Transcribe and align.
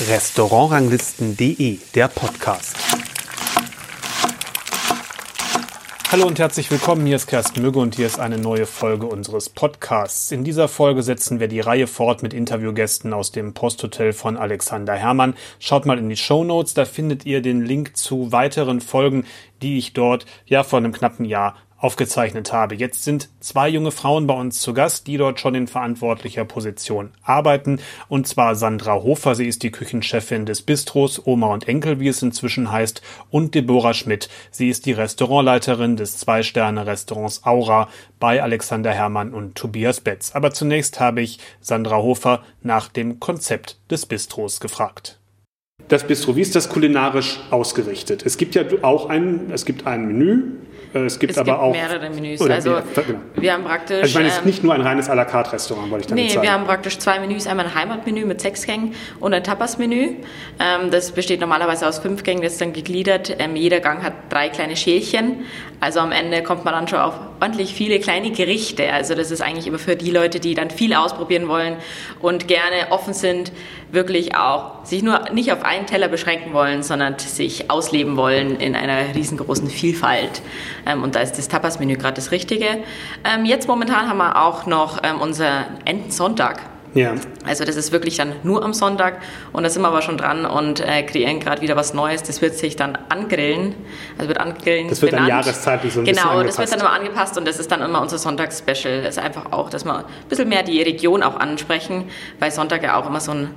Restaurantranglisten.de, 0.00 1.78
der 1.94 2.08
Podcast. 2.08 2.76
Hallo 6.10 6.26
und 6.26 6.40
herzlich 6.40 6.68
willkommen, 6.72 7.06
hier 7.06 7.14
ist 7.14 7.28
Kersten 7.28 7.62
Mügge 7.62 7.78
und 7.78 7.94
hier 7.94 8.06
ist 8.06 8.18
eine 8.18 8.38
neue 8.38 8.66
Folge 8.66 9.06
unseres 9.06 9.50
Podcasts. 9.50 10.32
In 10.32 10.42
dieser 10.42 10.66
Folge 10.66 11.04
setzen 11.04 11.38
wir 11.38 11.46
die 11.46 11.60
Reihe 11.60 11.86
fort 11.86 12.24
mit 12.24 12.34
Interviewgästen 12.34 13.12
aus 13.12 13.30
dem 13.30 13.54
Posthotel 13.54 14.12
von 14.12 14.36
Alexander 14.36 14.94
Herrmann. 14.94 15.34
Schaut 15.60 15.86
mal 15.86 15.98
in 16.00 16.08
die 16.08 16.16
Show 16.16 16.42
Notes, 16.42 16.74
da 16.74 16.86
findet 16.86 17.24
ihr 17.24 17.40
den 17.40 17.64
Link 17.64 17.96
zu 17.96 18.32
weiteren 18.32 18.80
Folgen, 18.80 19.24
die 19.62 19.78
ich 19.78 19.92
dort 19.92 20.26
ja 20.44 20.64
vor 20.64 20.80
einem 20.80 20.92
knappen 20.92 21.24
Jahr 21.24 21.54
aufgezeichnet 21.84 22.50
habe. 22.50 22.74
Jetzt 22.74 23.04
sind 23.04 23.28
zwei 23.40 23.68
junge 23.68 23.90
Frauen 23.90 24.26
bei 24.26 24.32
uns 24.32 24.58
zu 24.58 24.72
Gast, 24.72 25.06
die 25.06 25.18
dort 25.18 25.38
schon 25.38 25.54
in 25.54 25.66
verantwortlicher 25.66 26.46
Position 26.46 27.12
arbeiten. 27.22 27.78
Und 28.08 28.26
zwar 28.26 28.54
Sandra 28.54 28.94
Hofer, 28.94 29.34
sie 29.34 29.46
ist 29.46 29.62
die 29.62 29.70
Küchenchefin 29.70 30.46
des 30.46 30.62
Bistros 30.62 31.26
Oma 31.26 31.52
und 31.52 31.68
Enkel, 31.68 32.00
wie 32.00 32.08
es 32.08 32.22
inzwischen 32.22 32.72
heißt, 32.72 33.02
und 33.30 33.54
Deborah 33.54 33.92
Schmidt, 33.92 34.30
sie 34.50 34.70
ist 34.70 34.86
die 34.86 34.92
Restaurantleiterin 34.92 35.96
des 35.96 36.16
Zwei-Sterne-Restaurants 36.16 37.44
Aura 37.44 37.88
bei 38.18 38.42
Alexander 38.42 38.92
Herrmann 38.92 39.34
und 39.34 39.54
Tobias 39.54 40.00
Betz. 40.00 40.32
Aber 40.34 40.52
zunächst 40.52 41.00
habe 41.00 41.20
ich 41.20 41.38
Sandra 41.60 41.98
Hofer 41.98 42.42
nach 42.62 42.88
dem 42.88 43.20
Konzept 43.20 43.78
des 43.90 44.06
Bistros 44.06 44.58
gefragt. 44.58 45.20
Das 45.88 46.06
Bistro, 46.06 46.36
wie 46.36 46.40
ist 46.40 46.54
das 46.54 46.68
kulinarisch 46.68 47.40
ausgerichtet? 47.50 48.24
Es 48.24 48.38
gibt 48.38 48.54
ja 48.54 48.62
auch 48.82 49.08
ein, 49.10 49.50
es 49.52 49.64
gibt 49.64 49.86
ein 49.88 50.06
Menü, 50.06 50.52
äh, 50.94 51.00
es 51.00 51.18
gibt 51.18 51.32
es 51.32 51.38
aber 51.38 51.52
gibt 51.52 51.62
auch 51.62 51.72
mehrere 51.72 52.10
Menüs. 52.10 52.40
Also 52.40 52.78
genau. 52.94 53.18
wir 53.34 53.52
haben 53.52 53.64
praktisch. 53.64 53.96
Also 53.96 54.06
ich 54.06 54.14
meine, 54.14 54.28
es 54.28 54.34
ist 54.34 54.40
ähm, 54.40 54.46
nicht 54.46 54.62
nur 54.62 54.72
ein 54.72 54.80
reines 54.80 55.10
à 55.10 55.14
la 55.14 55.24
carte 55.24 55.52
Restaurant, 55.52 55.90
wollte 55.90 56.04
ich 56.04 56.06
damit 56.08 56.24
Nee, 56.24 56.30
sagen. 56.30 56.42
wir 56.42 56.52
haben 56.52 56.64
praktisch 56.64 56.98
zwei 56.98 57.18
Menüs. 57.18 57.48
Einmal 57.48 57.66
ein 57.66 57.74
Heimatmenü 57.74 58.24
mit 58.24 58.40
sechs 58.40 58.64
Gängen 58.64 58.94
und 59.18 59.34
ein 59.34 59.42
Tapas-Menü. 59.42 60.14
Ähm, 60.60 60.90
das 60.90 61.10
besteht 61.10 61.40
normalerweise 61.40 61.86
aus 61.88 61.98
fünf 61.98 62.22
Gängen, 62.22 62.42
das 62.42 62.52
ist 62.52 62.60
dann 62.60 62.72
gegliedert. 62.72 63.36
Ähm, 63.40 63.56
jeder 63.56 63.80
Gang 63.80 64.02
hat 64.02 64.14
drei 64.30 64.50
kleine 64.50 64.76
Schälchen. 64.76 65.44
Also 65.84 66.00
am 66.00 66.12
Ende 66.12 66.42
kommt 66.42 66.64
man 66.64 66.72
dann 66.72 66.88
schon 66.88 66.98
auf 66.98 67.12
ordentlich 67.42 67.74
viele 67.74 68.00
kleine 68.00 68.30
Gerichte. 68.30 68.90
Also 68.90 69.14
das 69.14 69.30
ist 69.30 69.42
eigentlich 69.42 69.66
immer 69.66 69.78
für 69.78 69.96
die 69.96 70.10
Leute, 70.10 70.40
die 70.40 70.54
dann 70.54 70.70
viel 70.70 70.94
ausprobieren 70.94 71.46
wollen 71.46 71.76
und 72.22 72.48
gerne 72.48 72.90
offen 72.90 73.12
sind, 73.12 73.52
wirklich 73.92 74.34
auch 74.34 74.82
sich 74.86 75.02
nur 75.02 75.30
nicht 75.34 75.52
auf 75.52 75.62
einen 75.62 75.84
Teller 75.84 76.08
beschränken 76.08 76.54
wollen, 76.54 76.82
sondern 76.82 77.18
sich 77.18 77.70
ausleben 77.70 78.16
wollen 78.16 78.56
in 78.56 78.74
einer 78.74 79.14
riesengroßen 79.14 79.68
Vielfalt. 79.68 80.40
Ähm, 80.86 81.02
und 81.02 81.16
da 81.16 81.20
ist 81.20 81.36
das 81.36 81.48
Tapas-Menü 81.48 81.96
gerade 81.96 82.14
das 82.14 82.30
Richtige. 82.30 82.78
Ähm, 83.22 83.44
jetzt 83.44 83.68
momentan 83.68 84.08
haben 84.08 84.16
wir 84.16 84.42
auch 84.42 84.64
noch 84.64 85.02
ähm, 85.02 85.20
unser 85.20 85.66
Entensonntag. 85.84 86.62
Ja. 86.94 87.14
Also 87.44 87.64
das 87.64 87.76
ist 87.76 87.92
wirklich 87.92 88.16
dann 88.16 88.34
nur 88.44 88.64
am 88.64 88.72
Sonntag 88.72 89.20
und 89.52 89.64
da 89.64 89.70
sind 89.70 89.82
wir 89.82 89.88
aber 89.88 90.02
schon 90.02 90.16
dran 90.16 90.46
und 90.46 90.80
äh, 90.80 91.02
kreieren 91.02 91.40
gerade 91.40 91.60
wieder 91.60 91.76
was 91.76 91.92
Neues. 91.92 92.22
Das 92.22 92.40
wird 92.40 92.54
sich 92.54 92.76
dann 92.76 92.96
angrillen. 93.08 93.74
Also 94.16 94.28
wird 94.28 94.38
angrillen. 94.38 94.88
Das 94.88 95.02
wird 95.02 95.12
dann 95.12 95.24
benannt. 95.24 95.44
jahreszeitlich 95.44 95.92
so 95.92 96.00
ein 96.00 96.06
bisschen 96.06 96.22
Genau, 96.22 96.42
das 96.42 96.58
wird 96.58 96.72
dann 96.72 96.80
immer 96.80 96.92
angepasst 96.92 97.36
und 97.36 97.46
das 97.46 97.58
ist 97.58 97.70
dann 97.70 97.82
immer 97.82 98.00
unser 98.00 98.18
Sonntagsspecial. 98.18 99.02
Das 99.02 99.16
ist 99.16 99.22
einfach 99.22 99.52
auch, 99.52 99.70
dass 99.70 99.84
wir 99.84 99.98
ein 99.98 100.04
bisschen 100.28 100.48
mehr 100.48 100.62
die 100.62 100.80
Region 100.82 101.22
auch 101.22 101.36
ansprechen, 101.36 102.04
weil 102.38 102.50
Sonntag 102.50 102.82
ja 102.84 102.96
auch 102.96 103.06
immer 103.08 103.20
so 103.20 103.32
ein 103.32 103.50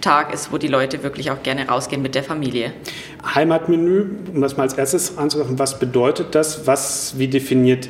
Tag 0.00 0.34
ist, 0.34 0.52
wo 0.52 0.58
die 0.58 0.68
Leute 0.68 1.02
wirklich 1.02 1.30
auch 1.30 1.42
gerne 1.42 1.68
rausgehen 1.68 2.02
mit 2.02 2.14
der 2.14 2.22
Familie. 2.22 2.72
Heimatmenü, 3.34 4.06
um 4.34 4.40
das 4.40 4.56
mal 4.56 4.64
als 4.64 4.74
erstes 4.74 5.16
anzusprechen, 5.16 5.58
was 5.58 5.78
bedeutet 5.78 6.34
das? 6.34 6.66
Was, 6.66 7.18
wie 7.18 7.28
definiert 7.28 7.88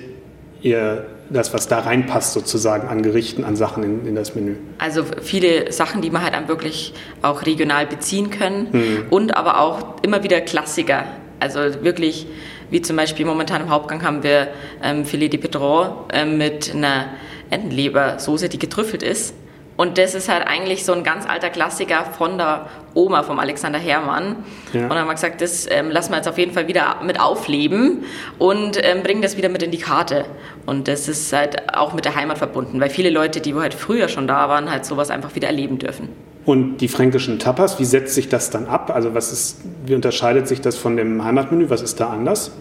ihr 0.63 1.07
das, 1.31 1.53
was 1.53 1.69
da 1.69 1.81
reinpasst 1.81 2.33
sozusagen 2.33 2.89
an 2.89 3.03
Gerichten, 3.03 3.45
an 3.45 3.57
Sachen 3.57 3.83
in, 3.83 4.07
in 4.07 4.15
das 4.15 4.35
Menü? 4.35 4.57
Also 4.79 5.05
viele 5.23 5.73
Sachen, 5.73 6.01
die 6.03 6.11
man 6.11 6.23
halt 6.23 6.35
dann 6.35 6.49
wirklich 6.49 6.95
auch 7.23 7.45
regional 7.47 7.87
beziehen 7.87 8.31
können 8.31 8.69
Mhm. 8.73 9.07
und 9.11 9.37
aber 9.37 9.61
auch 9.61 9.97
immer 10.03 10.23
wieder 10.23 10.41
Klassiker. 10.41 11.05
Also 11.41 11.61
wirklich, 11.83 12.27
wie 12.71 12.81
zum 12.81 12.97
Beispiel 12.97 13.27
momentan 13.27 13.61
im 13.62 13.71
Hauptgang 13.71 14.03
haben 14.03 14.23
wir 14.23 14.49
ähm, 14.83 15.05
Filet 15.05 15.28
de 15.28 15.39
Pedron 15.41 15.91
ähm, 16.12 16.39
mit 16.39 16.75
einer 16.75 17.06
Entenlebersoße, 17.50 18.49
die 18.49 18.59
getrüffelt 18.59 19.03
ist. 19.03 19.34
Und 19.76 19.98
das 19.98 20.14
ist 20.14 20.28
halt 20.28 20.47
eigentlich 20.47 20.84
so 20.84 20.92
ein 20.92 21.04
ganz 21.04 21.26
alter 21.28 21.50
Klassiker 21.50 22.04
von 22.16 22.38
der 22.38 22.66
Oma, 22.94 23.22
vom 23.22 23.38
Alexander 23.38 23.78
Herrmann. 23.78 24.37
Ja. 24.72 24.84
Und 24.84 24.91
dann 24.91 24.98
haben 25.00 25.06
wir 25.06 25.14
gesagt, 25.14 25.41
das 25.42 25.66
ähm, 25.70 25.91
lassen 25.91 26.12
wir 26.12 26.16
jetzt 26.16 26.28
auf 26.28 26.38
jeden 26.38 26.53
Fall 26.53 26.66
wieder 26.66 26.97
mit 27.04 27.20
aufleben 27.20 28.04
und 28.38 28.78
ähm, 28.82 29.03
bringen 29.03 29.20
das 29.20 29.37
wieder 29.37 29.50
mit 29.50 29.62
in 29.62 29.70
die 29.70 29.78
Karte. 29.78 30.25
Und 30.64 30.88
das 30.88 31.09
ist 31.09 31.32
halt 31.32 31.76
auch 31.76 31.92
mit 31.92 32.06
der 32.06 32.14
Heimat 32.14 32.38
verbunden, 32.38 32.81
weil 32.81 32.88
viele 32.88 33.10
Leute, 33.10 33.41
die 33.41 33.54
halt 33.54 33.75
früher 33.75 34.09
schon 34.09 34.26
da 34.26 34.48
waren, 34.48 34.70
halt 34.70 34.87
sowas 34.87 35.10
einfach 35.10 35.34
wieder 35.34 35.48
erleben 35.48 35.78
dürfen. 35.78 36.08
Und 36.47 36.78
die 36.78 36.88
fränkischen 36.88 37.38
Tapas, 37.38 37.78
wie 37.81 37.84
setzt 37.84 38.14
sich 38.14 38.28
das 38.28 38.50
dann 38.50 38.66
ab? 38.66 38.93
Also 38.94 39.14
was 39.14 39.32
ist, 39.32 39.60
wie 39.84 39.94
unterscheidet 39.94 40.47
sich 40.47 40.60
das 40.60 40.76
von 40.76 40.97
dem 40.97 41.25
Heimatmenü? 41.25 41.69
Was 41.70 41.82
ist 41.82 41.98
da 42.00 42.08
anders? 42.08 42.53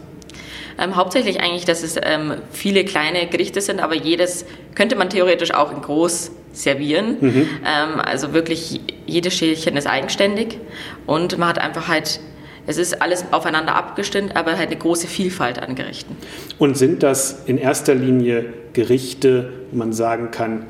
Ähm, 0.78 0.96
hauptsächlich 0.96 1.40
eigentlich, 1.40 1.66
dass 1.66 1.84
es 1.84 1.96
ähm, 2.02 2.34
viele 2.52 2.84
kleine 2.84 3.28
Gerichte 3.28 3.62
sind, 3.62 3.80
aber 3.80 3.96
jedes 3.96 4.46
könnte 4.76 4.96
man 4.96 5.10
theoretisch 5.10 5.54
auch 5.54 5.72
in 5.72 5.82
groß 5.82 6.32
servieren. 6.52 7.18
Ähm, 7.22 8.00
also 8.00 8.34
wirklich 8.34 8.82
jedes 9.06 9.36
Schälchen 9.36 9.78
ist 9.78 9.88
eigenständig 9.88 10.60
und 11.06 11.38
man 11.38 11.50
hat 11.50 11.60
einfach 11.60 11.88
halt, 11.88 12.20
es 12.68 12.78
ist 12.78 13.02
alles 13.02 13.26
aufeinander 13.32 13.76
abgestimmt, 13.76 14.36
aber 14.36 14.58
halt 14.58 14.70
eine 14.70 14.78
große 14.78 15.08
Vielfalt 15.08 15.60
an 15.60 15.76
Gerichten. 15.76 16.16
Und 16.58 16.78
sind 16.78 17.04
das 17.04 17.44
in 17.46 17.58
erster 17.58 17.96
Linie 17.96 18.46
Gerichte, 18.74 19.54
wo 19.72 19.78
man 19.78 19.94
sagen 19.94 20.32
kann, 20.32 20.66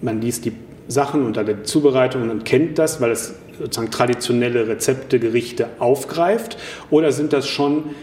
man 0.00 0.20
liest 0.20 0.44
die 0.44 0.52
Sachen 0.88 1.24
unter 1.24 1.44
der 1.44 1.64
Zubereitung 1.64 2.30
und 2.30 2.44
kennt 2.44 2.78
das, 2.78 3.00
weil 3.00 3.10
es 3.10 3.34
sozusagen 3.58 3.90
traditionelle 3.90 4.68
Rezepte, 4.68 5.18
Gerichte 5.18 5.68
aufgreift? 5.78 6.56
Oder 6.90 7.12
sind 7.12 7.32
das 7.32 7.48
schon 7.48 7.94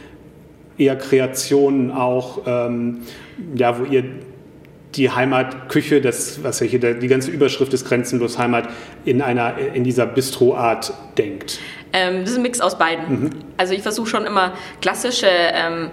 eher 0.78 0.96
Kreationen 0.96 1.92
auch, 1.92 2.42
ähm, 2.46 3.02
ja, 3.56 3.80
wo 3.80 3.84
ihr 3.86 4.04
die 4.96 5.10
Heimatküche, 5.10 6.02
das, 6.02 6.44
was 6.44 6.60
ja 6.60 6.68
hier 6.68 6.94
die 6.94 7.08
ganze 7.08 7.32
Überschrift 7.32 7.74
ist 7.74 7.88
Grenzenlos 7.88 8.38
Heimat, 8.38 8.70
in, 9.04 9.22
einer, 9.22 9.58
in 9.74 9.84
dieser 9.84 10.06
Bistro-Art 10.06 10.94
denkt? 11.18 11.60
Ähm, 11.92 12.22
das 12.22 12.32
ist 12.32 12.38
ein 12.38 12.44
Mix 12.44 12.62
aus 12.62 12.78
beiden. 12.78 13.30
Also 13.58 13.74
ich 13.74 13.82
versuche 13.82 14.08
schon 14.08 14.26
immer 14.26 14.54
klassische 14.82 15.28
ähm, 15.30 15.90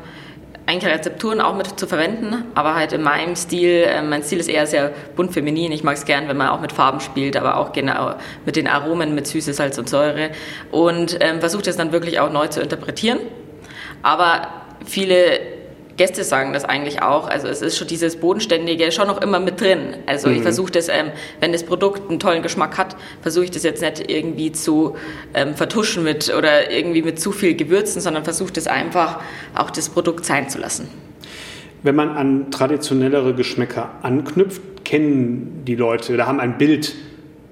eigentlich 0.66 0.92
Rezepturen 0.92 1.40
auch 1.40 1.56
mit 1.56 1.78
zu 1.78 1.86
verwenden, 1.86 2.44
aber 2.54 2.74
halt 2.74 2.92
in 2.92 3.02
meinem 3.02 3.34
Stil, 3.36 3.84
äh, 3.86 4.02
mein 4.02 4.22
Stil 4.22 4.38
ist 4.38 4.48
eher 4.48 4.66
sehr 4.66 4.92
bunt 5.16 5.32
feminin. 5.32 5.72
Ich 5.72 5.84
mag 5.84 5.96
es 5.96 6.04
gern, 6.04 6.28
wenn 6.28 6.36
man 6.36 6.48
auch 6.48 6.60
mit 6.60 6.72
Farben 6.72 7.00
spielt, 7.00 7.36
aber 7.36 7.56
auch 7.56 7.72
genau 7.72 8.14
mit 8.46 8.56
den 8.56 8.68
Aromen, 8.68 9.14
mit 9.14 9.26
Süße, 9.26 9.52
Salz 9.52 9.78
und 9.78 9.88
Säure 9.88 10.30
und 10.70 11.18
ähm, 11.20 11.40
versuche 11.40 11.62
das 11.62 11.76
dann 11.76 11.92
wirklich 11.92 12.20
auch 12.20 12.32
neu 12.32 12.46
zu 12.48 12.60
interpretieren. 12.60 13.18
Aber 14.02 14.48
viele 14.84 15.40
Gäste 15.96 16.24
sagen 16.24 16.52
das 16.52 16.64
eigentlich 16.64 17.02
auch. 17.02 17.28
Also 17.28 17.48
es 17.48 17.62
ist 17.62 17.76
schon 17.76 17.86
dieses 17.86 18.16
Bodenständige 18.16 18.90
schon 18.92 19.06
noch 19.06 19.20
immer 19.20 19.40
mit 19.40 19.60
drin. 19.60 19.96
Also 20.06 20.28
ich 20.30 20.42
versuche 20.42 20.72
das, 20.72 20.88
ähm, 20.88 21.10
wenn 21.40 21.52
das 21.52 21.64
Produkt 21.64 22.08
einen 22.08 22.18
tollen 22.18 22.42
Geschmack 22.42 22.78
hat, 22.78 22.96
versuche 23.20 23.44
ich 23.44 23.50
das 23.50 23.62
jetzt 23.62 23.82
nicht 23.82 24.10
irgendwie 24.10 24.52
zu 24.52 24.96
ähm, 25.34 25.54
vertuschen 25.54 26.02
mit 26.02 26.34
oder 26.36 26.70
irgendwie 26.70 27.02
mit 27.02 27.20
zu 27.20 27.32
viel 27.32 27.54
Gewürzen, 27.54 28.00
sondern 28.00 28.24
versuche 28.24 28.52
das 28.52 28.66
einfach 28.66 29.20
auch 29.54 29.70
das 29.70 29.90
Produkt 29.90 30.24
sein 30.24 30.48
zu 30.48 30.58
lassen. 30.58 30.88
Wenn 31.82 31.94
man 31.94 32.10
an 32.10 32.50
traditionellere 32.50 33.34
Geschmäcker 33.34 33.90
anknüpft, 34.02 34.84
kennen 34.84 35.62
die 35.66 35.74
Leute 35.74 36.14
oder 36.14 36.26
haben 36.26 36.40
ein 36.40 36.56
Bild 36.58 36.94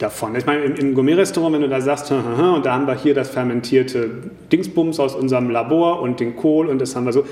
davon. 0.01 0.35
Ich 0.35 0.47
meine, 0.47 0.65
im, 0.65 0.75
im 0.75 0.95
Gourmet-Restaurant, 0.95 1.55
wenn 1.55 1.63
du 1.63 1.69
da 1.69 1.81
sagst, 1.81 2.11
"Hm, 2.11 2.25
hm, 2.25 2.39
hm, 2.39 2.55
und 2.55 2.67
da 2.67 2.75
haben 2.75 2.87
wir 2.87 2.95
hier 2.95 3.15
das 3.15 3.31
fermentierte 3.31 4.11
Dingsbums 4.51 4.99
aus 4.99 5.15
unserem 5.15 5.51
Labor 5.51 6.01
und 6.01 6.21
den 6.21 6.37
Kohl 6.37 6.69
und 6.69 6.81
das 6.81 6.97
haben 6.97 7.05
wir 7.05 7.13
so, 7.13 7.25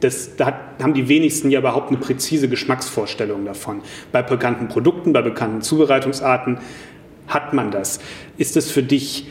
das, 0.00 0.36
da 0.36 0.52
haben 0.82 0.94
die 0.94 1.08
wenigsten 1.08 1.50
ja 1.50 1.58
überhaupt 1.58 1.88
eine 1.88 1.98
präzise 1.98 2.48
Geschmacksvorstellung 2.48 3.44
davon. 3.44 3.80
Bei 4.12 4.22
bekannten 4.22 4.68
Produkten, 4.68 5.12
bei 5.12 5.22
bekannten 5.22 5.62
Zubereitungsarten 5.62 6.58
hat 7.26 7.52
man 7.52 7.70
das. 7.70 8.00
Ist 8.36 8.56
es 8.56 8.70
für 8.70 8.82
dich 8.82 9.26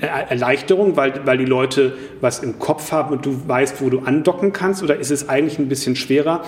Erleichterung, 0.00 0.96
weil, 0.96 1.26
weil 1.26 1.38
die 1.38 1.44
Leute 1.44 1.96
was 2.20 2.40
im 2.40 2.58
Kopf 2.58 2.92
haben 2.92 3.12
und 3.12 3.26
du 3.26 3.48
weißt, 3.48 3.80
wo 3.80 3.90
du 3.90 4.00
andocken 4.00 4.52
kannst? 4.52 4.82
Oder 4.82 4.96
ist 4.96 5.10
es 5.10 5.28
eigentlich 5.28 5.58
ein 5.58 5.68
bisschen 5.68 5.96
schwerer, 5.96 6.42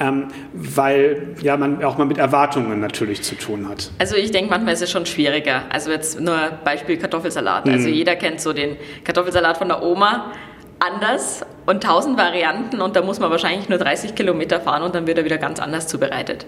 ähm, 0.00 0.28
weil 0.52 1.34
ja, 1.42 1.56
man 1.56 1.82
auch 1.84 1.98
mal 1.98 2.04
mit 2.04 2.18
Erwartungen 2.18 2.80
natürlich 2.80 3.22
zu 3.22 3.34
tun 3.34 3.68
hat? 3.68 3.90
Also 3.98 4.16
ich 4.16 4.30
denke, 4.30 4.50
manchmal 4.50 4.74
ist 4.74 4.82
es 4.82 4.90
schon 4.90 5.06
schwieriger. 5.06 5.62
Also 5.70 5.90
jetzt 5.90 6.20
nur 6.20 6.38
Beispiel 6.64 6.96
Kartoffelsalat. 6.96 7.68
Also 7.68 7.88
jeder 7.88 8.16
kennt 8.16 8.40
so 8.40 8.52
den 8.52 8.76
Kartoffelsalat 9.04 9.58
von 9.58 9.68
der 9.68 9.82
Oma 9.82 10.32
anders 10.78 11.44
und 11.64 11.82
tausend 11.82 12.18
Varianten 12.18 12.80
und 12.80 12.96
da 12.96 13.02
muss 13.02 13.18
man 13.18 13.30
wahrscheinlich 13.30 13.68
nur 13.68 13.78
30 13.78 14.14
Kilometer 14.14 14.60
fahren 14.60 14.82
und 14.82 14.94
dann 14.94 15.06
wird 15.06 15.18
er 15.18 15.24
wieder 15.24 15.38
ganz 15.38 15.58
anders 15.58 15.88
zubereitet. 15.88 16.46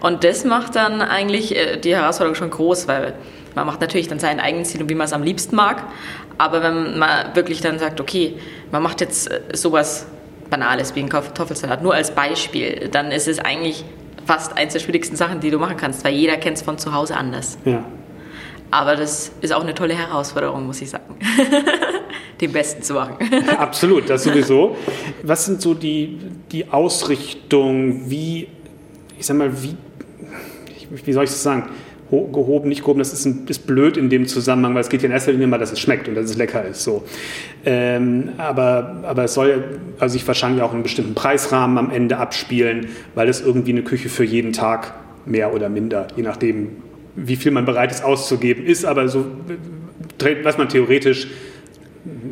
Und 0.00 0.24
das 0.24 0.44
macht 0.44 0.76
dann 0.76 1.02
eigentlich 1.02 1.56
äh, 1.56 1.76
die 1.76 1.94
Herausforderung 1.94 2.36
schon 2.36 2.50
groß, 2.50 2.88
weil 2.88 3.14
man 3.54 3.66
macht 3.66 3.80
natürlich 3.80 4.08
dann 4.08 4.18
seinen 4.18 4.40
eigenen 4.40 4.64
Stil 4.64 4.82
und 4.82 4.88
wie 4.88 4.94
man 4.94 5.06
es 5.06 5.12
am 5.12 5.22
liebsten 5.22 5.56
mag. 5.56 5.84
Aber 6.38 6.62
wenn 6.62 6.98
man 6.98 7.34
wirklich 7.34 7.60
dann 7.60 7.78
sagt, 7.78 8.00
okay, 8.00 8.34
man 8.70 8.82
macht 8.82 9.00
jetzt 9.00 9.30
äh, 9.30 9.40
sowas 9.52 10.06
Banales 10.50 10.94
wie 10.94 11.00
ein 11.00 11.08
Kartoffelsalat, 11.08 11.82
nur 11.82 11.94
als 11.94 12.14
Beispiel, 12.14 12.88
dann 12.90 13.12
ist 13.12 13.28
es 13.28 13.38
eigentlich 13.38 13.84
fast 14.26 14.56
eins 14.56 14.72
der 14.72 14.80
schwierigsten 14.80 15.16
Sachen, 15.16 15.40
die 15.40 15.50
du 15.50 15.58
machen 15.58 15.76
kannst, 15.76 16.04
weil 16.04 16.14
jeder 16.14 16.36
kennt 16.36 16.56
es 16.56 16.62
von 16.62 16.78
zu 16.78 16.92
Hause 16.92 17.16
anders. 17.16 17.58
Ja. 17.64 17.84
Aber 18.70 18.96
das 18.96 19.30
ist 19.40 19.52
auch 19.52 19.62
eine 19.62 19.74
tolle 19.74 19.94
Herausforderung, 19.94 20.66
muss 20.66 20.80
ich 20.82 20.90
sagen. 20.90 21.16
Den 22.40 22.52
Besten 22.52 22.82
zu 22.82 22.94
machen. 22.94 23.16
Absolut, 23.58 24.10
das 24.10 24.24
sowieso. 24.24 24.76
Was 25.22 25.44
sind 25.44 25.62
so 25.62 25.74
die, 25.74 26.18
die 26.50 26.68
Ausrichtungen, 26.68 28.10
wie, 28.10 28.48
ich 29.16 29.26
sag 29.26 29.36
mal, 29.36 29.50
wie, 29.62 29.76
wie 30.90 31.12
soll 31.12 31.24
ich 31.24 31.30
das 31.30 31.42
sagen? 31.42 31.70
Gehoben, 32.10 32.68
nicht 32.68 32.82
gehoben, 32.82 32.98
das 32.98 33.12
ist, 33.12 33.24
ein, 33.24 33.46
ist 33.48 33.66
blöd 33.66 33.96
in 33.96 34.10
dem 34.10 34.26
Zusammenhang, 34.26 34.74
weil 34.74 34.82
es 34.82 34.88
geht 34.88 35.02
ja 35.02 35.06
in 35.06 35.12
erster 35.12 35.32
Linie 35.32 35.46
mal, 35.46 35.58
dass 35.58 35.72
es 35.72 35.80
schmeckt 35.80 36.08
und 36.08 36.14
dass 36.14 36.26
es 36.26 36.36
lecker 36.36 36.64
ist. 36.64 36.84
So. 36.84 37.04
Ähm, 37.64 38.30
aber, 38.36 39.02
aber 39.04 39.24
es 39.24 39.34
soll 39.34 39.64
also 39.98 40.12
sich 40.12 40.26
wahrscheinlich 40.26 40.62
auch 40.62 40.70
in 40.70 40.76
einem 40.76 40.82
bestimmten 40.82 41.14
Preisrahmen 41.14 41.78
am 41.78 41.90
Ende 41.90 42.18
abspielen, 42.18 42.88
weil 43.14 43.28
es 43.28 43.40
irgendwie 43.40 43.72
eine 43.72 43.82
Küche 43.82 44.08
für 44.08 44.24
jeden 44.24 44.52
Tag 44.52 44.94
mehr 45.26 45.54
oder 45.54 45.68
minder, 45.68 46.08
je 46.16 46.22
nachdem, 46.22 46.76
wie 47.16 47.36
viel 47.36 47.52
man 47.52 47.64
bereit 47.64 47.90
ist 47.90 48.04
auszugeben, 48.04 48.66
ist, 48.66 48.84
aber 48.84 49.08
so, 49.08 49.24
was 50.42 50.58
man 50.58 50.68
theoretisch 50.68 51.28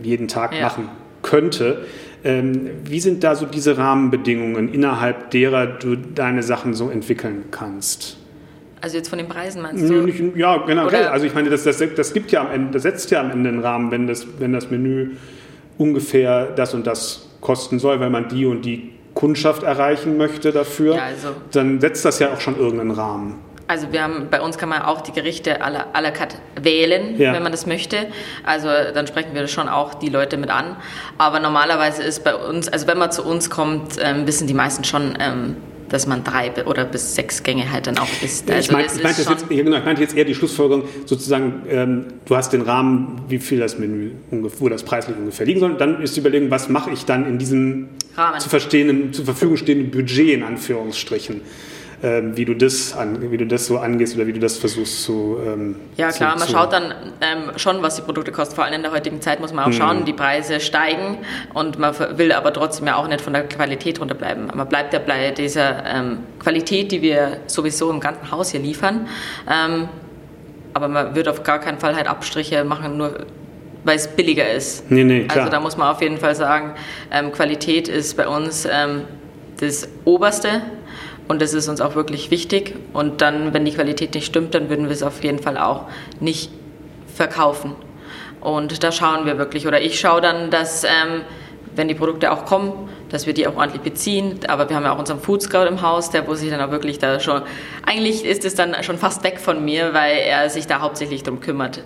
jeden 0.02 0.28
Tag 0.28 0.54
ja. 0.54 0.62
machen 0.62 0.88
könnte. 1.22 1.84
Ähm, 2.24 2.70
wie 2.84 3.00
sind 3.00 3.24
da 3.24 3.34
so 3.34 3.46
diese 3.46 3.78
Rahmenbedingungen, 3.78 4.72
innerhalb 4.72 5.30
derer 5.30 5.66
du 5.66 5.96
deine 5.96 6.42
Sachen 6.42 6.74
so 6.74 6.88
entwickeln 6.88 7.44
kannst? 7.50 8.18
Also 8.82 8.96
jetzt 8.96 9.08
von 9.08 9.18
den 9.18 9.28
Preisen 9.28 9.62
meinst 9.62 9.88
du? 9.88 10.02
Nicht, 10.02 10.36
ja, 10.36 10.56
generell. 10.58 11.06
Also 11.06 11.24
ich 11.24 11.34
meine, 11.34 11.48
das, 11.48 11.62
das, 11.62 11.80
das 11.94 12.12
gibt 12.12 12.32
ja 12.32 12.40
am 12.40 12.50
Ende, 12.50 12.72
das 12.72 12.82
setzt 12.82 13.12
ja 13.12 13.20
am 13.20 13.30
Ende 13.30 13.48
einen 13.48 13.60
Rahmen, 13.60 13.92
wenn 13.92 14.08
das, 14.08 14.26
wenn 14.38 14.52
das 14.52 14.70
Menü 14.70 15.12
ungefähr 15.78 16.46
das 16.46 16.74
und 16.74 16.86
das 16.86 17.28
kosten 17.40 17.78
soll, 17.78 18.00
weil 18.00 18.10
man 18.10 18.28
die 18.28 18.44
und 18.44 18.64
die 18.64 18.90
Kundschaft 19.14 19.62
erreichen 19.62 20.16
möchte 20.16 20.50
dafür, 20.50 20.96
ja, 20.96 21.04
also, 21.04 21.28
dann 21.52 21.80
setzt 21.80 22.04
das 22.04 22.18
ja 22.18 22.32
auch 22.32 22.40
schon 22.40 22.58
irgendeinen 22.58 22.90
Rahmen. 22.90 23.38
Also 23.68 23.92
wir 23.92 24.02
haben, 24.02 24.26
bei 24.30 24.40
uns 24.40 24.58
kann 24.58 24.68
man 24.68 24.82
auch 24.82 25.00
die 25.00 25.12
Gerichte 25.12 25.62
à 25.62 25.70
la, 25.70 25.86
à 25.94 26.00
la 26.00 26.10
carte 26.10 26.36
wählen, 26.60 27.18
ja. 27.18 27.32
wenn 27.32 27.42
man 27.42 27.52
das 27.52 27.66
möchte. 27.66 28.08
Also 28.44 28.68
dann 28.92 29.06
sprechen 29.06 29.30
wir 29.32 29.46
schon 29.46 29.68
auch 29.68 29.94
die 29.94 30.08
Leute 30.08 30.36
mit 30.36 30.50
an. 30.50 30.76
Aber 31.18 31.40
normalerweise 31.40 32.02
ist 32.02 32.24
bei 32.24 32.34
uns, 32.34 32.68
also 32.68 32.86
wenn 32.86 32.98
man 32.98 33.12
zu 33.12 33.24
uns 33.24 33.48
kommt, 33.48 33.96
ähm, 34.02 34.26
wissen 34.26 34.46
die 34.46 34.54
meisten 34.54 34.84
schon, 34.84 35.16
ähm, 35.20 35.56
dass 35.92 36.06
man 36.06 36.24
drei 36.24 36.50
oder 36.64 36.86
bis 36.86 37.14
sechs 37.14 37.42
Gänge 37.42 37.70
halt 37.70 37.86
dann 37.86 37.98
auch 37.98 38.08
isst. 38.22 38.50
Also 38.50 38.60
ich, 38.60 38.72
mein, 38.72 38.86
ich, 38.86 39.02
meinte 39.02 39.22
jetzt, 39.22 39.48
genau, 39.48 39.76
ich 39.76 39.84
meinte 39.84 40.00
jetzt 40.00 40.16
eher 40.16 40.24
die 40.24 40.34
Schlussfolgerung, 40.34 40.84
sozusagen, 41.04 41.62
ähm, 41.68 42.04
du 42.24 42.34
hast 42.34 42.52
den 42.52 42.62
Rahmen, 42.62 43.22
wie 43.28 43.38
viel 43.38 43.60
das 43.60 43.78
Menü, 43.78 44.12
wo 44.30 44.68
das 44.70 44.84
preislich 44.84 45.16
ungefähr 45.16 45.44
liegen 45.44 45.60
soll. 45.60 45.76
Dann 45.76 46.02
ist 46.02 46.16
die 46.16 46.20
Überlegung, 46.20 46.50
was 46.50 46.70
mache 46.70 46.90
ich 46.90 47.04
dann 47.04 47.26
in 47.26 47.38
diesem 47.38 47.88
Rahmen. 48.16 48.40
zu 48.40 48.48
verstehenden, 48.48 49.12
zur 49.12 49.26
Verfügung 49.26 49.58
stehenden 49.58 49.90
Budget 49.90 50.30
in 50.30 50.42
Anführungsstrichen 50.42 51.42
ähm, 52.02 52.36
wie, 52.36 52.44
du 52.44 52.54
das 52.54 52.96
an, 52.96 53.30
wie 53.30 53.36
du 53.36 53.46
das 53.46 53.66
so 53.66 53.78
angehst 53.78 54.16
oder 54.16 54.26
wie 54.26 54.32
du 54.32 54.40
das 54.40 54.56
versuchst 54.56 55.04
zu. 55.04 55.38
Ähm, 55.46 55.76
ja, 55.96 56.10
klar, 56.10 56.36
zu, 56.36 56.40
man 56.40 56.48
schaut 56.48 56.72
dann 56.72 56.94
ähm, 57.20 57.56
schon, 57.56 57.80
was 57.80 57.96
die 57.96 58.02
Produkte 58.02 58.32
kosten. 58.32 58.56
Vor 58.56 58.64
allem 58.64 58.74
in 58.74 58.82
der 58.82 58.90
heutigen 58.90 59.20
Zeit 59.20 59.40
muss 59.40 59.52
man 59.52 59.66
auch 59.66 59.72
schauen, 59.72 60.00
mhm. 60.00 60.04
die 60.04 60.12
Preise 60.12 60.58
steigen 60.58 61.18
und 61.54 61.78
man 61.78 61.94
will 62.18 62.32
aber 62.32 62.52
trotzdem 62.52 62.88
ja 62.88 62.96
auch 62.96 63.06
nicht 63.06 63.20
von 63.20 63.32
der 63.32 63.44
Qualität 63.44 64.00
runterbleiben. 64.00 64.50
Man 64.52 64.68
bleibt 64.68 64.92
ja 64.92 64.98
bei 64.98 65.30
dieser 65.30 65.86
ähm, 65.86 66.18
Qualität, 66.40 66.90
die 66.90 67.02
wir 67.02 67.38
sowieso 67.46 67.88
im 67.90 68.00
ganzen 68.00 68.30
Haus 68.32 68.50
hier 68.50 68.60
liefern. 68.60 69.06
Ähm, 69.48 69.88
aber 70.74 70.88
man 70.88 71.14
wird 71.14 71.28
auf 71.28 71.44
gar 71.44 71.60
keinen 71.60 71.78
Fall 71.78 71.94
halt 71.94 72.08
Abstriche 72.08 72.64
machen, 72.64 72.96
nur 72.96 73.26
weil 73.84 73.96
es 73.96 74.08
billiger 74.08 74.50
ist. 74.50 74.90
Nee, 74.90 75.04
nee, 75.04 75.24
klar. 75.24 75.44
Also 75.44 75.52
da 75.52 75.60
muss 75.60 75.76
man 75.76 75.88
auf 75.88 76.00
jeden 76.00 76.18
Fall 76.18 76.34
sagen, 76.34 76.74
ähm, 77.12 77.30
Qualität 77.30 77.88
ist 77.88 78.16
bei 78.16 78.26
uns 78.26 78.66
das 79.60 79.88
Oberste 80.04 80.62
und 81.32 81.40
das 81.40 81.54
ist 81.54 81.66
uns 81.66 81.80
auch 81.80 81.94
wirklich 81.94 82.30
wichtig. 82.30 82.74
Und 82.92 83.22
dann, 83.22 83.54
wenn 83.54 83.64
die 83.64 83.72
Qualität 83.72 84.12
nicht 84.14 84.26
stimmt, 84.26 84.54
dann 84.54 84.68
würden 84.68 84.84
wir 84.84 84.92
es 84.92 85.02
auf 85.02 85.24
jeden 85.24 85.38
Fall 85.38 85.56
auch 85.56 85.86
nicht 86.20 86.50
verkaufen. 87.14 87.74
Und 88.42 88.84
da 88.84 88.92
schauen 88.92 89.24
wir 89.24 89.38
wirklich, 89.38 89.66
oder 89.66 89.80
ich 89.80 89.98
schaue 89.98 90.20
dann, 90.20 90.50
dass, 90.50 90.84
ähm, 90.84 91.22
wenn 91.74 91.88
die 91.88 91.94
Produkte 91.94 92.32
auch 92.32 92.44
kommen, 92.44 92.90
dass 93.08 93.26
wir 93.26 93.32
die 93.32 93.46
auch 93.46 93.56
ordentlich 93.56 93.80
beziehen. 93.80 94.40
Aber 94.46 94.68
wir 94.68 94.76
haben 94.76 94.84
ja 94.84 94.94
auch 94.94 94.98
unseren 94.98 95.20
Food 95.20 95.40
Scout 95.40 95.64
im 95.64 95.80
Haus, 95.80 96.10
der 96.10 96.28
wo 96.28 96.34
sich 96.34 96.50
dann 96.50 96.60
auch 96.60 96.70
wirklich 96.70 96.98
da 96.98 97.18
schon, 97.18 97.40
eigentlich 97.86 98.26
ist 98.26 98.44
es 98.44 98.54
dann 98.54 98.76
schon 98.82 98.98
fast 98.98 99.24
weg 99.24 99.40
von 99.40 99.64
mir, 99.64 99.94
weil 99.94 100.18
er 100.18 100.50
sich 100.50 100.66
da 100.66 100.80
hauptsächlich 100.80 101.22
darum 101.22 101.40
kümmert. 101.40 101.80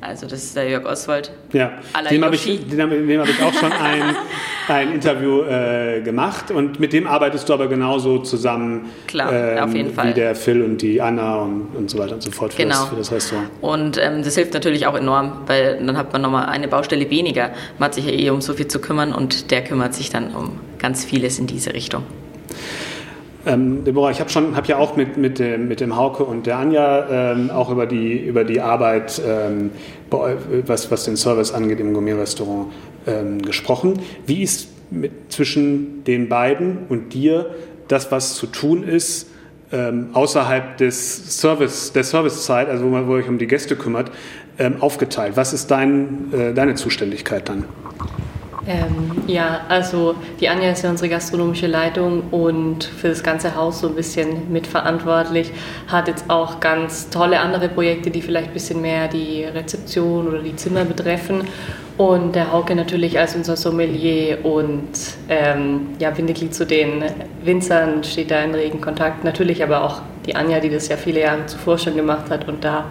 Also 0.00 0.26
das 0.26 0.44
ist 0.44 0.56
der 0.56 0.68
Jörg 0.68 0.84
Oswald. 0.84 1.32
Ja, 1.52 1.72
dem 2.08 2.24
habe 2.24 2.36
ich, 2.36 2.44
dem, 2.44 3.20
hab 3.20 3.28
ich 3.28 3.42
auch 3.42 3.52
schon 3.52 3.72
ein, 3.72 4.16
ein 4.68 4.94
Interview 4.94 5.42
äh, 5.42 6.00
gemacht 6.02 6.50
und 6.50 6.78
mit 6.78 6.92
dem 6.92 7.06
arbeitest 7.06 7.48
du 7.48 7.54
aber 7.54 7.66
genauso 7.66 8.18
zusammen 8.18 8.90
Klar, 9.08 9.32
ähm, 9.32 9.64
auf 9.64 9.74
jeden 9.74 9.92
Fall. 9.92 10.10
wie 10.10 10.14
der 10.14 10.36
Phil 10.36 10.62
und 10.62 10.80
die 10.82 11.02
Anna 11.02 11.42
und, 11.42 11.74
und 11.74 11.90
so 11.90 11.98
weiter 11.98 12.14
und 12.14 12.22
so 12.22 12.30
fort 12.30 12.52
für, 12.52 12.62
genau. 12.62 12.76
das, 12.76 12.88
für 12.88 12.96
das 12.96 13.12
Restaurant. 13.12 13.50
Und 13.60 13.98
ähm, 13.98 14.22
das 14.22 14.36
hilft 14.36 14.54
natürlich 14.54 14.86
auch 14.86 14.96
enorm, 14.96 15.42
weil 15.46 15.84
dann 15.84 15.96
hat 15.96 16.12
man 16.12 16.22
nochmal 16.22 16.46
eine 16.46 16.68
Baustelle 16.68 17.10
weniger. 17.10 17.50
Man 17.78 17.86
hat 17.86 17.94
sich 17.94 18.06
ja 18.06 18.12
eh 18.12 18.30
um 18.30 18.40
so 18.40 18.54
viel 18.54 18.68
zu 18.68 18.80
kümmern 18.80 19.12
und 19.12 19.50
der 19.50 19.64
kümmert 19.64 19.94
sich 19.94 20.10
dann 20.10 20.34
um 20.34 20.60
ganz 20.78 21.04
vieles 21.04 21.38
in 21.40 21.48
diese 21.48 21.72
Richtung. 21.74 22.04
Ähm, 23.48 23.82
Deborah, 23.82 24.10
ich 24.10 24.20
habe 24.20 24.28
schon, 24.28 24.56
habe 24.56 24.66
ja 24.66 24.76
auch 24.76 24.94
mit, 24.96 25.16
mit, 25.16 25.38
dem, 25.38 25.68
mit 25.68 25.80
dem 25.80 25.96
Hauke 25.96 26.22
und 26.22 26.46
der 26.46 26.58
Anja 26.58 27.32
ähm, 27.32 27.50
auch 27.50 27.70
über 27.70 27.86
die, 27.86 28.18
über 28.18 28.44
die 28.44 28.60
Arbeit, 28.60 29.22
ähm, 29.26 29.70
was, 30.10 30.90
was 30.90 31.04
den 31.04 31.16
Service 31.16 31.52
angeht 31.52 31.80
im 31.80 31.94
Gourmet-Restaurant 31.94 32.66
ähm, 33.06 33.40
gesprochen. 33.40 34.00
Wie 34.26 34.42
ist 34.42 34.68
mit, 34.90 35.32
zwischen 35.32 36.04
den 36.04 36.28
beiden 36.28 36.80
und 36.90 37.14
dir 37.14 37.54
das, 37.88 38.12
was 38.12 38.34
zu 38.34 38.46
tun 38.46 38.82
ist, 38.82 39.30
ähm, 39.72 40.08
außerhalb 40.12 40.76
des 40.76 41.40
Service, 41.40 41.92
der 41.92 42.04
Servicezeit, 42.04 42.68
also 42.68 42.84
wo 42.84 42.88
man 42.88 43.08
euch 43.08 43.28
um 43.28 43.38
die 43.38 43.46
Gäste 43.46 43.76
kümmert, 43.76 44.10
ähm, 44.58 44.74
aufgeteilt? 44.80 45.36
Was 45.36 45.54
ist 45.54 45.70
dein, 45.70 46.32
äh, 46.32 46.52
deine 46.52 46.74
Zuständigkeit 46.74 47.48
dann? 47.48 47.64
Ähm, 48.68 49.22
ja, 49.26 49.62
also 49.70 50.14
die 50.40 50.48
Anja 50.50 50.70
ist 50.70 50.82
ja 50.82 50.90
unsere 50.90 51.08
gastronomische 51.08 51.66
Leitung 51.66 52.24
und 52.30 52.84
für 52.84 53.08
das 53.08 53.22
ganze 53.22 53.56
Haus 53.56 53.80
so 53.80 53.88
ein 53.88 53.94
bisschen 53.94 54.52
mitverantwortlich. 54.52 55.52
Hat 55.86 56.06
jetzt 56.06 56.28
auch 56.28 56.60
ganz 56.60 57.08
tolle 57.08 57.40
andere 57.40 57.70
Projekte, 57.70 58.10
die 58.10 58.20
vielleicht 58.20 58.48
ein 58.48 58.52
bisschen 58.52 58.82
mehr 58.82 59.08
die 59.08 59.44
Rezeption 59.44 60.28
oder 60.28 60.40
die 60.40 60.54
Zimmer 60.54 60.84
betreffen. 60.84 61.44
Und 61.96 62.34
der 62.34 62.52
Hauke 62.52 62.74
natürlich 62.74 63.18
als 63.18 63.34
unser 63.34 63.56
Sommelier 63.56 64.44
und 64.44 64.90
ähm, 65.30 65.88
ja, 65.98 66.10
Bindeglied 66.10 66.54
zu 66.54 66.66
den 66.66 67.02
Winzern 67.42 68.04
steht 68.04 68.30
da 68.30 68.42
in 68.42 68.54
regen 68.54 68.82
Kontakt. 68.82 69.24
Natürlich 69.24 69.62
aber 69.62 69.82
auch 69.82 70.02
die 70.26 70.36
Anja, 70.36 70.60
die 70.60 70.68
das 70.68 70.88
ja 70.88 70.98
viele 70.98 71.20
Jahre 71.20 71.46
zuvor 71.46 71.78
schon 71.78 71.96
gemacht 71.96 72.30
hat 72.30 72.46
und 72.46 72.62
da 72.62 72.84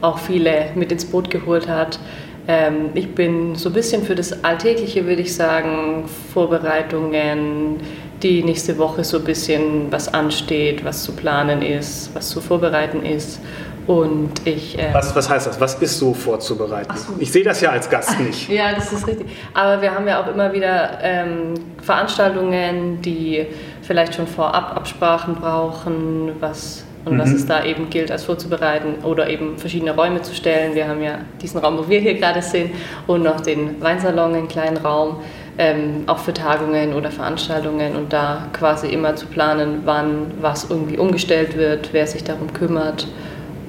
auch 0.00 0.18
viele 0.18 0.70
mit 0.74 0.90
ins 0.90 1.04
Boot 1.04 1.30
geholt 1.30 1.68
hat. 1.68 2.00
Ähm, 2.48 2.90
ich 2.94 3.14
bin 3.14 3.54
so 3.54 3.68
ein 3.68 3.72
bisschen 3.72 4.02
für 4.02 4.14
das 4.14 4.44
Alltägliche, 4.44 5.06
würde 5.06 5.22
ich 5.22 5.34
sagen, 5.34 6.04
Vorbereitungen, 6.32 7.80
die 8.22 8.42
nächste 8.42 8.76
Woche 8.78 9.04
so 9.04 9.18
ein 9.18 9.24
bisschen 9.24 9.90
was 9.90 10.12
ansteht, 10.12 10.84
was 10.84 11.02
zu 11.02 11.12
planen 11.12 11.62
ist, 11.62 12.14
was 12.14 12.28
zu 12.28 12.40
vorbereiten 12.40 13.04
ist. 13.04 13.40
Und 13.86 14.46
ich, 14.46 14.78
äh 14.78 14.92
was, 14.92 15.14
was 15.16 15.28
heißt 15.28 15.46
das? 15.46 15.60
Was 15.60 15.74
ist 15.76 15.98
so 15.98 16.14
vorzubereiten? 16.14 16.94
So. 16.96 17.14
Ich 17.18 17.32
sehe 17.32 17.42
das 17.42 17.60
ja 17.60 17.70
als 17.70 17.88
Gast 17.88 18.20
nicht. 18.20 18.48
ja, 18.50 18.74
das 18.74 18.92
ist 18.92 19.06
richtig. 19.06 19.26
Aber 19.54 19.80
wir 19.80 19.94
haben 19.94 20.06
ja 20.06 20.22
auch 20.22 20.28
immer 20.28 20.52
wieder 20.52 20.98
ähm, 21.02 21.54
Veranstaltungen, 21.82 23.00
die 23.02 23.46
vielleicht 23.82 24.14
schon 24.14 24.26
vorab 24.26 24.76
Absprachen 24.76 25.34
brauchen, 25.34 26.32
was 26.38 26.84
und 27.04 27.14
mhm. 27.14 27.18
was 27.18 27.32
es 27.32 27.46
da 27.46 27.64
eben 27.64 27.90
gilt, 27.90 28.10
als 28.10 28.24
vorzubereiten 28.24 29.04
oder 29.04 29.28
eben 29.28 29.58
verschiedene 29.58 29.94
Räume 29.94 30.22
zu 30.22 30.34
stellen. 30.34 30.74
Wir 30.74 30.88
haben 30.88 31.02
ja 31.02 31.20
diesen 31.40 31.60
Raum, 31.60 31.78
wo 31.78 31.88
wir 31.88 32.00
hier 32.00 32.14
gerade 32.14 32.42
sind, 32.42 32.72
und 33.06 33.22
noch 33.22 33.40
den 33.40 33.80
Weinsalon, 33.80 34.34
einen 34.34 34.48
kleinen 34.48 34.76
Raum, 34.76 35.16
ähm, 35.58 36.04
auch 36.06 36.18
für 36.18 36.32
Tagungen 36.32 36.94
oder 36.94 37.10
Veranstaltungen 37.10 37.96
und 37.96 38.12
da 38.12 38.46
quasi 38.52 38.88
immer 38.88 39.16
zu 39.16 39.26
planen, 39.26 39.82
wann 39.84 40.32
was 40.40 40.70
irgendwie 40.70 40.98
umgestellt 40.98 41.56
wird, 41.56 41.92
wer 41.92 42.06
sich 42.06 42.24
darum 42.24 42.52
kümmert. 42.52 43.08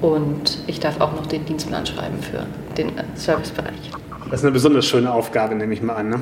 Und 0.01 0.59
ich 0.67 0.79
darf 0.79 0.99
auch 0.99 1.13
noch 1.13 1.27
den 1.27 1.45
Dienstplan 1.45 1.85
schreiben 1.85 2.17
für 2.21 2.45
den 2.75 2.91
Servicebereich. 3.15 3.91
Das 4.29 4.39
ist 4.39 4.45
eine 4.45 4.53
besonders 4.53 4.85
schöne 4.85 5.11
Aufgabe, 5.11 5.55
nehme 5.55 5.73
ich 5.73 5.81
mal 5.81 5.95
an. 5.95 6.09
Ne? 6.09 6.19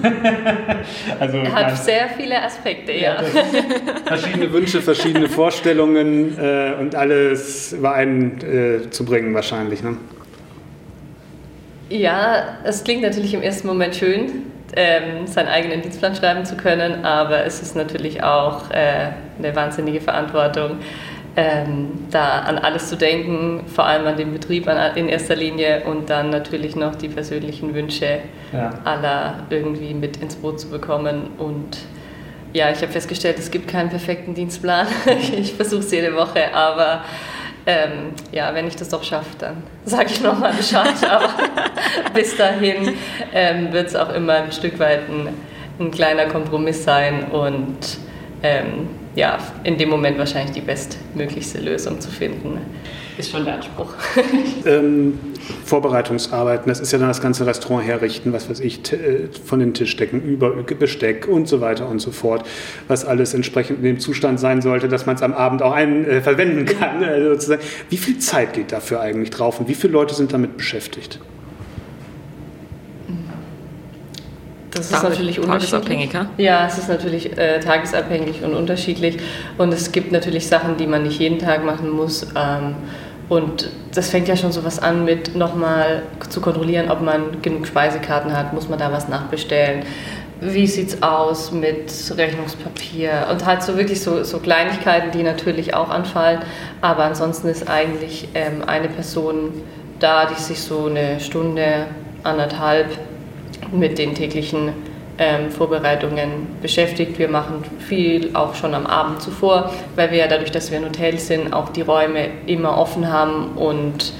also, 1.20 1.36
er 1.38 1.52
hat 1.52 1.78
sehr 1.78 2.08
viele 2.16 2.42
Aspekte, 2.42 2.92
ja. 2.92 3.22
ja. 3.22 3.22
verschiedene 4.06 4.52
Wünsche, 4.52 4.80
verschiedene 4.80 5.28
Vorstellungen 5.28 6.38
äh, 6.38 6.74
und 6.80 6.94
alles 6.94 7.72
übereinzubringen 7.72 9.32
äh, 9.32 9.34
wahrscheinlich. 9.34 9.82
Ne? 9.82 9.96
Ja, 11.88 12.58
es 12.64 12.84
klingt 12.84 13.02
natürlich 13.02 13.34
im 13.34 13.42
ersten 13.42 13.66
Moment 13.66 13.94
schön, 13.94 14.44
ähm, 14.74 15.26
seinen 15.26 15.48
eigenen 15.48 15.82
Dienstplan 15.82 16.14
schreiben 16.14 16.44
zu 16.44 16.56
können, 16.56 17.04
aber 17.04 17.44
es 17.44 17.60
ist 17.60 17.76
natürlich 17.76 18.22
auch 18.22 18.70
äh, 18.70 19.10
eine 19.38 19.54
wahnsinnige 19.54 20.00
Verantwortung 20.00 20.78
ähm, 21.36 22.06
da 22.10 22.40
an 22.40 22.58
alles 22.58 22.88
zu 22.88 22.96
denken, 22.96 23.64
vor 23.66 23.86
allem 23.86 24.06
an 24.06 24.16
den 24.16 24.32
Betrieb 24.32 24.68
in 24.96 25.08
erster 25.08 25.36
Linie 25.36 25.84
und 25.84 26.10
dann 26.10 26.30
natürlich 26.30 26.76
noch 26.76 26.94
die 26.94 27.08
persönlichen 27.08 27.74
Wünsche 27.74 28.20
ja. 28.52 28.70
aller 28.84 29.44
irgendwie 29.50 29.94
mit 29.94 30.18
ins 30.18 30.36
Boot 30.36 30.60
zu 30.60 30.68
bekommen. 30.68 31.30
Und 31.38 31.78
ja, 32.52 32.70
ich 32.70 32.82
habe 32.82 32.92
festgestellt, 32.92 33.38
es 33.38 33.50
gibt 33.50 33.68
keinen 33.68 33.88
perfekten 33.88 34.34
Dienstplan. 34.34 34.86
ich 35.36 35.54
versuche 35.54 35.80
es 35.80 35.90
jede 35.90 36.14
Woche, 36.14 36.54
aber 36.54 37.02
Ähm, 37.64 38.14
ja, 38.32 38.52
wenn 38.54 38.66
ich 38.66 38.74
das 38.74 38.88
doch 38.88 39.04
schaffe, 39.04 39.36
dann 39.38 39.62
sage 39.84 40.06
ich 40.10 40.20
nochmal 40.20 40.52
Bescheid. 40.52 40.94
Aber 41.08 41.28
bis 42.12 42.36
dahin 42.36 42.94
ähm, 43.32 43.72
wird 43.72 43.88
es 43.88 43.94
auch 43.94 44.12
immer 44.12 44.34
ein 44.34 44.52
Stück 44.52 44.80
weit 44.80 45.08
ein, 45.08 45.28
ein 45.78 45.90
kleiner 45.92 46.26
Kompromiss 46.26 46.82
sein 46.82 47.24
und 47.30 47.78
ähm, 48.42 48.88
ja, 49.14 49.38
in 49.64 49.76
dem 49.76 49.90
Moment 49.90 50.18
wahrscheinlich 50.18 50.52
die 50.52 50.60
bestmöglichste 50.60 51.60
Lösung 51.60 52.00
zu 52.00 52.10
finden 52.10 52.58
ist 53.18 53.30
schon 53.30 53.44
der 53.44 53.54
Anspruch. 53.54 53.92
ähm, 54.66 55.18
Vorbereitungsarbeiten, 55.64 56.68
das 56.68 56.80
ist 56.80 56.92
ja 56.92 56.98
dann 56.98 57.08
das 57.08 57.20
ganze 57.20 57.46
Restaurant 57.46 57.86
herrichten, 57.86 58.32
was 58.32 58.48
weiß 58.48 58.60
ich, 58.60 58.92
äh, 58.92 59.28
von 59.44 59.58
den 59.58 59.74
Tischdecken 59.74 60.22
über 60.22 60.50
Besteck 60.50 61.28
und 61.28 61.46
so 61.48 61.60
weiter 61.60 61.88
und 61.88 62.00
so 62.00 62.10
fort, 62.10 62.46
was 62.88 63.04
alles 63.04 63.34
entsprechend 63.34 63.78
in 63.78 63.84
dem 63.84 64.00
Zustand 64.00 64.40
sein 64.40 64.62
sollte, 64.62 64.88
dass 64.88 65.06
man 65.06 65.16
es 65.16 65.22
am 65.22 65.34
Abend 65.34 65.62
auch 65.62 65.72
einen 65.72 66.04
äh, 66.06 66.20
verwenden 66.20 66.64
kann. 66.64 67.04
Also 67.04 67.56
wie 67.90 67.96
viel 67.96 68.18
Zeit 68.18 68.54
geht 68.54 68.72
dafür 68.72 69.00
eigentlich 69.00 69.30
drauf 69.30 69.60
und 69.60 69.68
wie 69.68 69.74
viele 69.74 69.92
Leute 69.92 70.14
sind 70.14 70.32
damit 70.32 70.56
beschäftigt? 70.56 71.20
Das 74.74 74.90
ist 74.90 75.02
natürlich 75.02 75.38
tagesabhängig. 75.38 76.10
Ja, 76.38 76.66
es 76.66 76.78
ist 76.78 76.88
natürlich 76.88 77.36
äh, 77.36 77.60
tagesabhängig 77.60 78.42
und 78.42 78.54
unterschiedlich. 78.54 79.18
Und 79.58 79.72
es 79.72 79.92
gibt 79.92 80.12
natürlich 80.12 80.46
Sachen, 80.46 80.76
die 80.78 80.86
man 80.86 81.02
nicht 81.02 81.20
jeden 81.20 81.38
Tag 81.38 81.64
machen 81.64 81.90
muss. 81.90 82.26
Ähm, 82.34 82.76
und 83.28 83.70
das 83.94 84.10
fängt 84.10 84.28
ja 84.28 84.36
schon 84.36 84.52
so 84.52 84.64
was 84.64 84.78
an 84.78 85.04
mit 85.04 85.34
nochmal 85.34 86.02
zu 86.28 86.40
kontrollieren, 86.40 86.90
ob 86.90 87.02
man 87.02 87.42
genug 87.42 87.66
Speisekarten 87.66 88.36
hat, 88.36 88.52
muss 88.52 88.68
man 88.68 88.78
da 88.78 88.92
was 88.92 89.08
nachbestellen. 89.08 89.84
Wie 90.40 90.66
sieht 90.66 90.88
es 90.88 91.02
aus 91.02 91.52
mit 91.52 91.92
Rechnungspapier 92.16 93.28
und 93.30 93.46
halt 93.46 93.62
so 93.62 93.76
wirklich 93.76 94.02
so, 94.02 94.24
so 94.24 94.38
Kleinigkeiten, 94.38 95.12
die 95.12 95.22
natürlich 95.22 95.72
auch 95.72 95.88
anfallen. 95.88 96.40
Aber 96.80 97.04
ansonsten 97.04 97.48
ist 97.48 97.68
eigentlich 97.68 98.28
ähm, 98.34 98.64
eine 98.66 98.88
Person 98.88 99.52
da, 99.98 100.26
die 100.26 100.40
sich 100.40 100.60
so 100.60 100.86
eine 100.86 101.20
Stunde, 101.20 101.86
anderthalb 102.24 102.88
mit 103.72 103.98
den 103.98 104.14
täglichen 104.14 104.72
ähm, 105.18 105.50
Vorbereitungen 105.50 106.48
beschäftigt. 106.60 107.18
Wir 107.18 107.28
machen 107.28 107.64
viel 107.78 108.30
auch 108.34 108.54
schon 108.54 108.74
am 108.74 108.86
Abend 108.86 109.20
zuvor, 109.20 109.72
weil 109.96 110.10
wir 110.10 110.18
ja 110.18 110.26
dadurch, 110.26 110.50
dass 110.50 110.70
wir 110.70 110.78
ein 110.78 110.84
Hotel 110.84 111.18
sind, 111.18 111.52
auch 111.52 111.68
die 111.70 111.82
Räume 111.82 112.28
immer 112.46 112.78
offen 112.78 113.12
haben 113.12 113.52
und 113.56 114.12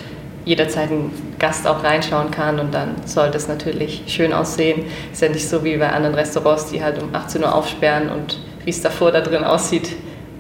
jederzeit 0.45 0.91
ein 0.91 1.13
Gast 1.39 1.67
auch 1.67 1.85
reinschauen 1.85 2.31
kann 2.31 2.59
und 2.59 2.75
dann 2.75 2.97
soll 3.05 3.31
das 3.31 3.49
natürlich 3.49 4.03
schön 4.07 4.33
aussehen. 4.33 4.85
Ist 5.13 5.23
ja 5.23 5.29
nicht 5.29 5.49
so 5.49 5.65
wie 5.65 5.77
bei 5.77 5.91
anderen 5.91 6.15
Restaurants, 6.15 6.71
die 6.71 6.83
halt 6.83 7.01
um 7.03 7.15
18 7.15 7.43
Uhr 7.43 7.55
aufsperren 7.55 8.09
und 8.09 8.39
wie 8.65 8.71
es 8.71 8.81
davor 8.81 9.13
da 9.13 9.21
drin 9.21 9.45
aussieht, 9.45 9.91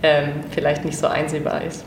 ähm, 0.02 0.44
vielleicht 0.50 0.84
nicht 0.84 0.98
so 0.98 1.06
einsehbar 1.06 1.62
ist. 1.62 1.84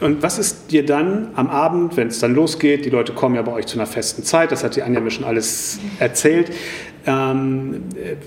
Und 0.00 0.22
was 0.22 0.38
ist 0.38 0.70
dir 0.70 0.84
dann 0.84 1.28
am 1.34 1.48
Abend, 1.48 1.96
wenn 1.96 2.08
es 2.08 2.18
dann 2.18 2.34
losgeht, 2.34 2.84
die 2.84 2.90
Leute 2.90 3.12
kommen 3.12 3.34
ja 3.34 3.42
bei 3.42 3.52
euch 3.52 3.66
zu 3.66 3.78
einer 3.78 3.86
festen 3.86 4.22
Zeit, 4.24 4.52
das 4.52 4.62
hat 4.62 4.76
die 4.76 4.82
Anja 4.82 5.00
mir 5.00 5.10
schon 5.10 5.24
alles 5.24 5.78
erzählt, 5.98 6.52
ähm, 7.06 7.84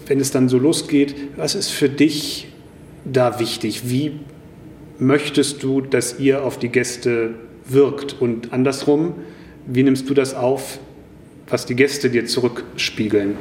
wenn 0.07 0.19
es 0.19 0.31
dann 0.31 0.49
so 0.49 0.57
losgeht, 0.57 1.15
was 1.35 1.53
ist 1.53 1.69
für 1.69 1.89
dich 1.89 2.47
da 3.05 3.39
wichtig? 3.39 3.89
Wie 3.89 4.19
möchtest 4.97 5.61
du, 5.61 5.81
dass 5.81 6.19
ihr 6.19 6.43
auf 6.43 6.57
die 6.57 6.69
Gäste 6.69 7.35
wirkt? 7.65 8.19
Und 8.19 8.51
andersrum, 8.51 9.13
wie 9.67 9.83
nimmst 9.83 10.09
du 10.09 10.13
das 10.15 10.33
auf, 10.33 10.79
was 11.49 11.65
die 11.65 11.75
Gäste 11.75 12.09
dir 12.09 12.25
zurückspiegeln? 12.25 13.38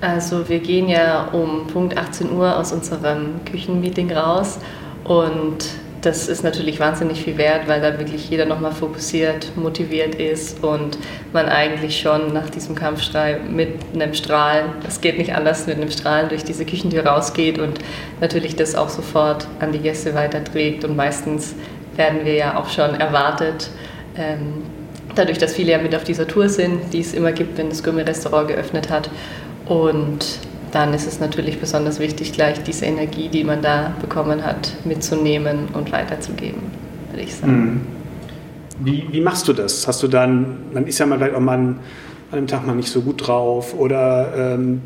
Also 0.00 0.48
wir 0.48 0.58
gehen 0.58 0.88
ja 0.88 1.28
um 1.28 1.66
Punkt 1.68 1.96
18 1.96 2.32
Uhr 2.32 2.56
aus 2.56 2.72
unserem 2.72 3.44
Küchenmeeting 3.44 4.12
raus 4.12 4.58
und 5.04 5.70
das 6.06 6.28
ist 6.28 6.44
natürlich 6.44 6.78
wahnsinnig 6.78 7.24
viel 7.24 7.36
wert, 7.36 7.66
weil 7.66 7.80
da 7.80 7.98
wirklich 7.98 8.30
jeder 8.30 8.44
nochmal 8.44 8.70
fokussiert, 8.70 9.56
motiviert 9.56 10.14
ist 10.14 10.62
und 10.62 10.96
man 11.32 11.46
eigentlich 11.46 12.00
schon 12.00 12.32
nach 12.32 12.48
diesem 12.48 12.76
Kampfstrei 12.76 13.40
mit 13.50 13.70
einem 13.92 14.14
Strahlen, 14.14 14.66
es 14.86 15.00
geht 15.00 15.18
nicht 15.18 15.34
anders, 15.34 15.66
mit 15.66 15.76
einem 15.76 15.90
Strahlen 15.90 16.28
durch 16.28 16.44
diese 16.44 16.64
Küchentür 16.64 17.04
rausgeht 17.04 17.58
und 17.58 17.80
natürlich 18.20 18.54
das 18.54 18.76
auch 18.76 18.88
sofort 18.88 19.48
an 19.58 19.72
die 19.72 19.80
Gäste 19.80 20.14
weiterträgt 20.14 20.84
und 20.84 20.94
meistens 20.94 21.56
werden 21.96 22.24
wir 22.24 22.34
ja 22.34 22.56
auch 22.56 22.68
schon 22.68 22.94
erwartet. 22.94 23.70
Ähm, 24.16 24.62
dadurch, 25.16 25.38
dass 25.38 25.54
viele 25.54 25.72
ja 25.72 25.78
mit 25.78 25.92
auf 25.96 26.04
dieser 26.04 26.28
Tour 26.28 26.48
sind, 26.48 26.92
die 26.92 27.00
es 27.00 27.14
immer 27.14 27.32
gibt, 27.32 27.58
wenn 27.58 27.68
das 27.68 27.82
Gourmet-Restaurant 27.82 28.46
geöffnet 28.46 28.90
hat. 28.90 29.10
Und 29.66 30.38
dann 30.72 30.94
ist 30.94 31.06
es 31.06 31.20
natürlich 31.20 31.60
besonders 31.60 31.98
wichtig, 31.98 32.32
gleich 32.32 32.62
diese 32.62 32.86
Energie, 32.86 33.28
die 33.28 33.44
man 33.44 33.62
da 33.62 33.94
bekommen 34.00 34.44
hat, 34.44 34.72
mitzunehmen 34.84 35.68
und 35.72 35.92
weiterzugeben, 35.92 36.62
würde 37.10 37.22
ich 37.22 37.34
sagen. 37.34 37.52
Mhm. 37.52 37.80
Wie, 38.78 39.06
wie 39.10 39.20
machst 39.20 39.48
du 39.48 39.52
das? 39.52 39.88
Hast 39.88 40.02
du 40.02 40.08
dann, 40.08 40.58
man 40.72 40.86
ist 40.86 40.98
ja 40.98 41.06
mal 41.06 41.18
vielleicht 41.18 41.34
auch 41.34 41.40
mal 41.40 41.58
an 41.58 41.78
einem 42.30 42.46
Tag 42.46 42.66
mal 42.66 42.74
nicht 42.74 42.88
so 42.88 43.00
gut 43.00 43.26
drauf 43.26 43.74
oder 43.78 44.54
ähm, 44.54 44.82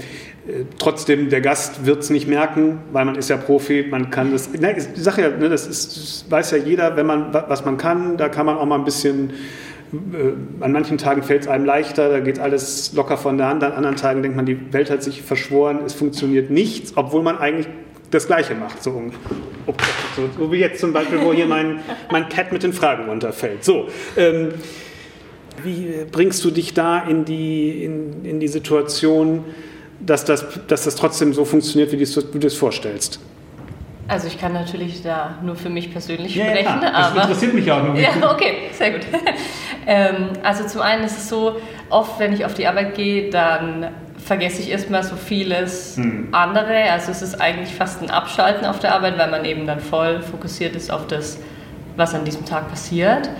äh, 0.46 0.64
trotzdem, 0.78 1.28
der 1.30 1.40
Gast 1.40 1.86
wird 1.86 2.00
es 2.02 2.10
nicht 2.10 2.28
merken, 2.28 2.78
weil 2.92 3.04
man 3.04 3.16
ist 3.16 3.30
ja 3.30 3.36
Profi, 3.36 3.86
man 3.90 4.10
kann 4.10 4.32
das, 4.32 4.52
ne, 4.52 4.76
ich 4.76 4.84
sage 5.02 5.22
ja, 5.22 5.30
ne, 5.30 5.48
das, 5.48 5.66
ist, 5.66 5.96
das 5.96 6.30
weiß 6.30 6.50
ja 6.52 6.58
jeder, 6.58 6.96
wenn 6.96 7.06
man, 7.06 7.32
was 7.32 7.64
man 7.64 7.76
kann, 7.76 8.16
da 8.16 8.28
kann 8.28 8.46
man 8.46 8.56
auch 8.56 8.66
mal 8.66 8.78
ein 8.78 8.84
bisschen 8.84 9.32
an 9.92 10.72
manchen 10.72 10.98
Tagen 10.98 11.22
fällt 11.22 11.42
es 11.42 11.48
einem 11.48 11.64
leichter, 11.64 12.10
da 12.10 12.20
geht 12.20 12.38
alles 12.38 12.92
locker 12.92 13.16
von 13.16 13.38
der 13.38 13.48
Hand. 13.48 13.64
An 13.64 13.72
anderen 13.72 13.96
Tagen 13.96 14.22
denkt 14.22 14.36
man, 14.36 14.46
die 14.46 14.72
Welt 14.72 14.90
hat 14.90 15.02
sich 15.02 15.22
verschworen, 15.22 15.80
es 15.84 15.94
funktioniert 15.94 16.50
nichts, 16.50 16.92
obwohl 16.96 17.22
man 17.22 17.38
eigentlich 17.38 17.66
das 18.10 18.26
Gleiche 18.26 18.54
macht. 18.54 18.82
So, 18.82 19.10
so, 20.16 20.28
so 20.38 20.52
wie 20.52 20.58
jetzt 20.58 20.80
zum 20.80 20.92
Beispiel, 20.92 21.20
wo 21.20 21.32
hier 21.32 21.46
mein, 21.46 21.80
mein 22.10 22.28
Cat 22.28 22.52
mit 22.52 22.62
den 22.62 22.72
Fragen 22.72 23.08
runterfällt. 23.08 23.64
So, 23.64 23.88
ähm, 24.16 24.50
wie 25.62 26.04
bringst 26.10 26.44
du 26.44 26.50
dich 26.50 26.72
da 26.74 27.00
in 27.00 27.24
die, 27.24 27.84
in, 27.84 28.24
in 28.24 28.40
die 28.40 28.48
Situation, 28.48 29.44
dass 30.00 30.24
das, 30.24 30.46
dass 30.68 30.84
das 30.84 30.94
trotzdem 30.94 31.34
so 31.34 31.44
funktioniert, 31.44 31.92
wie 31.92 31.96
du 31.96 32.02
es 32.02 32.14
dir 32.14 32.50
vorstellst? 32.50 33.20
Also 34.10 34.26
ich 34.26 34.40
kann 34.40 34.52
natürlich 34.52 35.04
da 35.04 35.38
nur 35.40 35.54
für 35.54 35.68
mich 35.68 35.92
persönlich 35.92 36.34
ja, 36.34 36.46
sprechen, 36.46 36.80
ja, 36.82 37.12
das 37.12 37.22
interessiert 37.22 37.54
mich 37.54 37.70
auch 37.70 37.84
nur. 37.84 37.96
Ja, 37.96 38.10
okay, 38.32 38.54
sehr 38.72 38.90
gut. 38.90 39.02
Ähm, 39.86 40.30
also 40.42 40.66
zum 40.66 40.80
einen 40.82 41.04
ist 41.04 41.18
es 41.18 41.28
so, 41.28 41.56
oft 41.88 42.18
wenn 42.18 42.32
ich 42.32 42.44
auf 42.44 42.54
die 42.54 42.66
Arbeit 42.66 42.94
gehe, 42.94 43.30
dann 43.30 43.88
vergesse 44.24 44.60
ich 44.60 44.70
erstmal 44.70 45.02
so 45.02 45.16
vieles 45.16 45.96
hm. 45.96 46.28
andere. 46.32 46.90
Also 46.90 47.10
es 47.10 47.22
ist 47.22 47.40
eigentlich 47.40 47.74
fast 47.74 48.02
ein 48.02 48.10
Abschalten 48.10 48.66
auf 48.66 48.78
der 48.78 48.94
Arbeit, 48.94 49.18
weil 49.18 49.30
man 49.30 49.44
eben 49.44 49.66
dann 49.66 49.80
voll 49.80 50.20
fokussiert 50.20 50.76
ist 50.76 50.92
auf 50.92 51.06
das, 51.06 51.38
was 51.96 52.14
an 52.14 52.24
diesem 52.24 52.44
Tag 52.44 52.68
passiert. 52.68 53.30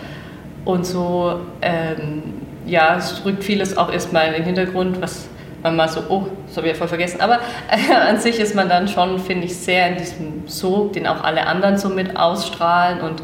Und 0.64 0.87
so, 0.87 1.40
ähm, 1.62 2.23
ja, 2.66 2.97
es 2.97 3.25
rückt 3.25 3.44
vieles 3.44 3.76
auch 3.76 3.92
erstmal 3.92 4.28
in 4.28 4.35
den 4.35 4.44
Hintergrund, 4.44 5.00
was 5.00 5.28
man 5.62 5.76
mal 5.76 5.88
so, 5.88 6.02
oh, 6.09 6.26
das 6.47 6.56
habe 6.56 6.66
ich 6.66 6.73
ja 6.73 6.78
voll 6.78 6.88
vergessen. 6.88 7.20
Aber 7.20 7.40
äh, 7.70 7.94
an 8.09 8.18
sich 8.18 8.38
ist 8.40 8.54
man 8.54 8.68
dann 8.68 8.88
schon, 8.88 9.18
finde 9.18 9.47
ich, 9.47 9.56
sehr 9.56 9.88
in 9.88 9.97
diesem 9.97 10.49
Sog, 10.49 10.94
den 10.94 11.06
auch 11.06 11.23
alle 11.23 11.47
anderen 11.47 11.78
so 11.78 11.88
mit 11.88 12.16
ausstrahlen 12.16 13.00
und 13.00 13.23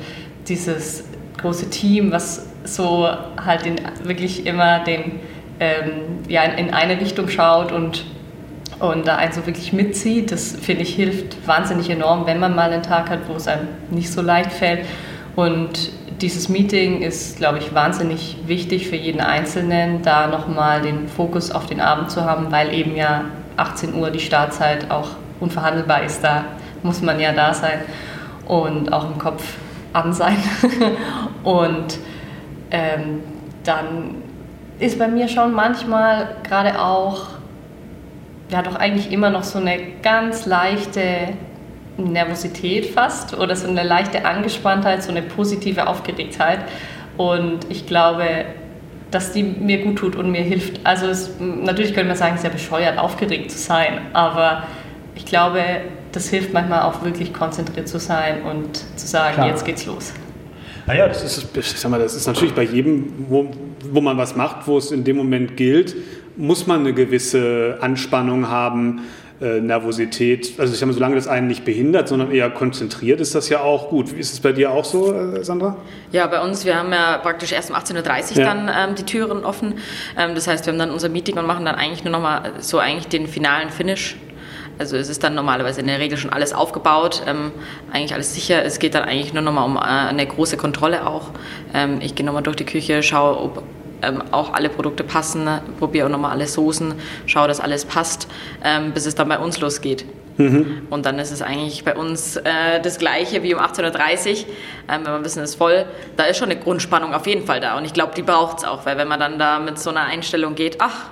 dieses 0.48 1.04
große 1.38 1.70
Team, 1.70 2.12
was 2.12 2.46
so 2.66 3.08
halt 3.44 3.64
den, 3.64 3.76
wirklich 4.02 4.46
immer 4.46 4.80
den, 4.80 5.20
ähm, 5.60 6.20
ja, 6.28 6.42
in, 6.42 6.66
in 6.66 6.74
eine 6.74 7.00
Richtung 7.00 7.28
schaut 7.28 7.72
und, 7.72 8.04
und 8.80 9.06
da 9.06 9.16
einen 9.16 9.32
so 9.32 9.46
wirklich 9.46 9.72
mitzieht. 9.72 10.32
Das 10.32 10.52
finde 10.52 10.82
ich 10.82 10.94
hilft 10.94 11.46
wahnsinnig 11.46 11.88
enorm, 11.90 12.26
wenn 12.26 12.40
man 12.40 12.54
mal 12.54 12.72
einen 12.72 12.82
Tag 12.82 13.10
hat, 13.10 13.28
wo 13.28 13.34
es 13.34 13.48
einem 13.48 13.68
nicht 13.90 14.12
so 14.12 14.22
leicht 14.22 14.52
fällt. 14.52 14.80
Und 15.34 15.90
dieses 16.20 16.48
Meeting 16.48 17.02
ist, 17.02 17.38
glaube 17.38 17.58
ich, 17.58 17.74
wahnsinnig 17.74 18.38
wichtig 18.46 18.88
für 18.88 18.96
jeden 18.96 19.20
Einzelnen, 19.20 20.02
da 20.02 20.26
nochmal 20.26 20.82
den 20.82 21.08
Fokus 21.08 21.50
auf 21.50 21.66
den 21.66 21.80
Abend 21.80 22.10
zu 22.10 22.24
haben, 22.24 22.50
weil 22.50 22.72
eben 22.72 22.96
ja 22.96 23.26
18 23.56 23.94
Uhr 23.94 24.10
die 24.10 24.20
Startzeit 24.20 24.90
auch 24.90 25.10
unverhandelbar 25.40 26.04
ist. 26.04 26.24
Da 26.24 26.44
muss 26.82 27.02
man 27.02 27.20
ja 27.20 27.32
da 27.32 27.52
sein 27.52 27.80
und 28.46 28.92
auch 28.92 29.10
im 29.10 29.18
Kopf 29.18 29.42
an 29.92 30.12
sein. 30.12 30.36
und 31.42 31.98
ähm, 32.76 33.22
dann 33.64 34.22
ist 34.78 34.98
bei 34.98 35.08
mir 35.08 35.28
schon 35.28 35.54
manchmal 35.54 36.36
gerade 36.46 36.80
auch, 36.80 37.28
ja 38.50 38.62
doch 38.62 38.76
eigentlich 38.76 39.10
immer 39.10 39.30
noch 39.30 39.42
so 39.42 39.58
eine 39.58 39.78
ganz 40.02 40.46
leichte 40.46 41.00
Nervosität 41.96 42.86
fast 42.86 43.36
oder 43.36 43.56
so 43.56 43.66
eine 43.66 43.82
leichte 43.82 44.24
Angespanntheit, 44.24 45.02
so 45.02 45.10
eine 45.10 45.22
positive 45.22 45.86
Aufgeregtheit. 45.86 46.60
Und 47.16 47.60
ich 47.70 47.86
glaube, 47.86 48.44
dass 49.10 49.32
die 49.32 49.42
mir 49.42 49.82
gut 49.82 49.96
tut 49.96 50.16
und 50.16 50.30
mir 50.30 50.42
hilft. 50.42 50.80
Also 50.84 51.06
es, 51.06 51.30
natürlich 51.40 51.94
könnte 51.94 52.08
man 52.08 52.16
sagen, 52.16 52.34
es 52.34 52.40
ist 52.40 52.44
ja 52.44 52.50
bescheuert, 52.50 52.98
aufgeregt 52.98 53.50
zu 53.50 53.58
sein, 53.58 54.00
aber 54.12 54.64
ich 55.14 55.24
glaube, 55.24 55.60
das 56.12 56.28
hilft 56.28 56.52
manchmal 56.52 56.82
auch 56.82 57.02
wirklich 57.02 57.32
konzentriert 57.32 57.88
zu 57.88 57.98
sein 57.98 58.42
und 58.42 58.76
zu 58.98 59.06
sagen, 59.06 59.34
Klar. 59.34 59.48
jetzt 59.48 59.64
geht's 59.64 59.86
los. 59.86 60.12
Naja, 60.86 61.08
das 61.08 61.24
ist, 61.24 61.56
ich 61.56 61.66
sag 61.72 61.90
mal, 61.90 61.98
das 61.98 62.14
ist 62.14 62.26
natürlich 62.26 62.54
bei 62.54 62.62
jedem, 62.62 63.12
wo, 63.28 63.50
wo 63.90 64.00
man 64.00 64.16
was 64.16 64.36
macht, 64.36 64.66
wo 64.66 64.78
es 64.78 64.92
in 64.92 65.02
dem 65.02 65.16
Moment 65.16 65.56
gilt, 65.56 65.96
muss 66.36 66.66
man 66.66 66.80
eine 66.80 66.92
gewisse 66.92 67.78
Anspannung 67.80 68.48
haben, 68.48 69.00
äh, 69.40 69.60
Nervosität, 69.60 70.54
also 70.58 70.72
ich 70.72 70.78
sage 70.78 70.86
mal, 70.86 70.94
solange 70.94 71.16
das 71.16 71.28
einen 71.28 71.46
nicht 71.46 71.64
behindert, 71.64 72.08
sondern 72.08 72.30
eher 72.30 72.48
konzentriert, 72.48 73.20
ist 73.20 73.34
das 73.34 73.48
ja 73.50 73.60
auch 73.60 73.90
gut. 73.90 74.12
Ist 74.12 74.32
es 74.32 74.40
bei 74.40 74.52
dir 74.52 74.70
auch 74.70 74.84
so, 74.84 75.12
äh, 75.12 75.44
Sandra? 75.44 75.76
Ja, 76.10 76.26
bei 76.26 76.40
uns, 76.40 76.64
wir 76.64 76.78
haben 76.78 76.90
ja 76.90 77.18
praktisch 77.18 77.52
erst 77.52 77.68
um 77.70 77.76
18.30 77.76 78.30
Uhr 78.30 78.38
ja. 78.38 78.54
dann 78.54 78.70
ähm, 78.74 78.94
die 78.94 79.02
Türen 79.02 79.44
offen. 79.44 79.74
Ähm, 80.16 80.34
das 80.34 80.46
heißt, 80.46 80.64
wir 80.64 80.72
haben 80.72 80.78
dann 80.78 80.90
unser 80.90 81.10
Meeting 81.10 81.36
und 81.36 81.46
machen 81.46 81.66
dann 81.66 81.74
eigentlich 81.74 82.02
nur 82.02 82.12
nochmal 82.12 82.52
so 82.60 82.78
eigentlich 82.78 83.08
den 83.08 83.26
finalen 83.26 83.68
Finish. 83.68 84.16
Also 84.78 84.96
es 84.96 85.08
ist 85.08 85.24
dann 85.24 85.34
normalerweise 85.34 85.80
in 85.80 85.86
der 85.86 85.98
Regel 85.98 86.18
schon 86.18 86.30
alles 86.30 86.52
aufgebaut, 86.52 87.22
ähm, 87.26 87.52
eigentlich 87.92 88.14
alles 88.14 88.34
sicher. 88.34 88.64
Es 88.64 88.78
geht 88.78 88.94
dann 88.94 89.04
eigentlich 89.04 89.32
nur 89.32 89.42
nochmal 89.42 89.64
um 89.64 89.76
äh, 89.76 89.80
eine 89.80 90.26
große 90.26 90.56
Kontrolle 90.56 91.06
auch. 91.06 91.30
Ähm, 91.74 91.98
ich 92.00 92.14
gehe 92.14 92.24
nochmal 92.24 92.42
durch 92.42 92.56
die 92.56 92.64
Küche, 92.64 93.02
schaue, 93.02 93.38
ob 93.38 93.62
ähm, 94.02 94.22
auch 94.30 94.52
alle 94.52 94.68
Produkte 94.68 95.04
passen, 95.04 95.48
probiere 95.78 96.06
auch 96.06 96.10
nochmal 96.10 96.32
alle 96.32 96.46
Soßen, 96.46 96.94
schaue, 97.26 97.48
dass 97.48 97.60
alles 97.60 97.84
passt, 97.84 98.28
ähm, 98.62 98.92
bis 98.92 99.06
es 99.06 99.14
dann 99.14 99.28
bei 99.28 99.38
uns 99.38 99.60
losgeht. 99.60 100.04
Mhm. 100.38 100.86
Und 100.90 101.06
dann 101.06 101.18
ist 101.18 101.30
es 101.30 101.40
eigentlich 101.40 101.84
bei 101.84 101.96
uns 101.96 102.36
äh, 102.36 102.80
das 102.82 102.98
Gleiche 102.98 103.42
wie 103.42 103.54
um 103.54 103.60
18.30 103.60 103.84
Uhr. 103.84 104.36
Ähm, 104.88 105.00
wenn 105.04 105.12
wir 105.12 105.24
wissen, 105.24 105.42
es 105.42 105.50
ist 105.50 105.56
voll, 105.56 105.86
da 106.16 106.24
ist 106.24 106.36
schon 106.36 106.50
eine 106.50 106.60
Grundspannung 106.60 107.14
auf 107.14 107.26
jeden 107.26 107.46
Fall 107.46 107.60
da. 107.60 107.78
Und 107.78 107.84
ich 107.84 107.94
glaube, 107.94 108.12
die 108.14 108.22
braucht 108.22 108.58
es 108.58 108.64
auch, 108.64 108.84
weil 108.84 108.98
wenn 108.98 109.08
man 109.08 109.18
dann 109.18 109.38
da 109.38 109.58
mit 109.58 109.78
so 109.78 109.90
einer 109.90 110.02
Einstellung 110.02 110.54
geht, 110.54 110.76
ach, 110.80 111.10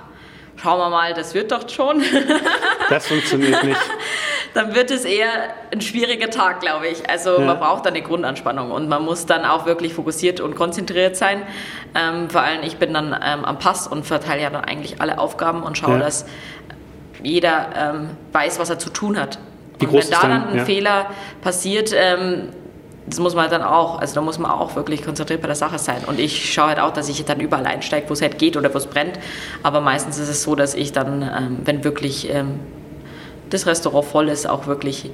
schauen 0.65 0.79
wir 0.79 0.89
mal, 0.89 1.13
das 1.13 1.33
wird 1.35 1.51
doch 1.51 1.69
schon. 1.69 2.01
Das 2.87 3.07
funktioniert 3.07 3.63
nicht. 3.63 3.81
dann 4.53 4.75
wird 4.75 4.91
es 4.91 5.05
eher 5.05 5.27
ein 5.71 5.81
schwieriger 5.81 6.29
Tag, 6.29 6.59
glaube 6.59 6.87
ich. 6.87 7.09
Also 7.09 7.39
ja. 7.39 7.39
man 7.39 7.57
braucht 7.57 7.87
dann 7.87 7.95
eine 7.95 8.03
Grundanspannung 8.03 8.69
und 8.69 8.87
man 8.87 9.03
muss 9.03 9.25
dann 9.25 9.43
auch 9.43 9.65
wirklich 9.65 9.95
fokussiert 9.95 10.39
und 10.39 10.55
konzentriert 10.55 11.15
sein. 11.15 11.41
Ähm, 11.95 12.29
vor 12.29 12.41
allem 12.41 12.61
ich 12.61 12.77
bin 12.77 12.93
dann 12.93 13.07
ähm, 13.07 13.43
am 13.43 13.57
Pass 13.57 13.87
und 13.87 14.05
verteile 14.05 14.43
ja 14.43 14.51
dann 14.51 14.63
eigentlich 14.63 15.01
alle 15.01 15.17
Aufgaben 15.17 15.63
und 15.63 15.79
schaue, 15.79 15.93
ja. 15.93 15.99
dass 15.99 16.27
jeder 17.23 17.69
ähm, 17.75 18.09
weiß, 18.33 18.59
was 18.59 18.69
er 18.69 18.77
zu 18.77 18.91
tun 18.91 19.19
hat. 19.19 19.39
Wie 19.79 19.87
und 19.87 19.93
wenn 19.93 20.09
da 20.11 20.21
dann 20.21 20.47
ein 20.49 20.57
ja. 20.57 20.65
Fehler 20.65 21.07
passiert, 21.41 21.91
ähm, 21.95 22.49
das 23.07 23.19
muss 23.19 23.35
man 23.35 23.49
dann 23.49 23.61
auch, 23.61 23.99
also 23.99 24.15
da 24.15 24.21
muss 24.21 24.39
man 24.39 24.49
auch 24.49 24.75
wirklich 24.75 25.03
konzentriert 25.03 25.41
bei 25.41 25.47
der 25.47 25.55
Sache 25.55 25.77
sein. 25.77 26.03
Und 26.07 26.19
ich 26.19 26.51
schaue 26.51 26.69
halt 26.69 26.79
auch, 26.79 26.91
dass 26.91 27.07
ich 27.07 27.23
dann 27.23 27.39
überall 27.39 27.65
einsteige, 27.65 28.09
wo 28.09 28.13
es 28.13 28.21
halt 28.21 28.39
geht 28.39 28.57
oder 28.57 28.73
wo 28.73 28.77
es 28.77 28.87
brennt. 28.87 29.19
Aber 29.61 29.79
meistens 29.79 30.17
ist 30.17 30.29
es 30.29 30.41
so, 30.41 30.55
dass 30.55 30.73
ich 30.73 30.91
dann, 30.91 31.21
ähm, 31.21 31.57
wenn 31.63 31.83
wirklich 31.83 32.33
ähm, 32.33 32.59
das 33.51 33.67
Restaurant 33.67 34.05
voll 34.05 34.27
ist, 34.29 34.49
auch 34.49 34.65
wirklich 34.65 35.11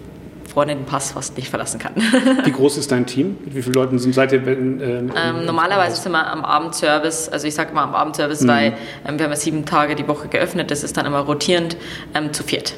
vorne 0.54 0.76
den 0.76 0.86
Pass 0.86 1.12
fast 1.12 1.38
nicht 1.38 1.50
verlassen 1.50 1.80
kann. 1.80 1.94
Wie 2.44 2.52
groß 2.52 2.78
ist 2.78 2.92
dein 2.92 3.06
Team? 3.06 3.38
Mit 3.44 3.56
wie 3.56 3.62
vielen 3.62 3.74
Leuten 3.74 4.00
sind, 4.00 4.14
seid 4.14 4.34
ihr? 4.34 4.46
Ähm, 4.46 4.82
ähm, 4.82 5.46
normalerweise 5.46 5.96
sind 5.96 6.12
wir 6.12 6.28
am 6.28 6.44
Abendservice, 6.44 7.30
also 7.30 7.48
ich 7.48 7.56
sage 7.56 7.74
mal 7.74 7.84
am 7.84 7.96
Abendservice, 7.96 8.42
mhm. 8.42 8.48
weil 8.48 8.66
ähm, 9.08 9.18
wir 9.18 9.26
haben 9.26 9.32
ja 9.32 9.36
sieben 9.38 9.66
Tage 9.66 9.96
die 9.96 10.08
Woche 10.08 10.28
geöffnet, 10.28 10.70
das 10.70 10.84
ist 10.84 10.98
dann 10.98 11.06
immer 11.06 11.20
rotierend, 11.20 11.78
ähm, 12.14 12.34
zu 12.34 12.44
viert. 12.44 12.74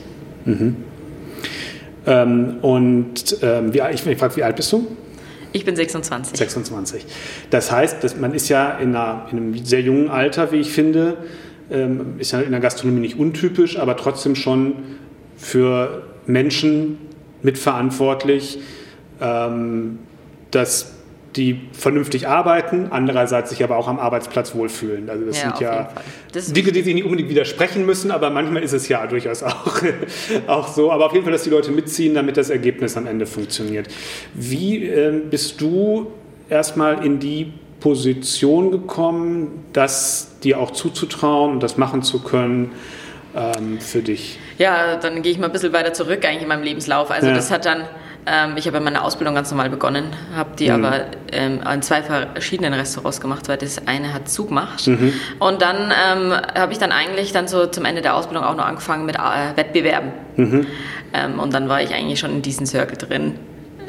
Mhm. 0.46 0.84
Ähm, 2.06 2.58
und 2.62 3.38
ähm, 3.42 3.74
wie, 3.74 3.82
ich, 3.94 4.06
ich 4.06 4.18
frage, 4.18 4.36
wie 4.36 4.44
alt 4.44 4.56
bist 4.56 4.72
du? 4.72 4.88
Ich 5.54 5.66
bin 5.66 5.76
26. 5.76 6.38
26. 6.38 7.06
Das 7.52 7.72
heißt, 7.72 8.04
dass 8.04 8.18
man 8.18 8.34
ist 8.34 8.50
ja 8.50 8.78
in, 8.78 8.96
einer, 8.96 9.28
in 9.32 9.38
einem 9.38 9.66
sehr 9.66 9.82
jungen 9.82 10.10
Alter, 10.10 10.52
wie 10.52 10.58
ich 10.58 10.72
finde, 10.72 11.18
ähm, 11.72 12.16
ist 12.18 12.32
ja 12.32 12.42
in 12.42 12.52
der 12.52 12.60
Gastronomie 12.60 13.02
nicht 13.02 13.20
untypisch, 13.20 13.78
aber 13.78 13.96
trotzdem 13.96 14.36
schon 14.36 14.74
für 15.38 16.04
Menschen 16.26 16.98
mitverantwortlich, 17.44 18.60
ähm, 19.22 20.00
dass 20.52 20.93
die 21.36 21.62
vernünftig 21.74 22.28
arbeiten, 22.28 22.88
andererseits 22.92 23.50
sich 23.50 23.63
aber 23.63 23.78
auch 23.78 23.88
am 23.88 24.00
Arbeitsplatz 24.00 24.54
wohlfühlen. 24.56 25.10
Also 25.10 25.25
das 25.25 25.42
ja, 25.42 25.44
sind 25.44 25.60
ja 25.62 25.90
Dinge, 26.54 26.72
die 26.72 26.82
sich 26.82 26.94
nicht 26.94 27.06
unbedingt 27.06 27.30
widersprechen 27.30 27.86
müssen, 27.86 28.12
aber 28.12 28.30
manchmal 28.30 28.63
ist 28.63 28.74
es 28.74 28.88
ja 28.88 29.06
durchaus 29.08 29.44
auch, 29.44 29.82
auch 30.48 30.68
so. 30.68 30.92
Aber 30.92 31.08
auf 31.08 31.13
jeden 31.13 31.24
Fall, 31.24 31.34
dass 31.34 31.44
die 31.44 31.50
Leute 31.50 31.72
mitziehen, 31.72 32.13
damit 32.13 32.38
das 32.38 32.50
Ergebnis 32.50 32.98
am 32.98 33.08
Ende 33.08 33.25
funktioniert. 33.25 33.88
Wie 34.34 34.86
äh, 34.86 35.22
bist 35.30 35.60
du 35.62 36.12
erstmal 36.50 37.04
in 37.06 37.20
die 37.20 37.54
Position 37.80 38.72
gekommen, 38.72 39.65
das 39.74 40.39
dir 40.43 40.60
auch 40.60 40.72
zuzutrauen 40.72 41.52
und 41.52 41.63
das 41.63 41.78
machen 41.78 42.04
zu 42.04 42.22
können 42.22 42.72
ähm, 43.36 43.80
für 43.80 44.02
dich? 44.02 44.39
Ja, 44.58 44.98
dann 44.98 45.22
gehe 45.22 45.32
ich 45.32 45.39
mal 45.39 45.48
ein 45.48 45.52
bisschen 45.52 45.74
weiter 45.74 45.93
zurück 45.93 46.24
eigentlich 46.26 46.43
in 46.43 46.48
meinem 46.48 46.63
Lebenslauf. 46.63 47.12
Also 47.12 47.28
ja. 47.28 47.34
das 47.34 47.52
hat 47.52 47.65
dann 47.65 47.86
ähm, 48.26 48.54
ich 48.56 48.68
habe 48.68 48.80
meine 48.80 49.04
Ausbildung 49.04 49.36
ganz 49.36 49.52
normal 49.52 49.70
begonnen, 49.70 50.06
habe 50.36 50.52
die 50.58 50.70
mhm. 50.70 50.86
aber 50.86 51.06
ähm, 51.32 51.62
in 51.72 51.82
zwei 51.82 52.02
verschiedenen 52.02 52.74
Restaurants 52.74 53.20
gemacht, 53.20 53.50
weil 53.50 53.58
das 53.58 53.88
eine 53.88 54.14
hat 54.14 54.30
zugemacht. 54.30 54.88
Mhm. 54.88 55.14
Und 55.40 55.62
dann 55.62 55.92
ähm, 55.92 56.34
habe 56.56 56.72
ich 56.72 56.80
dann 56.80 56.92
eigentlich 56.92 57.34
dann 57.34 57.48
so 57.48 57.66
zum 57.66 57.86
Ende 57.86 58.02
der 58.02 58.16
Ausbildung 58.16 58.46
auch 58.46 58.56
noch 58.56 58.66
angefangen 58.66 59.06
mit 59.06 59.16
äh, 59.16 59.58
Wettbewerben. 59.58 60.12
Mhm. 60.38 60.68
Ähm, 61.14 61.40
und 61.40 61.54
dann 61.54 61.68
war 61.68 61.82
ich 61.82 61.94
eigentlich 61.94 62.20
schon 62.20 62.32
in 62.32 62.42
diesem 62.42 62.66
Circle 62.66 62.98
drin. 62.98 63.36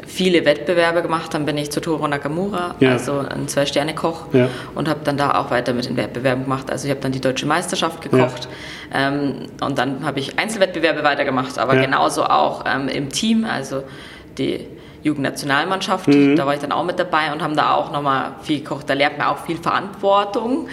Viele 0.07 0.45
Wettbewerbe 0.45 1.01
gemacht, 1.01 1.33
dann 1.33 1.47
bin 1.47 1.57
ich 1.57 1.71
zu 1.71 1.81
Toro 1.81 2.07
Nakamura, 2.07 2.75
ja. 2.79 2.93
also 2.93 3.21
ein 3.21 3.49
Zwei-Sterne-Koch, 3.49 4.27
ja. 4.33 4.49
und 4.75 4.89
habe 4.89 5.01
dann 5.03 5.17
da 5.17 5.41
auch 5.41 5.51
weiter 5.51 5.73
mit 5.73 5.89
den 5.89 5.97
Wettbewerben 5.97 6.45
gemacht. 6.45 6.71
Also 6.71 6.87
ich 6.87 6.91
habe 6.91 7.01
dann 7.01 7.13
die 7.13 7.21
deutsche 7.21 7.47
Meisterschaft 7.47 8.03
gekocht 8.03 8.49
ja. 8.93 9.09
Ähm, 9.09 9.47
und 9.61 9.79
dann 9.79 10.05
habe 10.05 10.21
ich 10.21 10.39
Einzelwettbewerbe 10.39 11.03
weitergemacht, 11.03 11.59
aber 11.59 11.77
genauso 11.77 12.25
auch 12.25 12.65
ähm, 12.67 12.89
im 12.89 13.09
Team, 13.11 13.45
also 13.45 13.83
die 14.39 14.67
Jugendnationalmannschaft. 15.05 16.09
Mhm. 16.09 16.35
Da 16.35 16.47
war 16.47 16.55
ich 16.55 16.61
dann 16.61 16.73
auch 16.73 16.85
mit 16.85 16.99
dabei 16.99 17.33
und 17.33 17.43
haben 17.43 17.55
da 17.55 17.75
auch 17.75 17.93
nochmal 17.93 18.33
viel 18.43 18.61
gekocht. 18.61 18.89
Da 18.89 18.95
lernt 18.95 19.19
man 19.19 19.29
auch 19.29 19.45
viel 19.45 19.59
Verantwortung. 19.59 20.69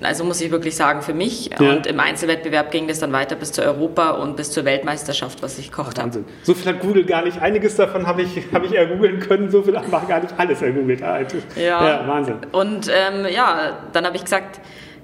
Also 0.00 0.24
muss 0.24 0.40
ich 0.40 0.50
wirklich 0.50 0.76
sagen, 0.76 1.02
für 1.02 1.12
mich. 1.12 1.50
Ja. 1.58 1.58
Und 1.58 1.86
im 1.86 1.98
Einzelwettbewerb 1.98 2.70
ging 2.70 2.86
das 2.86 3.00
dann 3.00 3.12
weiter 3.12 3.34
bis 3.34 3.52
zur 3.52 3.64
Europa 3.64 4.10
und 4.12 4.36
bis 4.36 4.52
zur 4.52 4.64
Weltmeisterschaft, 4.64 5.42
was 5.42 5.58
ich 5.58 5.70
gekocht 5.70 6.00
habe. 6.00 6.24
So 6.44 6.54
viel 6.54 6.72
hat 6.72 6.80
Google 6.80 7.04
gar 7.04 7.24
nicht. 7.24 7.42
Einiges 7.42 7.76
davon 7.76 8.06
habe 8.06 8.22
ich, 8.22 8.42
hab 8.52 8.64
ich 8.64 8.72
ergoogeln 8.72 9.18
können, 9.20 9.50
so 9.50 9.62
viel 9.62 9.74
war 9.74 10.06
gar 10.06 10.20
nicht 10.20 10.32
alles 10.38 10.62
ergoogelt. 10.62 11.00
Ja. 11.00 11.26
ja, 11.56 12.06
Wahnsinn. 12.06 12.36
Und 12.52 12.88
ähm, 12.88 13.26
ja, 13.32 13.78
dann 13.92 14.06
habe 14.06 14.16
ich 14.16 14.24
gesagt, 14.24 14.60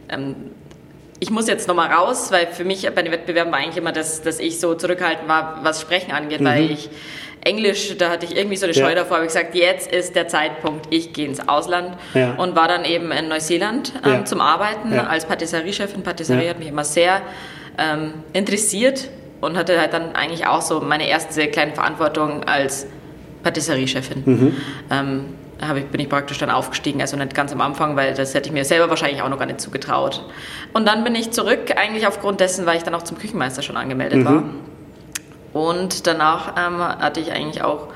ähm, 0.08 0.36
ich 1.20 1.30
muss 1.30 1.48
jetzt 1.48 1.66
nochmal 1.66 1.90
raus, 1.90 2.30
weil 2.30 2.46
für 2.46 2.64
mich 2.64 2.88
bei 2.94 3.02
den 3.02 3.12
Wettbewerben 3.12 3.52
war 3.52 3.58
eigentlich 3.58 3.76
immer, 3.76 3.92
dass, 3.92 4.22
dass 4.22 4.38
ich 4.38 4.60
so 4.60 4.74
zurückhaltend 4.74 5.28
war, 5.28 5.60
was 5.62 5.80
Sprechen 5.80 6.12
angeht, 6.12 6.40
mhm. 6.40 6.46
weil 6.46 6.70
ich 6.70 6.90
Englisch, 7.42 7.96
da 7.98 8.10
hatte 8.10 8.26
ich 8.26 8.36
irgendwie 8.36 8.56
so 8.56 8.66
eine 8.66 8.74
Scheu 8.74 8.90
ja. 8.90 8.94
davor, 8.94 9.18
habe 9.18 9.26
ich 9.26 9.32
gesagt, 9.32 9.54
jetzt 9.54 9.90
ist 9.90 10.16
der 10.16 10.28
Zeitpunkt, 10.28 10.86
ich 10.90 11.12
gehe 11.12 11.26
ins 11.26 11.48
Ausland 11.48 11.96
ja. 12.14 12.34
und 12.34 12.56
war 12.56 12.68
dann 12.68 12.84
eben 12.84 13.10
in 13.12 13.28
Neuseeland 13.28 13.92
ähm, 14.04 14.26
zum 14.26 14.40
Arbeiten 14.40 14.92
als 14.92 15.24
Patisserie-Chefin. 15.26 16.02
Patisserie 16.02 16.50
hat 16.50 16.58
mich 16.58 16.68
immer 16.68 16.84
sehr 16.84 17.22
ähm, 17.78 18.14
interessiert 18.32 19.08
und 19.40 19.56
hatte 19.56 19.80
halt 19.80 19.92
dann 19.92 20.14
eigentlich 20.14 20.46
auch 20.46 20.62
so 20.62 20.80
meine 20.80 21.08
erste 21.08 21.46
kleine 21.48 21.74
Verantwortung 21.74 22.44
als 22.44 22.86
Patisserie-Chefin. 23.42 24.22
Mhm. 24.24 24.56
Ähm, 24.90 25.24
ich, 25.76 25.86
bin 25.86 26.00
ich 26.00 26.08
praktisch 26.08 26.38
dann 26.38 26.50
aufgestiegen, 26.50 27.00
also 27.00 27.16
nicht 27.16 27.34
ganz 27.34 27.52
am 27.52 27.60
Anfang, 27.60 27.96
weil 27.96 28.14
das 28.14 28.34
hätte 28.34 28.48
ich 28.48 28.52
mir 28.52 28.64
selber 28.64 28.90
wahrscheinlich 28.90 29.22
auch 29.22 29.28
noch 29.28 29.38
gar 29.38 29.46
nicht 29.46 29.60
zugetraut. 29.60 30.24
Und 30.72 30.86
dann 30.86 31.04
bin 31.04 31.14
ich 31.14 31.30
zurück, 31.32 31.72
eigentlich 31.76 32.06
aufgrund 32.06 32.40
dessen, 32.40 32.66
weil 32.66 32.76
ich 32.76 32.84
dann 32.84 32.94
auch 32.94 33.02
zum 33.02 33.18
Küchenmeister 33.18 33.62
schon 33.62 33.76
angemeldet 33.76 34.20
mhm. 34.20 34.24
war. 34.24 34.44
Und 35.52 36.06
danach 36.06 36.54
ähm, 36.56 36.78
hatte 36.78 37.20
ich 37.20 37.32
eigentlich 37.32 37.62
auch 37.62 37.88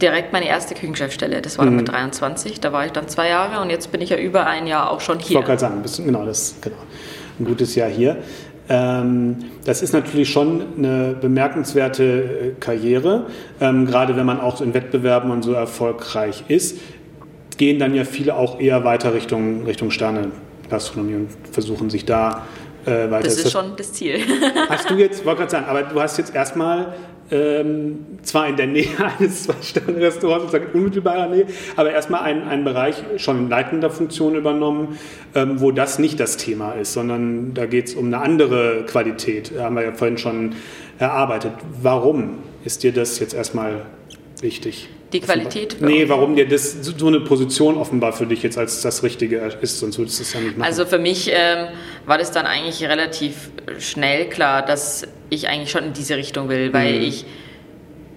direkt 0.00 0.32
meine 0.32 0.46
erste 0.46 0.74
Küchenchefstelle. 0.74 1.40
Das 1.40 1.58
war 1.58 1.64
dann 1.64 1.74
mhm. 1.74 1.80
mit 1.80 1.88
23, 1.88 2.60
da 2.60 2.72
war 2.72 2.86
ich 2.86 2.92
dann 2.92 3.08
zwei 3.08 3.28
Jahre 3.28 3.62
und 3.62 3.70
jetzt 3.70 3.92
bin 3.92 4.00
ich 4.00 4.10
ja 4.10 4.18
über 4.18 4.46
ein 4.46 4.66
Jahr 4.66 4.90
auch 4.90 5.00
schon 5.00 5.18
hier. 5.18 5.28
Ich 5.28 5.34
wollte 5.36 5.46
gerade 5.48 5.60
sagen, 5.60 5.82
bist, 5.82 6.04
genau, 6.04 6.24
das 6.24 6.56
genau, 6.60 6.76
ein 7.38 7.44
gutes 7.44 7.74
Jahr 7.74 7.88
hier. 7.88 8.18
Ähm, 8.68 9.36
das 9.64 9.80
ist 9.82 9.92
natürlich 9.92 10.28
schon 10.28 10.64
eine 10.76 11.16
bemerkenswerte 11.20 12.04
äh, 12.04 12.50
Karriere, 12.60 13.26
ähm, 13.60 13.86
gerade 13.86 14.16
wenn 14.16 14.26
man 14.26 14.40
auch 14.40 14.60
in 14.60 14.74
Wettbewerben 14.74 15.30
und 15.30 15.42
so 15.42 15.52
erfolgreich 15.52 16.44
ist, 16.48 16.78
gehen 17.56 17.78
dann 17.78 17.94
ja 17.94 18.04
viele 18.04 18.34
auch 18.34 18.60
eher 18.60 18.84
weiter 18.84 19.14
Richtung, 19.14 19.64
Richtung 19.64 19.90
Sterne 19.90 20.32
Gastronomie 20.68 21.14
und 21.14 21.28
versuchen 21.52 21.90
sich 21.90 22.04
da 22.04 22.42
äh, 22.86 23.10
weiter. 23.10 23.24
Das 23.24 23.38
ist, 23.38 23.52
schon 23.52 23.76
das 23.76 23.92
Ziel. 23.92 24.20
Hast 24.68 24.88
du 24.90 24.94
jetzt, 24.94 25.24
wollte 25.24 25.40
gerade 25.40 25.50
sagen, 25.50 25.66
aber 25.66 25.82
du 25.82 26.00
hast 26.00 26.16
jetzt 26.18 26.34
erstmal 26.34 26.94
ähm, 27.30 28.06
zwar 28.22 28.48
in 28.48 28.56
der 28.56 28.68
Nähe 28.68 28.88
eines 29.18 29.44
Zwei-Sterne-Restaurants, 29.44 30.44
sozusagen 30.44 30.72
in 30.72 30.78
unmittelbarer 30.78 31.28
Nähe, 31.28 31.46
aber 31.74 31.90
erstmal 31.90 32.22
einen, 32.22 32.46
einen 32.46 32.64
Bereich 32.64 33.02
schon 33.16 33.38
in 33.38 33.48
leitender 33.48 33.90
Funktion 33.90 34.36
übernommen, 34.36 34.98
ähm, 35.34 35.60
wo 35.60 35.72
das 35.72 35.98
nicht 35.98 36.20
das 36.20 36.36
Thema 36.36 36.72
ist, 36.72 36.92
sondern 36.92 37.54
da 37.54 37.66
geht 37.66 37.88
es 37.88 37.94
um 37.94 38.06
eine 38.06 38.18
andere 38.18 38.84
Qualität. 38.86 39.52
Da 39.56 39.64
haben 39.64 39.76
wir 39.76 39.82
ja 39.82 39.92
vorhin 39.92 40.18
schon 40.18 40.54
erarbeitet. 40.98 41.52
Warum 41.82 42.38
ist 42.64 42.82
dir 42.82 42.92
das 42.92 43.18
jetzt 43.18 43.34
erstmal 43.34 43.86
wichtig? 44.40 44.88
Die 45.12 45.20
Qualität? 45.20 45.76
Nee, 45.80 46.08
warum 46.08 46.34
dir 46.34 46.48
das 46.48 46.72
so 46.82 47.06
eine 47.06 47.20
Position 47.20 47.76
offenbar 47.76 48.12
für 48.12 48.26
dich 48.26 48.42
jetzt 48.42 48.58
als 48.58 48.82
das 48.82 49.02
Richtige 49.04 49.38
ist, 49.60 49.78
sonst 49.78 49.98
würdest 49.98 50.18
du 50.18 50.22
es 50.24 50.32
ja 50.32 50.40
nicht 50.40 50.58
machen. 50.58 50.66
Also 50.66 50.84
für 50.84 50.98
mich 50.98 51.30
ähm, 51.32 51.68
war 52.06 52.18
das 52.18 52.32
dann 52.32 52.44
eigentlich 52.44 52.82
relativ 52.82 53.50
schnell 53.78 54.28
klar, 54.28 54.62
dass 54.62 55.06
ich 55.30 55.48
eigentlich 55.48 55.70
schon 55.70 55.84
in 55.84 55.92
diese 55.92 56.16
Richtung 56.16 56.48
will, 56.48 56.72
weil 56.72 56.94
mhm. 56.94 57.02
ich 57.02 57.24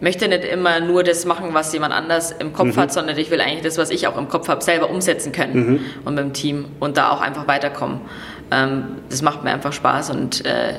möchte 0.01 0.27
nicht 0.27 0.45
immer 0.45 0.79
nur 0.79 1.03
das 1.03 1.25
machen, 1.25 1.49
was 1.53 1.71
jemand 1.73 1.93
anders 1.93 2.31
im 2.31 2.53
Kopf 2.53 2.75
mhm. 2.75 2.81
hat, 2.81 2.93
sondern 2.93 3.17
ich 3.17 3.29
will 3.29 3.41
eigentlich 3.41 3.63
das, 3.63 3.77
was 3.77 3.91
ich 3.91 4.07
auch 4.07 4.17
im 4.17 4.27
Kopf 4.27 4.47
habe, 4.47 4.63
selber 4.63 4.89
umsetzen 4.89 5.31
können 5.31 5.55
mhm. 5.55 5.79
und 6.05 6.15
mit 6.15 6.23
dem 6.23 6.33
Team 6.33 6.65
und 6.79 6.97
da 6.97 7.11
auch 7.11 7.21
einfach 7.21 7.47
weiterkommen. 7.47 8.01
Ähm, 8.51 8.83
das 9.09 9.21
macht 9.21 9.43
mir 9.43 9.51
einfach 9.51 9.73
Spaß 9.73 10.09
und 10.09 10.43
äh, 10.45 10.73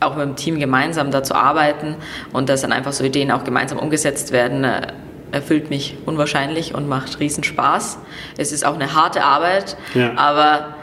auch 0.00 0.16
mit 0.16 0.26
dem 0.26 0.36
Team 0.36 0.60
gemeinsam 0.60 1.10
da 1.10 1.22
zu 1.22 1.34
arbeiten 1.34 1.96
und 2.32 2.48
dass 2.48 2.60
dann 2.62 2.72
einfach 2.72 2.92
so 2.92 3.02
Ideen 3.04 3.30
auch 3.30 3.44
gemeinsam 3.44 3.78
umgesetzt 3.78 4.32
werden, 4.32 4.64
äh, 4.64 4.92
erfüllt 5.34 5.68
mich 5.68 5.96
unwahrscheinlich 6.06 6.74
und 6.74 6.88
macht 6.88 7.18
riesen 7.20 7.44
Spaß. 7.44 7.98
Es 8.38 8.52
ist 8.52 8.64
auch 8.64 8.74
eine 8.74 8.94
harte 8.94 9.24
Arbeit, 9.24 9.76
ja. 9.94 10.12
aber 10.16 10.76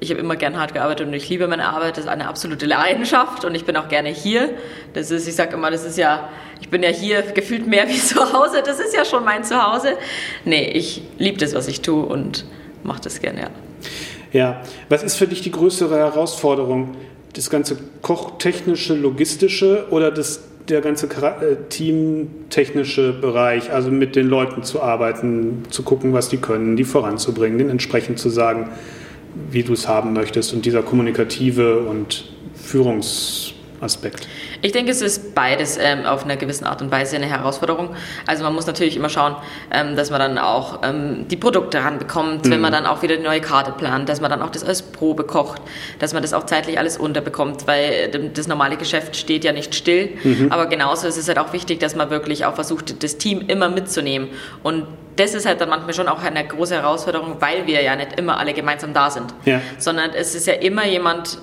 ich 0.00 0.10
habe 0.10 0.18
immer 0.18 0.36
gern 0.36 0.58
hart 0.58 0.72
gearbeitet 0.72 1.06
und 1.06 1.12
ich 1.12 1.28
liebe 1.28 1.46
meine 1.46 1.68
Arbeit. 1.68 1.98
Das 1.98 2.04
ist 2.04 2.10
eine 2.10 2.26
absolute 2.26 2.64
Leidenschaft 2.64 3.44
und 3.44 3.54
ich 3.54 3.66
bin 3.66 3.76
auch 3.76 3.88
gerne 3.88 4.08
hier. 4.08 4.48
Das 4.94 5.10
ist, 5.10 5.28
ich 5.28 5.34
sage 5.34 5.54
immer, 5.54 5.70
das 5.70 5.84
ist 5.84 5.98
ja, 5.98 6.30
ich 6.60 6.70
bin 6.70 6.82
ja 6.82 6.88
hier 6.88 7.20
gefühlt 7.20 7.66
mehr 7.66 7.86
wie 7.88 8.00
zu 8.00 8.32
Hause. 8.32 8.62
Das 8.64 8.80
ist 8.80 8.94
ja 8.96 9.04
schon 9.04 9.24
mein 9.24 9.44
Zuhause. 9.44 9.98
Nee, 10.46 10.70
ich 10.70 11.02
liebe 11.18 11.36
das, 11.36 11.54
was 11.54 11.68
ich 11.68 11.82
tue 11.82 12.04
und 12.04 12.46
mache 12.82 13.02
das 13.02 13.20
gerne, 13.20 13.40
ja. 13.40 13.50
Ja, 14.32 14.62
was 14.88 15.02
ist 15.02 15.16
für 15.16 15.26
dich 15.26 15.42
die 15.42 15.50
größere 15.50 15.98
Herausforderung? 15.98 16.96
Das 17.34 17.50
ganze 17.50 17.76
kochtechnische, 18.00 18.94
logistische 18.94 19.86
oder 19.90 20.10
das 20.10 20.49
der 20.70 20.80
ganze 20.80 21.06
äh, 21.06 21.56
teamtechnische 21.68 23.12
Bereich, 23.12 23.72
also 23.72 23.90
mit 23.90 24.16
den 24.16 24.28
Leuten 24.28 24.62
zu 24.62 24.82
arbeiten, 24.82 25.64
zu 25.70 25.82
gucken, 25.82 26.12
was 26.12 26.28
die 26.28 26.38
können, 26.38 26.76
die 26.76 26.84
voranzubringen, 26.84 27.58
den 27.58 27.70
entsprechend 27.70 28.18
zu 28.18 28.30
sagen, 28.30 28.70
wie 29.50 29.62
du 29.62 29.72
es 29.72 29.88
haben 29.88 30.12
möchtest 30.12 30.52
und 30.52 30.64
dieser 30.64 30.82
kommunikative 30.82 31.80
und 31.80 32.30
Führungsaspekt. 32.54 34.28
Ich 34.62 34.72
denke, 34.72 34.90
es 34.90 35.00
ist 35.00 35.34
beides 35.34 35.78
ähm, 35.80 36.04
auf 36.04 36.24
einer 36.24 36.36
gewissen 36.36 36.64
Art 36.64 36.82
und 36.82 36.90
Weise 36.90 37.16
eine 37.16 37.26
Herausforderung. 37.26 37.90
Also 38.26 38.44
man 38.44 38.54
muss 38.54 38.66
natürlich 38.66 38.96
immer 38.96 39.08
schauen, 39.08 39.36
ähm, 39.70 39.96
dass 39.96 40.10
man 40.10 40.20
dann 40.20 40.38
auch 40.38 40.80
ähm, 40.82 41.26
die 41.28 41.36
Produkte 41.36 41.78
ranbekommt, 41.78 42.44
mhm. 42.46 42.50
wenn 42.50 42.60
man 42.60 42.72
dann 42.72 42.86
auch 42.86 43.02
wieder 43.02 43.16
die 43.16 43.22
neue 43.22 43.40
Karte 43.40 43.72
plant, 43.72 44.08
dass 44.08 44.20
man 44.20 44.30
dann 44.30 44.42
auch 44.42 44.50
das 44.50 44.64
als 44.64 44.82
Probe 44.82 45.24
kocht, 45.24 45.62
dass 45.98 46.12
man 46.12 46.22
das 46.22 46.32
auch 46.32 46.46
zeitlich 46.46 46.78
alles 46.78 46.98
unterbekommt, 46.98 47.66
weil 47.66 48.10
das 48.34 48.48
normale 48.48 48.76
Geschäft 48.76 49.16
steht 49.16 49.44
ja 49.44 49.52
nicht 49.52 49.74
still. 49.74 50.10
Mhm. 50.22 50.50
Aber 50.50 50.66
genauso 50.66 51.08
ist 51.08 51.16
es 51.16 51.28
halt 51.28 51.38
auch 51.38 51.52
wichtig, 51.52 51.80
dass 51.80 51.96
man 51.96 52.10
wirklich 52.10 52.44
auch 52.44 52.54
versucht, 52.54 53.02
das 53.02 53.18
Team 53.18 53.44
immer 53.46 53.68
mitzunehmen. 53.68 54.28
Und 54.62 54.86
das 55.16 55.34
ist 55.34 55.46
halt 55.46 55.60
dann 55.60 55.68
manchmal 55.68 55.94
schon 55.94 56.08
auch 56.08 56.22
eine 56.22 56.46
große 56.46 56.74
Herausforderung, 56.74 57.36
weil 57.40 57.66
wir 57.66 57.82
ja 57.82 57.94
nicht 57.96 58.18
immer 58.18 58.38
alle 58.38 58.54
gemeinsam 58.54 58.94
da 58.94 59.10
sind, 59.10 59.34
ja. 59.44 59.60
sondern 59.78 60.10
es 60.10 60.34
ist 60.34 60.46
ja 60.46 60.54
immer 60.54 60.86
jemand 60.86 61.38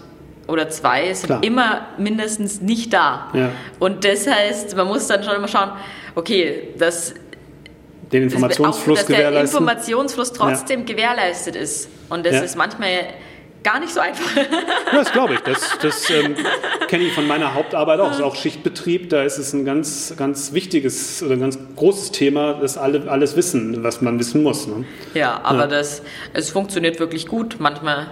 oder 0.47 0.69
zwei 0.69 1.13
sind 1.13 1.27
Klar. 1.27 1.43
immer 1.43 1.87
mindestens 1.97 2.61
nicht 2.61 2.93
da. 2.93 3.29
Ja. 3.33 3.51
Und 3.79 4.03
das 4.05 4.27
heißt, 4.27 4.75
man 4.75 4.87
muss 4.87 5.07
dann 5.07 5.23
schon 5.23 5.35
immer 5.35 5.47
schauen, 5.47 5.71
okay, 6.15 6.69
dass 6.77 7.13
den 8.11 8.23
Informationsfluss 8.23 8.99
auch, 9.03 9.07
dass 9.07 9.15
der 9.17 9.41
Informationsfluss 9.41 10.31
trotzdem 10.33 10.81
ja. 10.81 10.85
gewährleistet 10.85 11.55
ist. 11.55 11.89
Und 12.09 12.25
das 12.25 12.35
ja. 12.35 12.41
ist 12.41 12.55
manchmal 12.55 12.89
gar 13.63 13.79
nicht 13.81 13.93
so 13.93 13.99
einfach. 13.99 14.29
das 14.93 15.11
glaube 15.11 15.33
ich. 15.33 15.39
Das, 15.41 15.77
das 15.81 16.09
ähm, 16.09 16.35
kenne 16.87 17.03
ich 17.03 17.13
von 17.13 17.27
meiner 17.27 17.53
Hauptarbeit 17.53 17.99
auch. 17.99 18.07
Das 18.07 18.17
ist 18.17 18.23
auch 18.23 18.35
Schichtbetrieb. 18.35 19.09
Da 19.09 19.23
ist 19.23 19.37
es 19.37 19.51
ein 19.51 19.65
ganz, 19.65 20.13
ganz 20.17 20.53
wichtiges 20.53 21.21
oder 21.21 21.33
ein 21.33 21.41
ganz 21.41 21.59
großes 21.75 22.11
Thema, 22.11 22.53
dass 22.53 22.77
alle 22.77 23.09
alles 23.09 23.35
wissen, 23.35 23.83
was 23.83 24.01
man 24.01 24.19
wissen 24.19 24.41
muss. 24.41 24.67
Ne? 24.67 24.85
Ja, 25.13 25.41
aber 25.43 25.61
ja. 25.61 25.67
Das, 25.67 26.01
es 26.33 26.49
funktioniert 26.49 26.99
wirklich 27.01 27.27
gut. 27.27 27.57
Manchmal 27.59 28.07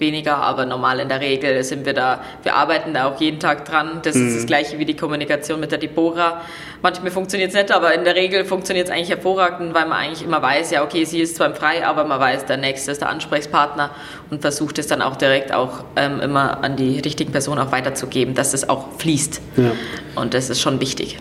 weniger, 0.00 0.36
aber 0.36 0.66
normal 0.66 1.00
in 1.00 1.08
der 1.08 1.20
Regel 1.20 1.62
sind 1.62 1.86
wir 1.86 1.92
da, 1.92 2.22
wir 2.42 2.54
arbeiten 2.54 2.94
da 2.94 3.08
auch 3.08 3.20
jeden 3.20 3.38
Tag 3.38 3.64
dran. 3.64 4.00
Das 4.02 4.14
mhm. 4.14 4.26
ist 4.26 4.34
das 4.34 4.42
mhm. 4.42 4.46
gleiche 4.46 4.78
wie 4.78 4.84
die 4.84 4.96
Kommunikation 4.96 5.60
mit 5.60 5.70
der 5.70 5.78
Deborah. 5.78 6.40
Manchmal 6.82 7.10
funktioniert 7.10 7.50
es 7.50 7.54
nicht, 7.54 7.70
aber 7.70 7.94
in 7.94 8.04
der 8.04 8.14
Regel 8.14 8.44
funktioniert 8.44 8.88
es 8.88 8.92
eigentlich 8.92 9.10
hervorragend, 9.10 9.74
weil 9.74 9.86
man 9.86 9.98
eigentlich 9.98 10.22
immer 10.22 10.40
weiß, 10.40 10.70
ja 10.70 10.82
okay, 10.82 11.04
sie 11.04 11.20
ist 11.20 11.36
zwar 11.36 11.48
im 11.48 11.54
Frei, 11.54 11.86
aber 11.86 12.04
man 12.04 12.18
weiß, 12.18 12.46
der 12.46 12.56
Nächste 12.56 12.90
ist 12.92 13.02
der 13.02 13.10
Ansprechpartner 13.10 13.90
und 14.30 14.40
versucht 14.40 14.78
es 14.78 14.86
dann 14.86 15.02
auch 15.02 15.16
direkt 15.16 15.52
auch 15.52 15.84
ähm, 15.96 16.20
immer 16.20 16.64
an 16.64 16.76
die 16.76 16.98
richtigen 16.98 17.32
Personen 17.32 17.60
auch 17.60 17.72
weiterzugeben, 17.72 18.34
dass 18.34 18.54
es 18.54 18.68
auch 18.68 18.86
fließt. 18.98 19.40
Ja. 19.56 19.72
Und 20.16 20.34
das 20.34 20.50
ist 20.50 20.60
schon 20.60 20.80
wichtig. 20.80 21.18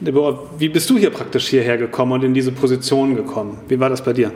Deborah, 0.00 0.38
wie 0.58 0.70
bist 0.70 0.88
du 0.88 0.96
hier 0.96 1.10
praktisch 1.10 1.48
hierher 1.48 1.76
gekommen 1.76 2.12
und 2.12 2.24
in 2.24 2.32
diese 2.32 2.52
Position 2.52 3.16
gekommen? 3.16 3.58
Wie 3.68 3.78
war 3.78 3.90
das 3.90 4.02
bei 4.02 4.14
dir? 4.14 4.32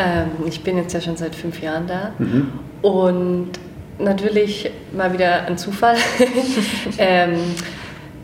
Ähm, 0.00 0.46
ich 0.46 0.62
bin 0.62 0.76
jetzt 0.76 0.92
ja 0.92 1.00
schon 1.00 1.16
seit 1.16 1.34
fünf 1.34 1.60
Jahren 1.62 1.86
da 1.86 2.12
mhm. 2.18 2.52
und 2.82 3.50
natürlich 3.98 4.70
mal 4.92 5.12
wieder 5.12 5.46
ein 5.46 5.58
Zufall. 5.58 5.96
ähm, 6.98 7.38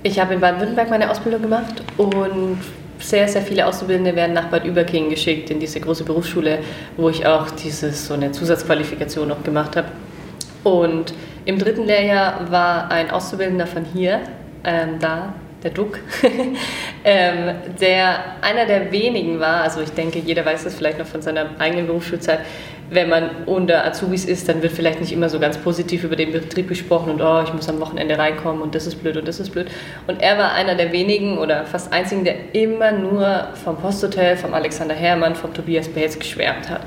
ich 0.03 0.19
habe 0.19 0.35
in 0.35 0.41
Baden-Württemberg 0.41 0.89
meine 0.89 1.11
Ausbildung 1.11 1.43
gemacht 1.43 1.83
und 1.97 2.59
sehr, 2.99 3.29
sehr 3.29 3.43
viele 3.43 3.67
Auszubildende 3.67 4.17
werden 4.17 4.33
nach 4.33 4.47
Bad 4.47 4.65
Überking 4.65 5.11
geschickt 5.11 5.51
in 5.51 5.61
diese 5.61 5.81
große 5.81 6.05
Berufsschule, 6.05 6.61
wo 6.97 7.11
ich 7.11 7.27
auch 7.27 7.51
dieses, 7.51 8.07
so 8.07 8.15
eine 8.15 8.33
Zusatzqualifikation 8.33 9.29
noch 9.29 9.43
gemacht 9.45 9.77
habe. 9.77 9.89
Und 10.65 11.13
im 11.45 11.59
dritten 11.59 11.85
Lehrjahr 11.85 12.51
war 12.51 12.91
ein 12.91 13.11
Auszubildender 13.11 13.67
von 13.67 13.85
hier 13.85 14.21
ähm, 14.65 14.99
da, 14.99 15.35
der 15.67 15.75
Duck, 15.75 15.99
ähm, 17.05 17.57
der 17.81 18.37
einer 18.41 18.67
der 18.67 18.93
wenigen 18.93 19.41
war, 19.41 19.63
also 19.63 19.81
ich 19.81 19.91
denke, 19.91 20.21
jeder 20.21 20.47
weiß 20.47 20.63
das 20.63 20.77
vielleicht 20.77 20.99
noch 20.99 21.07
von 21.07 21.23
seiner 21.23 21.47
eigenen 21.59 21.89
Berufsschulzeit, 21.89 22.41
wenn 22.89 23.09
man 23.09 23.31
unter 23.47 23.85
Azubis 23.85 24.25
ist, 24.25 24.49
dann 24.49 24.63
wird 24.63 24.73
vielleicht 24.73 25.01
nicht 25.01 25.11
immer 25.11 25.29
so 25.29 25.41
ganz 25.41 25.59
positiv 25.59 26.05
über 26.05 26.15
den 26.15 26.31
Betrieb 26.31 26.69
gesprochen 26.69 27.11
und 27.11 27.21
oh, 27.21 27.43
ich 27.45 27.53
muss 27.53 27.69
am 27.69 27.81
Wochenende 27.81 28.17
reinkommen 28.17 28.63
und 28.63 28.77
das 28.77 28.87
ist 28.87 29.03
blöd 29.03 29.17
und 29.17 29.27
das 29.27 29.41
ist 29.41 29.51
blöd. 29.51 29.67
Und 30.07 30.23
er 30.23 30.39
war 30.39 30.53
einer 30.53 30.77
der 30.77 30.93
wenigen 30.93 31.39
oder 31.39 31.65
fast 31.65 31.93
einzigen, 31.93 32.23
der 32.23 32.55
immer 32.55 32.93
nur 32.93 33.49
vom 33.65 33.77
Posthotel, 33.77 34.37
vom 34.37 34.55
Alexander 34.55 34.95
Herrmann, 34.95 35.35
vom 35.35 35.53
Tobias 35.53 35.89
Bates 35.89 36.17
geschwärmt 36.17 36.71
hat. 36.71 36.83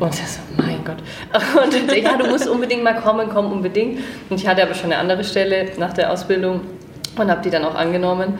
Und 0.00 0.08
er 0.08 0.26
so, 0.26 0.40
mein 0.56 0.84
Gott. 0.84 0.96
Und 1.62 1.96
ja, 1.96 2.16
du 2.16 2.26
musst 2.26 2.48
unbedingt 2.48 2.82
mal 2.82 2.96
kommen, 2.96 3.28
komm 3.32 3.52
unbedingt. 3.52 4.00
Und 4.28 4.40
ich 4.40 4.48
hatte 4.48 4.62
aber 4.62 4.74
schon 4.74 4.92
eine 4.92 4.98
andere 4.98 5.22
Stelle 5.22 5.66
nach 5.78 5.92
der 5.92 6.10
Ausbildung 6.10 6.62
und 7.18 7.30
habe 7.30 7.42
die 7.42 7.50
dann 7.50 7.64
auch 7.64 7.74
angenommen. 7.74 8.38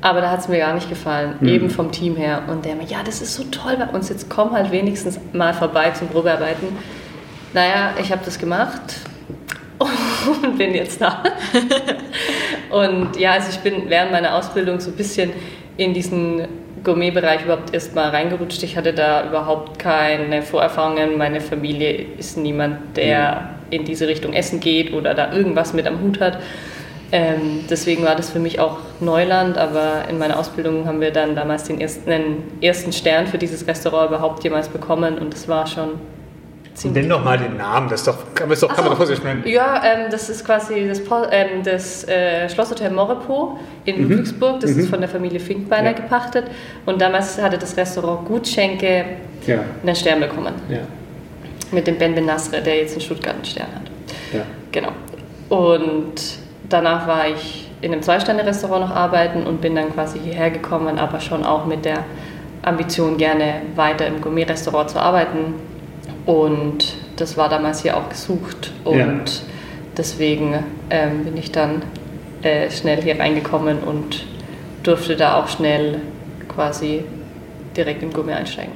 Aber 0.00 0.20
da 0.20 0.30
hat 0.30 0.40
es 0.40 0.48
mir 0.48 0.58
gar 0.58 0.74
nicht 0.74 0.88
gefallen, 0.88 1.34
mhm. 1.40 1.48
eben 1.48 1.70
vom 1.70 1.90
Team 1.90 2.16
her. 2.16 2.42
Und 2.48 2.64
der 2.64 2.74
mir, 2.74 2.84
ja, 2.84 2.98
das 3.04 3.22
ist 3.22 3.34
so 3.34 3.44
toll 3.44 3.76
bei 3.76 3.86
uns, 3.86 4.08
jetzt 4.08 4.28
komm 4.28 4.52
halt 4.52 4.70
wenigstens 4.70 5.18
mal 5.32 5.54
vorbei 5.54 5.90
zum 5.90 6.08
Probearbeiten. 6.08 6.68
Naja, 7.54 7.94
ich 8.00 8.12
habe 8.12 8.22
das 8.24 8.38
gemacht 8.38 8.96
und 10.42 10.58
bin 10.58 10.74
jetzt 10.74 11.00
da. 11.00 11.22
und 12.70 13.16
ja, 13.18 13.32
also 13.32 13.48
ich 13.50 13.58
bin 13.58 13.88
während 13.88 14.12
meiner 14.12 14.34
Ausbildung 14.34 14.80
so 14.80 14.90
ein 14.90 14.96
bisschen 14.96 15.32
in 15.76 15.94
diesen 15.94 16.46
Gourmet-Bereich 16.84 17.44
überhaupt 17.44 17.74
erst 17.74 17.94
mal 17.94 18.10
reingerutscht. 18.10 18.62
Ich 18.62 18.76
hatte 18.76 18.92
da 18.92 19.26
überhaupt 19.26 19.78
keine 19.78 20.42
Vorerfahrungen. 20.42 21.18
Meine 21.18 21.40
Familie 21.40 22.06
ist 22.18 22.36
niemand, 22.36 22.96
der 22.96 23.56
mhm. 23.70 23.72
in 23.72 23.84
diese 23.84 24.06
Richtung 24.06 24.32
essen 24.34 24.60
geht 24.60 24.92
oder 24.92 25.14
da 25.14 25.32
irgendwas 25.32 25.72
mit 25.72 25.86
am 25.86 26.00
Hut 26.00 26.20
hat. 26.20 26.38
Ähm, 27.12 27.64
deswegen 27.70 28.04
war 28.04 28.16
das 28.16 28.30
für 28.30 28.40
mich 28.40 28.58
auch 28.58 28.78
Neuland, 29.00 29.58
aber 29.58 30.08
in 30.08 30.18
meiner 30.18 30.38
Ausbildung 30.38 30.86
haben 30.86 31.00
wir 31.00 31.12
dann 31.12 31.36
damals 31.36 31.64
den 31.64 31.80
ersten, 31.80 32.10
den 32.10 32.44
ersten 32.60 32.92
Stern 32.92 33.26
für 33.28 33.38
dieses 33.38 33.66
Restaurant 33.66 34.08
überhaupt 34.08 34.42
jemals 34.42 34.68
bekommen 34.68 35.18
und 35.18 35.32
das 35.32 35.46
war 35.46 35.66
schon 35.66 36.00
ziemlich. 36.74 37.02
Nenn 37.02 37.10
doch 37.10 37.24
mal 37.24 37.38
den 37.38 37.56
Namen, 37.56 37.88
das, 37.88 38.02
doch, 38.02 38.18
das 38.34 38.60
doch, 38.60 38.68
kann 38.68 38.84
man 38.84 38.90
doch 38.90 38.96
vor 38.96 39.06
sich 39.06 39.22
nennen. 39.22 39.44
Ja, 39.46 39.82
ähm, 39.84 40.10
das 40.10 40.28
ist 40.28 40.44
quasi 40.44 40.88
das, 40.88 41.00
ähm, 41.30 41.62
das 41.62 42.08
äh, 42.08 42.48
Schlosshotel 42.48 42.90
Morepo 42.90 43.58
in 43.84 44.02
mhm. 44.02 44.10
Ludwigsburg, 44.10 44.58
das 44.58 44.72
mhm. 44.72 44.80
ist 44.80 44.90
von 44.90 45.00
der 45.00 45.08
Familie 45.08 45.38
Finkbeiner 45.38 45.90
ja. 45.90 45.96
gepachtet 45.96 46.46
und 46.86 47.00
damals 47.00 47.40
hatte 47.40 47.56
das 47.56 47.76
Restaurant 47.76 48.26
Gutschenke 48.26 49.04
ja. 49.46 49.60
einen 49.82 49.94
Stern 49.94 50.20
bekommen. 50.20 50.54
Ja. 50.68 50.80
Mit 51.70 51.86
dem 51.86 51.98
Ben 51.98 52.14
Benasre, 52.14 52.60
der 52.62 52.78
jetzt 52.78 52.94
in 52.94 53.00
Stuttgart 53.00 53.34
einen 53.34 53.44
Stern 53.44 53.68
hat. 53.74 53.90
Ja. 54.32 54.42
Genau. 54.72 54.90
Und 55.48 56.45
danach 56.68 57.06
war 57.06 57.28
ich 57.28 57.68
in 57.80 57.92
einem 57.92 58.02
Zwei-Sterne-Restaurant 58.02 58.88
noch 58.88 58.94
arbeiten 58.94 59.46
und 59.46 59.60
bin 59.60 59.74
dann 59.74 59.92
quasi 59.92 60.18
hierher 60.18 60.50
gekommen, 60.50 60.98
aber 60.98 61.20
schon 61.20 61.44
auch 61.44 61.66
mit 61.66 61.84
der 61.84 62.04
Ambition, 62.62 63.16
gerne 63.16 63.62
weiter 63.76 64.06
im 64.06 64.20
Gourmet-Restaurant 64.20 64.90
zu 64.90 64.98
arbeiten. 64.98 65.54
Und 66.24 66.96
das 67.16 67.36
war 67.36 67.48
damals 67.48 67.82
hier 67.82 67.96
auch 67.96 68.08
gesucht 68.08 68.72
und 68.84 68.98
ja. 68.98 69.24
deswegen 69.96 70.64
ähm, 70.90 71.24
bin 71.24 71.36
ich 71.36 71.52
dann 71.52 71.82
äh, 72.42 72.70
schnell 72.70 73.00
hier 73.02 73.18
reingekommen 73.18 73.78
und 73.78 74.24
durfte 74.82 75.16
da 75.16 75.40
auch 75.40 75.48
schnell 75.48 76.00
quasi 76.48 77.04
direkt 77.76 78.02
im 78.02 78.12
Gourmet 78.12 78.34
einsteigen. 78.34 78.72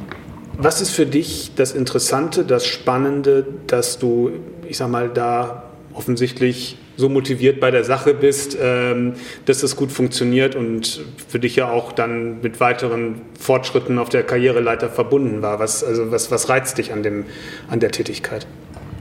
Was 0.56 0.80
ist 0.80 0.90
für 0.90 1.06
dich 1.06 1.52
das 1.56 1.72
Interessante, 1.72 2.44
das 2.44 2.66
Spannende, 2.66 3.46
dass 3.66 3.98
du, 3.98 4.30
ich 4.68 4.76
sag 4.76 4.90
mal, 4.90 5.08
da 5.08 5.64
offensichtlich 5.94 6.76
so 6.96 7.08
motiviert 7.08 7.60
bei 7.60 7.70
der 7.70 7.84
Sache 7.84 8.14
bist, 8.14 8.56
ähm, 8.60 9.14
dass 9.46 9.62
es 9.62 9.76
gut 9.76 9.90
funktioniert 9.92 10.54
und 10.54 11.00
für 11.28 11.38
dich 11.38 11.56
ja 11.56 11.70
auch 11.70 11.92
dann 11.92 12.40
mit 12.42 12.60
weiteren 12.60 13.22
Fortschritten 13.38 13.98
auf 13.98 14.08
der 14.08 14.22
Karriereleiter 14.22 14.88
verbunden 14.88 15.42
war. 15.42 15.58
Was, 15.58 15.82
also 15.82 16.10
was, 16.10 16.30
was 16.30 16.48
reizt 16.48 16.78
dich 16.78 16.92
an, 16.92 17.02
dem, 17.02 17.24
an 17.68 17.80
der 17.80 17.90
Tätigkeit? 17.90 18.46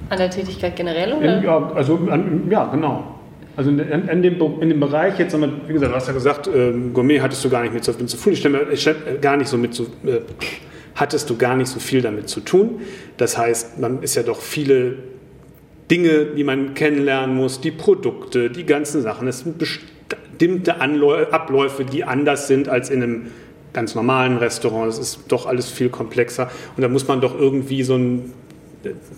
An 0.10 0.17
der 0.17 0.30
Tätigkeit 0.30 0.75
generell? 0.75 1.13
Oder? 1.13 1.43
Ja, 1.43 1.71
also, 1.75 1.99
an, 2.10 2.47
ja, 2.49 2.65
genau. 2.65 3.15
Also 3.56 3.71
in, 3.71 3.80
in, 3.80 4.21
dem, 4.21 4.39
in 4.62 4.69
dem 4.69 4.80
Bereich 4.80 5.19
jetzt, 5.19 5.36
wie 5.36 5.73
gesagt, 5.73 5.91
du 5.91 5.95
hast 5.95 6.08
ja 6.08 6.13
gesagt, 6.13 6.47
äh, 6.47 6.71
Gourmet 6.93 7.19
hattest 7.19 7.43
du 7.43 7.49
gar 7.49 7.62
nicht 7.62 7.73
mit 7.73 7.84
zu 7.84 8.17
viel, 8.17 8.34
ich 8.34 8.39
stelle 8.39 9.19
gar 9.19 9.36
nicht 9.36 9.49
so 9.49 9.58
mit 9.58 9.73
so, 9.73 9.84
äh, 10.06 10.21
hattest 10.95 11.30
du 11.30 11.38
gar 11.38 11.58
nicht 11.58 11.67
so 11.67 11.80
viel 11.80 12.02
damit 12.02 12.30
zu 12.30 12.39
tun. 12.39 12.82
Das 13.17 13.38
heißt, 13.38 13.80
man 13.80 14.02
ist 14.02 14.15
ja 14.15 14.23
doch 14.23 14.39
viele 14.39 14.95
Dinge, 15.89 16.25
die 16.25 16.43
man 16.43 16.73
kennenlernen 16.73 17.36
muss, 17.36 17.62
die 17.62 17.71
Produkte, 17.71 18.49
die 18.49 18.65
ganzen 18.65 19.02
Sachen. 19.02 19.28
Es 19.28 19.39
sind 19.39 19.58
bestimmte 19.58 20.80
Abläufe, 20.82 21.86
die 21.86 22.04
anders 22.04 22.47
sind 22.47 22.69
als 22.69 22.89
in 22.89 23.04
einem 23.04 23.28
ganz 23.73 23.95
normalen 23.95 24.38
Restaurant. 24.38 24.91
Es 24.91 24.99
ist 24.99 25.19
doch 25.28 25.45
alles 25.45 25.69
viel 25.69 25.89
komplexer 25.89 26.49
und 26.75 26.82
da 26.82 26.88
muss 26.88 27.08
man 27.08 27.21
doch 27.21 27.38
irgendwie 27.38 27.84
so 27.84 27.95
ein 27.95 28.34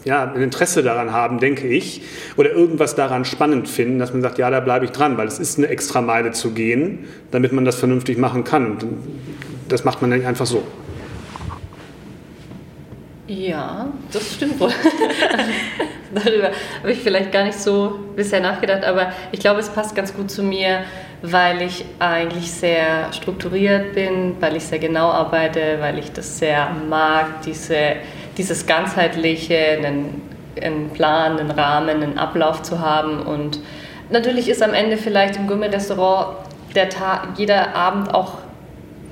ja, 0.05 0.31
ein 0.31 0.41
Interesse 0.41 0.81
daran 0.81 1.11
haben, 1.11 1.39
denke 1.39 1.67
ich, 1.67 2.01
oder 2.35 2.51
irgendwas 2.51 2.95
daran 2.95 3.25
spannend 3.25 3.69
finden, 3.69 3.99
dass 3.99 4.11
man 4.11 4.23
sagt, 4.23 4.39
ja, 4.39 4.49
da 4.49 4.59
bleibe 4.59 4.85
ich 4.85 4.91
dran, 4.91 5.17
weil 5.17 5.27
es 5.27 5.37
ist 5.37 5.59
eine 5.59 5.67
extra 5.67 6.01
Meile 6.01 6.31
zu 6.31 6.51
gehen, 6.51 7.05
damit 7.29 7.51
man 7.51 7.63
das 7.63 7.75
vernünftig 7.75 8.17
machen 8.17 8.43
kann. 8.43 8.71
Und 8.71 8.85
das 9.69 9.83
macht 9.83 10.01
man 10.01 10.09
nicht 10.09 10.25
einfach 10.25 10.47
so. 10.47 10.63
Ja, 13.27 13.91
das 14.11 14.33
stimmt 14.33 14.59
wohl. 14.59 14.71
Darüber 16.25 16.51
habe 16.79 16.91
ich 16.91 16.99
vielleicht 16.99 17.31
gar 17.31 17.43
nicht 17.43 17.59
so 17.59 17.99
bisher 18.15 18.41
nachgedacht, 18.41 18.83
aber 18.83 19.11
ich 19.31 19.39
glaube, 19.39 19.59
es 19.59 19.69
passt 19.69 19.95
ganz 19.95 20.13
gut 20.13 20.29
zu 20.29 20.43
mir, 20.43 20.81
weil 21.21 21.61
ich 21.61 21.85
eigentlich 21.99 22.51
sehr 22.51 23.11
strukturiert 23.13 23.93
bin, 23.93 24.35
weil 24.39 24.55
ich 24.55 24.63
sehr 24.63 24.79
genau 24.79 25.11
arbeite, 25.11 25.77
weil 25.79 25.99
ich 25.99 26.11
das 26.11 26.39
sehr 26.39 26.69
mag, 26.89 27.41
diese, 27.45 27.95
dieses 28.37 28.65
ganzheitliche, 28.65 29.57
einen, 29.57 30.21
einen 30.61 30.89
Plan, 30.89 31.39
einen 31.39 31.51
Rahmen, 31.51 32.03
einen 32.03 32.17
Ablauf 32.17 32.61
zu 32.63 32.79
haben. 32.79 33.21
Und 33.21 33.59
natürlich 34.09 34.49
ist 34.49 34.61
am 34.63 34.73
Ende 34.73 34.97
vielleicht 34.97 35.37
im 35.37 35.47
Gourmet-Restaurant 35.47 36.37
der 36.75 36.89
Tag, 36.89 37.29
jeder 37.37 37.75
Abend 37.75 38.13
auch 38.13 38.39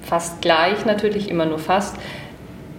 fast 0.01 0.41
gleich, 0.41 0.85
natürlich 0.85 1.29
immer 1.29 1.45
nur 1.45 1.59
fast. 1.59 1.97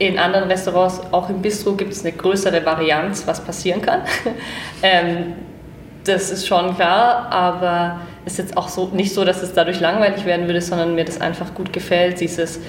In 0.00 0.18
anderen 0.18 0.48
Restaurants, 0.48 1.00
auch 1.12 1.28
im 1.28 1.42
Bistro, 1.42 1.74
gibt 1.74 1.92
es 1.92 2.04
eine 2.04 2.12
größere 2.12 2.64
Varianz, 2.64 3.26
was 3.26 3.38
passieren 3.44 3.82
kann. 3.82 4.00
ähm, 4.82 5.34
das 6.04 6.30
ist 6.30 6.46
schon 6.46 6.74
klar, 6.74 7.30
aber 7.30 8.00
es 8.24 8.32
ist 8.32 8.38
jetzt 8.38 8.56
auch 8.56 8.68
so, 8.68 8.88
nicht 8.94 9.12
so, 9.12 9.26
dass 9.26 9.42
es 9.42 9.52
dadurch 9.52 9.78
langweilig 9.78 10.24
werden 10.24 10.46
würde, 10.46 10.62
sondern 10.62 10.94
mir 10.94 11.04
das 11.04 11.20
einfach 11.20 11.54
gut 11.54 11.74
gefällt, 11.74 12.18
dieses 12.18 12.60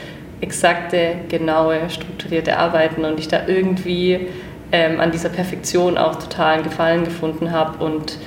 exakte, 0.41 1.15
genaue, 1.29 1.89
strukturierte 1.89 2.57
Arbeiten 2.57 3.05
und 3.05 3.17
ich 3.17 3.29
da 3.29 3.47
irgendwie 3.47 4.27
ähm, 4.73 4.99
an 4.99 5.11
dieser 5.11 5.29
Perfektion 5.29 5.97
auch 5.97 6.15
totalen 6.15 6.63
Gefallen 6.63 7.05
gefunden 7.05 7.51
habe 7.51 7.81
und 7.81 8.17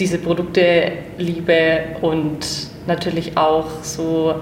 diese 0.00 0.18
Produkte 0.18 0.90
liebe 1.18 1.84
und 2.00 2.44
natürlich 2.88 3.36
auch 3.36 3.66
so 3.82 4.34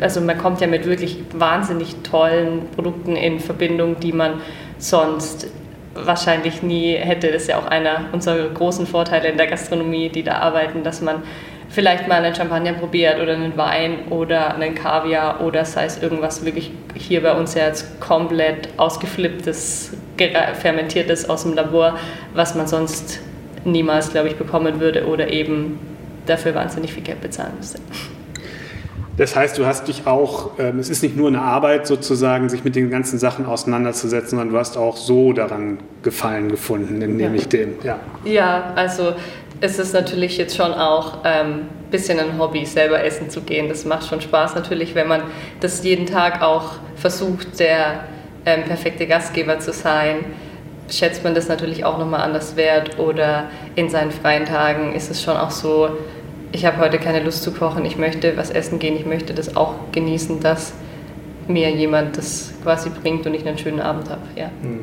also 0.00 0.20
man 0.20 0.38
kommt 0.38 0.60
ja 0.60 0.66
mit 0.66 0.86
wirklich 0.86 1.18
wahnsinnig 1.34 1.96
tollen 2.02 2.68
Produkten 2.74 3.16
in 3.16 3.40
Verbindung, 3.40 3.98
die 4.00 4.12
man 4.12 4.40
sonst 4.78 5.48
wahrscheinlich 5.94 6.62
nie 6.62 6.94
hätte. 6.94 7.32
Das 7.32 7.42
ist 7.42 7.48
ja 7.48 7.58
auch 7.58 7.66
einer 7.66 8.06
unserer 8.12 8.48
großen 8.48 8.86
Vorteile 8.86 9.28
in 9.28 9.36
der 9.36 9.46
Gastronomie, 9.46 10.08
die 10.08 10.22
da 10.22 10.38
arbeiten, 10.38 10.82
dass 10.82 11.00
man 11.00 11.22
vielleicht 11.68 12.08
mal 12.08 12.22
einen 12.22 12.34
Champagner 12.34 12.72
probiert 12.72 13.20
oder 13.20 13.34
einen 13.34 13.56
Wein 13.56 14.08
oder 14.10 14.54
einen 14.54 14.74
Kaviar 14.74 15.40
oder 15.40 15.64
sei 15.64 15.84
es 15.84 16.02
irgendwas 16.02 16.44
wirklich 16.44 16.72
hier 16.94 17.22
bei 17.22 17.32
uns 17.32 17.54
ja 17.54 17.66
jetzt 17.66 18.00
komplett 18.00 18.68
ausgeflipptes, 18.76 19.92
fermentiertes 20.54 21.28
aus 21.30 21.44
dem 21.44 21.54
Labor, 21.54 21.96
was 22.34 22.54
man 22.54 22.66
sonst 22.66 23.20
niemals, 23.64 24.10
glaube 24.10 24.28
ich, 24.28 24.36
bekommen 24.36 24.80
würde 24.80 25.06
oder 25.06 25.28
eben 25.28 25.78
dafür 26.26 26.54
wahnsinnig 26.54 26.92
viel 26.92 27.02
Geld 27.02 27.20
bezahlen 27.20 27.52
müsste. 27.56 27.80
Das 29.20 29.36
heißt, 29.36 29.58
du 29.58 29.66
hast 29.66 29.86
dich 29.86 30.06
auch, 30.06 30.52
ähm, 30.58 30.78
es 30.78 30.88
ist 30.88 31.02
nicht 31.02 31.14
nur 31.14 31.28
eine 31.28 31.42
Arbeit 31.42 31.86
sozusagen, 31.86 32.48
sich 32.48 32.64
mit 32.64 32.74
den 32.74 32.88
ganzen 32.88 33.18
Sachen 33.18 33.44
auseinanderzusetzen, 33.44 34.30
sondern 34.30 34.48
du 34.48 34.58
hast 34.58 34.78
auch 34.78 34.96
so 34.96 35.34
daran 35.34 35.76
Gefallen 36.02 36.48
gefunden, 36.48 36.96
nämlich 36.96 37.42
ja. 37.42 37.48
dem. 37.48 37.74
Ja. 37.84 37.98
ja, 38.24 38.72
also 38.76 39.12
es 39.60 39.78
ist 39.78 39.92
natürlich 39.92 40.38
jetzt 40.38 40.56
schon 40.56 40.72
auch 40.72 41.22
ein 41.22 41.46
ähm, 41.46 41.58
bisschen 41.90 42.18
ein 42.18 42.38
Hobby, 42.38 42.64
selber 42.64 43.04
essen 43.04 43.28
zu 43.28 43.42
gehen. 43.42 43.68
Das 43.68 43.84
macht 43.84 44.08
schon 44.08 44.22
Spaß 44.22 44.54
natürlich, 44.54 44.94
wenn 44.94 45.06
man 45.06 45.24
das 45.60 45.84
jeden 45.84 46.06
Tag 46.06 46.40
auch 46.40 46.76
versucht, 46.96 47.60
der 47.60 48.04
ähm, 48.46 48.62
perfekte 48.64 49.06
Gastgeber 49.06 49.58
zu 49.58 49.74
sein. 49.74 50.24
Schätzt 50.88 51.24
man 51.24 51.34
das 51.34 51.46
natürlich 51.46 51.84
auch 51.84 51.98
nochmal 51.98 52.22
anders 52.22 52.56
wert 52.56 52.98
oder 52.98 53.50
in 53.76 53.90
seinen 53.90 54.12
freien 54.12 54.46
Tagen 54.46 54.94
ist 54.94 55.10
es 55.10 55.22
schon 55.22 55.36
auch 55.36 55.50
so, 55.50 55.90
ich 56.52 56.64
habe 56.64 56.78
heute 56.78 56.98
keine 56.98 57.22
Lust 57.22 57.42
zu 57.42 57.52
kochen, 57.52 57.84
ich 57.84 57.96
möchte 57.96 58.36
was 58.36 58.50
essen 58.50 58.78
gehen, 58.78 58.96
ich 58.96 59.06
möchte 59.06 59.34
das 59.34 59.56
auch 59.56 59.74
genießen, 59.92 60.40
dass 60.40 60.72
mir 61.48 61.70
jemand 61.70 62.16
das 62.16 62.52
quasi 62.62 62.90
bringt 62.90 63.26
und 63.26 63.34
ich 63.34 63.46
einen 63.46 63.58
schönen 63.58 63.80
Abend 63.80 64.08
habe. 64.08 64.22
Ja. 64.36 64.50
Hm. 64.62 64.80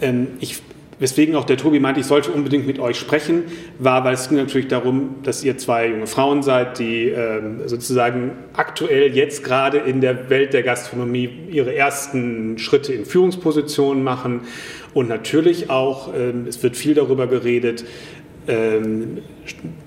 Ähm, 0.00 0.26
ich, 0.40 0.62
weswegen 0.98 1.34
auch 1.36 1.44
der 1.44 1.56
Tobi 1.56 1.80
meinte, 1.80 2.00
ich 2.00 2.06
sollte 2.06 2.30
unbedingt 2.30 2.66
mit 2.66 2.78
euch 2.78 2.98
sprechen, 2.98 3.44
war, 3.78 4.04
weil 4.04 4.14
es 4.14 4.28
ging 4.28 4.38
natürlich 4.38 4.68
darum, 4.68 5.16
dass 5.22 5.42
ihr 5.44 5.58
zwei 5.58 5.88
junge 5.88 6.06
Frauen 6.06 6.42
seid, 6.42 6.78
die 6.78 7.08
ähm, 7.08 7.60
sozusagen 7.66 8.32
aktuell 8.54 9.14
jetzt 9.14 9.44
gerade 9.44 9.78
in 9.78 10.00
der 10.00 10.30
Welt 10.30 10.52
der 10.52 10.62
Gastronomie 10.62 11.30
ihre 11.50 11.74
ersten 11.74 12.58
Schritte 12.58 12.92
in 12.92 13.04
Führungspositionen 13.04 14.02
machen. 14.02 14.42
Und 14.92 15.08
natürlich 15.08 15.70
auch, 15.70 16.12
ähm, 16.14 16.46
es 16.48 16.62
wird 16.62 16.76
viel 16.76 16.94
darüber 16.94 17.26
geredet, 17.26 17.84
ähm, 18.48 19.18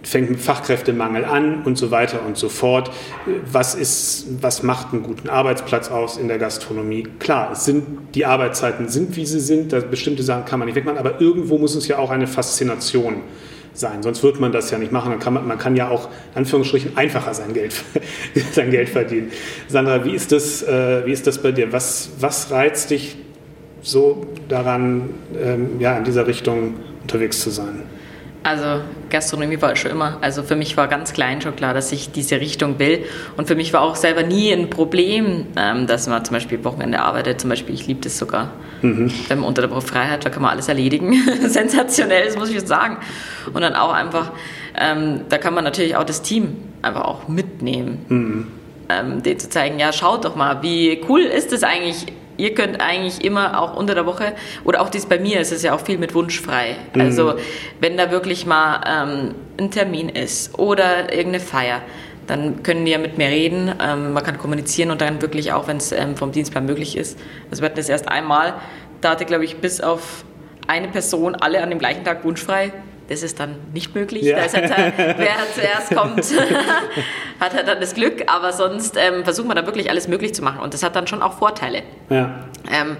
fängt 0.04 0.30
mit 0.30 0.40
Fachkräftemangel 0.40 1.26
an 1.26 1.64
und 1.64 1.78
so 1.78 1.92
weiter 1.92 2.26
und 2.26 2.38
so 2.38 2.50
fort. 2.50 2.92
Was, 3.52 3.76
ist, 3.76 4.28
was 4.42 4.64
macht 4.64 4.94
einen 4.94 5.04
guten 5.04 5.30
Arbeitsplatz 5.30 5.90
aus 5.90 6.18
in 6.18 6.28
der 6.28 6.38
Gastronomie? 6.38 7.08
Klar, 7.20 7.52
es 7.54 7.66
sind, 7.66 8.16
die 8.16 8.26
Arbeitszeiten 8.26 8.90
sind, 8.90 9.16
wie 9.16 9.26
sie 9.26 9.40
sind, 9.40 9.74
da 9.74 9.80
bestimmte 9.80 10.24
Sachen 10.24 10.46
kann 10.46 10.60
man 10.60 10.68
nicht 10.68 10.76
wegmachen, 10.76 10.98
aber 10.98 11.22
irgendwo 11.22 11.58
muss 11.58 11.76
es 11.76 11.88
ja 11.88 11.98
auch 11.98 12.12
eine 12.12 12.28
Faszination 12.28 13.16
sein, 13.74 14.04
sonst 14.04 14.22
wird 14.24 14.40
man 14.40 14.52
das 14.52 14.70
ja 14.72 14.78
nicht 14.78 14.92
machen. 14.92 15.12
Dann 15.12 15.20
kann 15.20 15.34
man, 15.34 15.48
man 15.48 15.58
kann 15.58 15.76
ja 15.76 15.90
auch, 15.90 16.10
in 16.34 16.40
Anführungsstrichen, 16.40 16.96
einfacher 16.96 17.34
sein 17.34 17.54
Geld, 17.54 17.74
sein 18.52 18.70
Geld 18.70 18.90
verdienen. 18.90 19.32
Sandra, 19.68 20.06
wie 20.06 20.12
ist 20.12 20.32
das, 20.32 20.62
äh, 20.64 21.06
wie 21.06 21.12
ist 21.12 21.26
das 21.26 21.40
bei 21.40 21.52
dir? 21.52 21.72
Was, 21.74 22.12
was 22.20 22.52
reizt 22.52 22.92
dich 22.92 23.18
so 23.82 24.28
daran, 24.48 25.10
ähm, 25.42 25.80
ja, 25.80 25.98
in 25.98 26.04
dieser 26.04 26.28
Richtung 26.28 26.76
unterwegs 27.02 27.42
zu 27.42 27.50
sein? 27.50 27.82
Also 28.44 28.82
Gastronomie 29.10 29.62
war 29.62 29.74
schon 29.78 29.92
immer, 29.92 30.18
also 30.20 30.44
für 30.44 30.58
mich 30.58 30.76
war 30.76 30.90
ganz 30.90 31.14
klein 31.14 31.42
schon 31.42 31.56
klar, 31.56 31.74
dass 31.74 31.94
ich 31.94 32.12
diese 32.12 32.42
Richtung 32.42 32.78
will. 32.78 33.06
Und 33.38 33.48
für 33.48 33.56
mich 33.56 33.72
war 33.72 33.82
auch 33.82 33.96
selber 33.96 34.24
nie 34.24 34.52
ein 34.52 34.70
Problem, 34.70 35.48
ähm, 35.56 35.88
dass 35.88 36.08
man 36.08 36.26
zum 36.26 36.34
Beispiel 36.34 36.62
Wochenende 36.66 37.00
arbeitet. 37.00 37.40
Zum 37.40 37.50
Beispiel, 37.50 37.74
ich 37.74 37.88
liebe 37.88 38.02
das 38.02 38.18
sogar. 38.18 38.52
Mhm. 38.82 39.10
Wenn 39.30 39.40
man 39.40 39.48
unter 39.48 39.62
der 39.62 39.72
Woche 39.72 39.82
frei 39.82 40.08
hat, 40.08 40.26
da 40.26 40.30
kann 40.30 40.42
man 40.42 40.52
alles 40.52 40.68
erledigen. 40.68 41.14
Sensationell, 41.48 42.26
das 42.26 42.36
muss 42.36 42.50
ich 42.50 42.56
jetzt 42.56 42.68
sagen. 42.68 42.98
Und 43.54 43.62
dann 43.62 43.76
auch 43.76 43.94
einfach, 43.94 44.34
ähm, 44.78 45.22
da 45.30 45.38
kann 45.38 45.54
man 45.54 45.64
natürlich 45.64 45.96
auch 45.96 46.04
das 46.04 46.22
Team 46.22 46.58
einfach 46.82 47.06
auch 47.06 47.30
mitnehmen. 47.30 48.06
Mhm. 48.10 48.48
Ähm, 48.90 49.24
denen 49.24 49.40
zu 49.40 49.50
zeigen, 49.50 49.80
ja, 49.80 49.94
schaut 49.94 50.26
doch 50.26 50.36
mal, 50.36 50.62
wie 50.62 51.02
cool 51.08 51.22
ist 51.22 51.54
es 51.54 51.64
eigentlich, 51.64 52.08
ihr 52.38 52.54
könnt 52.54 52.82
eigentlich 52.82 53.24
immer 53.24 53.60
auch 53.62 53.76
unter 53.76 53.96
der 53.96 54.06
Woche 54.06 54.34
oder 54.64 54.82
auch 54.82 54.90
dies 54.90 55.06
bei 55.06 55.20
mir 55.20 55.40
ist 55.40 55.52
es 55.52 55.64
ja 55.64 55.74
auch 55.74 55.82
viel 55.82 55.98
mit 55.98 56.14
Wunsch 56.16 56.40
frei. 56.40 56.76
Mhm. 56.94 57.02
Also 57.02 57.36
wenn 57.80 57.98
da 57.98 58.12
wirklich 58.12 58.46
mal 58.46 58.82
ähm, 58.86 59.36
ein 59.60 59.72
Termin 59.72 60.10
ist 60.10 60.58
oder 60.58 61.14
irgendeine 61.14 61.40
Feier, 61.40 61.82
dann 62.28 62.64
können 62.64 62.86
die 62.86 62.92
ja 62.92 62.98
mit 62.98 63.18
mir 63.18 63.28
reden. 63.28 63.74
Ähm, 63.82 64.14
man 64.14 64.24
kann 64.24 64.38
kommunizieren 64.38 64.92
und 64.92 65.02
dann 65.02 65.22
wirklich 65.22 65.52
auch, 65.52 65.68
wenn 65.68 65.78
es 65.78 65.92
ähm, 65.92 66.16
vom 66.16 66.32
Dienstplan 66.32 66.66
möglich 66.66 66.98
ist. 66.98 67.20
Also 67.52 67.62
wir 67.62 67.66
hatten 67.66 67.78
das 67.78 67.90
erst 67.90 68.08
einmal. 68.08 68.54
Da 69.02 69.12
hatte, 69.12 69.26
glaube 69.26 69.44
ich, 69.44 69.58
bis 69.58 69.82
auf 69.82 70.24
eine 70.68 70.88
Person 70.88 71.36
alle 71.36 71.62
an 71.62 71.70
dem 71.70 71.80
gleichen 71.80 72.04
Tag 72.04 72.24
wunschfrei. 72.24 72.72
Das 73.10 73.22
ist 73.22 73.40
dann 73.40 73.56
nicht 73.74 73.94
möglich. 73.96 74.24
Ja. 74.24 74.38
Da 74.38 74.46
ist 74.46 74.56
halt, 74.56 74.72
wer 74.98 75.36
zuerst 75.54 75.94
kommt, 75.94 76.20
hat 77.40 77.54
halt 77.54 77.68
dann 77.68 77.82
das 77.82 77.94
Glück. 77.94 78.24
Aber 78.28 78.54
sonst 78.54 78.98
ähm, 78.98 79.24
versucht 79.24 79.48
man 79.48 79.58
da 79.58 79.66
wirklich 79.66 79.90
alles 79.90 80.08
möglich 80.08 80.34
zu 80.34 80.42
machen. 80.42 80.60
Und 80.62 80.74
das 80.74 80.84
hat 80.84 80.96
dann 80.96 81.08
schon 81.08 81.22
auch 81.22 81.34
Vorteile. 81.34 81.84
Ja. 82.10 82.46
Ähm, 82.72 82.98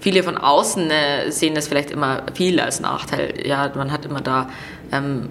viele 0.00 0.22
von 0.22 0.36
außen 0.36 0.90
äh, 0.90 1.30
sehen 1.30 1.54
das 1.54 1.68
vielleicht 1.68 1.90
immer 1.90 2.24
viel 2.34 2.60
als 2.60 2.80
Nachteil. 2.80 3.46
Ja, 3.46 3.70
man 3.74 3.92
hat 3.92 4.04
immer 4.04 4.20
da, 4.20 4.50
ähm, 4.92 5.30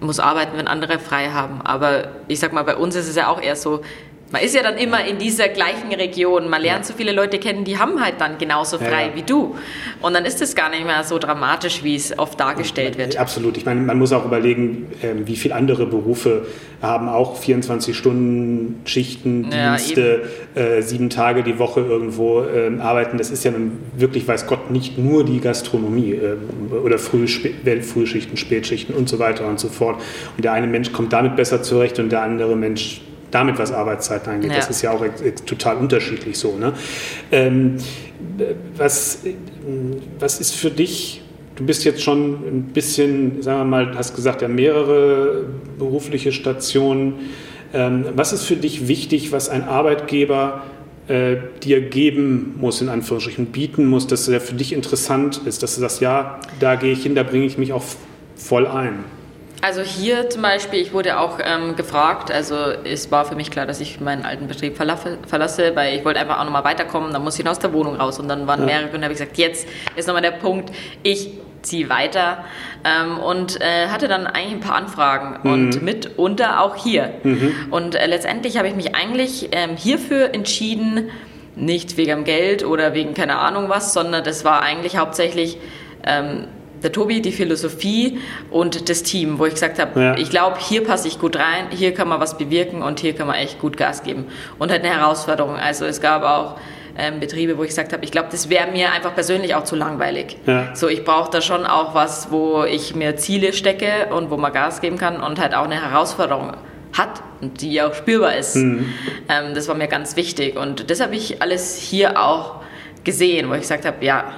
muss 0.00 0.18
arbeiten, 0.18 0.56
wenn 0.56 0.66
andere 0.66 0.98
frei 0.98 1.30
haben. 1.30 1.62
Aber 1.62 2.08
ich 2.26 2.40
sag 2.40 2.52
mal, 2.52 2.64
bei 2.64 2.76
uns 2.76 2.96
ist 2.96 3.08
es 3.08 3.16
ja 3.16 3.28
auch 3.28 3.40
eher 3.40 3.56
so, 3.56 3.82
man 4.32 4.42
ist 4.42 4.54
ja 4.54 4.62
dann 4.62 4.76
immer 4.76 5.04
in 5.04 5.18
dieser 5.18 5.48
gleichen 5.48 5.92
Region. 5.92 6.48
Man 6.48 6.62
lernt 6.62 6.84
ja. 6.84 6.92
so 6.92 6.94
viele 6.94 7.12
Leute 7.12 7.38
kennen, 7.38 7.64
die 7.64 7.78
haben 7.78 8.00
halt 8.02 8.20
dann 8.20 8.38
genauso 8.38 8.78
frei 8.78 9.08
ja. 9.08 9.16
wie 9.16 9.22
du. 9.22 9.56
Und 10.00 10.14
dann 10.14 10.24
ist 10.24 10.40
es 10.40 10.54
gar 10.54 10.70
nicht 10.70 10.84
mehr 10.84 11.02
so 11.04 11.18
dramatisch, 11.18 11.82
wie 11.82 11.96
es 11.96 12.16
oft 12.18 12.38
dargestellt 12.38 12.96
wird. 12.96 13.16
Absolut. 13.16 13.56
Ich 13.56 13.66
meine, 13.66 13.80
man 13.80 13.98
muss 13.98 14.12
auch 14.12 14.24
überlegen, 14.24 14.88
ähm, 15.02 15.26
wie 15.26 15.36
viele 15.36 15.54
andere 15.54 15.86
Berufe 15.86 16.46
haben 16.80 17.08
auch 17.08 17.36
24 17.36 17.96
Stunden 17.96 18.80
Schichten, 18.84 19.50
Dienste, 19.50 20.22
äh, 20.54 20.80
sieben 20.80 21.10
Tage 21.10 21.42
die 21.42 21.58
Woche 21.58 21.80
irgendwo 21.80 22.42
äh, 22.42 22.70
arbeiten. 22.80 23.18
Das 23.18 23.30
ist 23.30 23.44
ja 23.44 23.50
nun 23.50 23.78
wirklich, 23.96 24.26
weiß 24.26 24.46
Gott, 24.46 24.70
nicht 24.70 24.96
nur 24.96 25.24
die 25.24 25.40
Gastronomie 25.40 26.12
äh, 26.12 26.36
oder 26.74 26.98
Früh, 26.98 27.26
Frühschichten, 27.26 28.36
Spätschichten 28.36 28.94
und 28.94 29.08
so 29.08 29.18
weiter 29.18 29.46
und 29.46 29.58
so 29.60 29.68
fort. 29.68 30.00
Und 30.36 30.44
der 30.44 30.52
eine 30.52 30.66
Mensch 30.66 30.92
kommt 30.92 31.12
damit 31.12 31.36
besser 31.36 31.62
zurecht 31.62 31.98
und 31.98 32.10
der 32.10 32.22
andere 32.22 32.56
Mensch 32.56 33.02
damit, 33.30 33.58
was 33.58 33.72
Arbeitszeiten 33.72 34.32
angeht. 34.32 34.50
Ja. 34.50 34.56
Das 34.56 34.70
ist 34.70 34.82
ja 34.82 34.92
auch 34.92 35.04
total 35.46 35.76
unterschiedlich 35.76 36.38
so. 36.38 36.56
Ne? 36.56 36.72
Ähm, 37.30 37.76
was, 38.76 39.22
was 40.18 40.40
ist 40.40 40.54
für 40.54 40.70
dich, 40.70 41.22
du 41.56 41.64
bist 41.64 41.84
jetzt 41.84 42.02
schon 42.02 42.34
ein 42.34 42.62
bisschen, 42.72 43.42
sagen 43.42 43.60
wir 43.60 43.64
mal, 43.64 43.96
hast 43.96 44.14
gesagt, 44.14 44.42
ja 44.42 44.48
mehrere 44.48 45.44
berufliche 45.78 46.32
Stationen. 46.32 47.14
Ähm, 47.72 48.04
was 48.14 48.32
ist 48.32 48.44
für 48.44 48.56
dich 48.56 48.88
wichtig, 48.88 49.32
was 49.32 49.48
ein 49.48 49.64
Arbeitgeber 49.64 50.62
äh, 51.08 51.36
dir 51.62 51.80
geben 51.80 52.54
muss, 52.60 52.80
in 52.80 52.88
Anführungsstrichen, 52.88 53.46
bieten 53.46 53.86
muss, 53.86 54.06
dass 54.06 54.28
er 54.28 54.40
für 54.40 54.54
dich 54.54 54.72
interessant 54.72 55.42
ist, 55.44 55.62
dass 55.62 55.74
du 55.74 55.80
sagst, 55.80 56.00
ja, 56.00 56.40
da 56.58 56.76
gehe 56.76 56.92
ich 56.92 57.02
hin, 57.02 57.14
da 57.14 57.22
bringe 57.22 57.46
ich 57.46 57.58
mich 57.58 57.72
auch 57.72 57.84
voll 58.36 58.66
ein? 58.66 59.04
Also 59.62 59.82
hier 59.82 60.30
zum 60.30 60.42
Beispiel, 60.42 60.80
ich 60.80 60.92
wurde 60.92 61.18
auch 61.18 61.38
ähm, 61.42 61.76
gefragt, 61.76 62.30
also 62.30 62.56
es 62.84 63.10
war 63.10 63.26
für 63.26 63.34
mich 63.34 63.50
klar, 63.50 63.66
dass 63.66 63.80
ich 63.80 64.00
meinen 64.00 64.24
alten 64.24 64.48
Betrieb 64.48 64.76
verlasse, 64.76 65.72
weil 65.74 65.98
ich 65.98 66.04
wollte 66.04 66.20
einfach 66.20 66.40
auch 66.40 66.44
nochmal 66.44 66.64
weiterkommen, 66.64 67.12
dann 67.12 67.22
muss 67.22 67.38
ich 67.38 67.46
aus 67.46 67.58
der 67.58 67.72
Wohnung 67.72 67.96
raus 67.96 68.18
und 68.18 68.28
dann 68.28 68.46
waren 68.46 68.60
ja. 68.60 68.66
mehrere 68.66 68.96
und 68.96 69.02
habe 69.02 69.12
ich 69.12 69.18
gesagt, 69.18 69.36
jetzt 69.36 69.68
ist 69.96 70.06
nochmal 70.06 70.22
der 70.22 70.30
Punkt, 70.30 70.70
ich 71.02 71.32
ziehe 71.62 71.90
weiter 71.90 72.44
ähm, 72.84 73.18
und 73.18 73.60
äh, 73.60 73.88
hatte 73.88 74.08
dann 74.08 74.26
eigentlich 74.26 74.54
ein 74.54 74.60
paar 74.60 74.76
Anfragen 74.76 75.40
mhm. 75.42 75.52
und 75.52 75.82
mitunter 75.82 76.62
auch 76.62 76.76
hier. 76.76 77.12
Mhm. 77.22 77.52
Und 77.70 77.94
äh, 77.96 78.06
letztendlich 78.06 78.56
habe 78.56 78.68
ich 78.68 78.74
mich 78.74 78.94
eigentlich 78.94 79.50
ähm, 79.52 79.76
hierfür 79.76 80.34
entschieden, 80.34 81.10
nicht 81.56 81.98
wegen 81.98 82.24
Geld 82.24 82.64
oder 82.64 82.94
wegen 82.94 83.12
keine 83.12 83.38
Ahnung 83.38 83.68
was, 83.68 83.92
sondern 83.92 84.24
das 84.24 84.44
war 84.44 84.62
eigentlich 84.62 84.96
hauptsächlich 84.96 85.58
ähm, 86.06 86.46
der 86.82 86.92
Tobi, 86.92 87.20
die 87.20 87.32
Philosophie 87.32 88.18
und 88.50 88.88
das 88.88 89.02
Team, 89.02 89.38
wo 89.38 89.46
ich 89.46 89.54
gesagt 89.54 89.78
habe, 89.78 90.00
ja. 90.00 90.16
ich 90.16 90.30
glaube, 90.30 90.58
hier 90.60 90.84
passe 90.84 91.08
ich 91.08 91.18
gut 91.18 91.36
rein, 91.36 91.66
hier 91.70 91.92
kann 91.94 92.08
man 92.08 92.20
was 92.20 92.38
bewirken 92.38 92.82
und 92.82 93.00
hier 93.00 93.14
kann 93.14 93.26
man 93.26 93.36
echt 93.36 93.58
gut 93.58 93.76
Gas 93.76 94.02
geben. 94.02 94.26
Und 94.58 94.70
halt 94.70 94.84
eine 94.84 94.94
Herausforderung. 94.94 95.56
Also 95.56 95.84
es 95.84 96.00
gab 96.00 96.22
auch 96.22 96.56
ähm, 96.96 97.20
Betriebe, 97.20 97.56
wo 97.58 97.62
ich 97.62 97.68
gesagt 97.68 97.92
habe, 97.92 98.04
ich 98.04 98.10
glaube, 98.10 98.28
das 98.30 98.50
wäre 98.50 98.70
mir 98.70 98.92
einfach 98.92 99.14
persönlich 99.14 99.54
auch 99.54 99.64
zu 99.64 99.76
langweilig. 99.76 100.36
Ja. 100.46 100.74
So, 100.74 100.88
ich 100.88 101.04
brauche 101.04 101.30
da 101.30 101.40
schon 101.40 101.66
auch 101.66 101.94
was, 101.94 102.30
wo 102.30 102.64
ich 102.64 102.94
mir 102.94 103.16
Ziele 103.16 103.52
stecke 103.52 104.08
und 104.14 104.30
wo 104.30 104.36
man 104.36 104.52
Gas 104.52 104.80
geben 104.80 104.98
kann 104.98 105.20
und 105.20 105.40
halt 105.40 105.54
auch 105.54 105.64
eine 105.64 105.80
Herausforderung 105.80 106.52
hat 106.92 107.22
und 107.40 107.60
die 107.60 107.80
auch 107.82 107.94
spürbar 107.94 108.36
ist. 108.36 108.56
Mhm. 108.56 108.92
Ähm, 109.28 109.54
das 109.54 109.68
war 109.68 109.74
mir 109.74 109.88
ganz 109.88 110.16
wichtig 110.16 110.56
und 110.56 110.90
das 110.90 111.00
habe 111.00 111.14
ich 111.14 111.40
alles 111.40 111.76
hier 111.76 112.20
auch 112.20 112.56
gesehen, 113.04 113.48
wo 113.48 113.54
ich 113.54 113.62
gesagt 113.62 113.84
habe, 113.84 114.04
ja, 114.04 114.32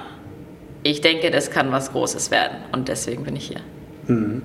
ich 0.83 1.01
denke, 1.01 1.31
das 1.31 1.51
kann 1.51 1.71
was 1.71 1.91
Großes 1.91 2.31
werden 2.31 2.57
und 2.71 2.87
deswegen 2.87 3.23
bin 3.23 3.35
ich 3.35 3.47
hier. 3.47 3.61
Mhm. 4.07 4.41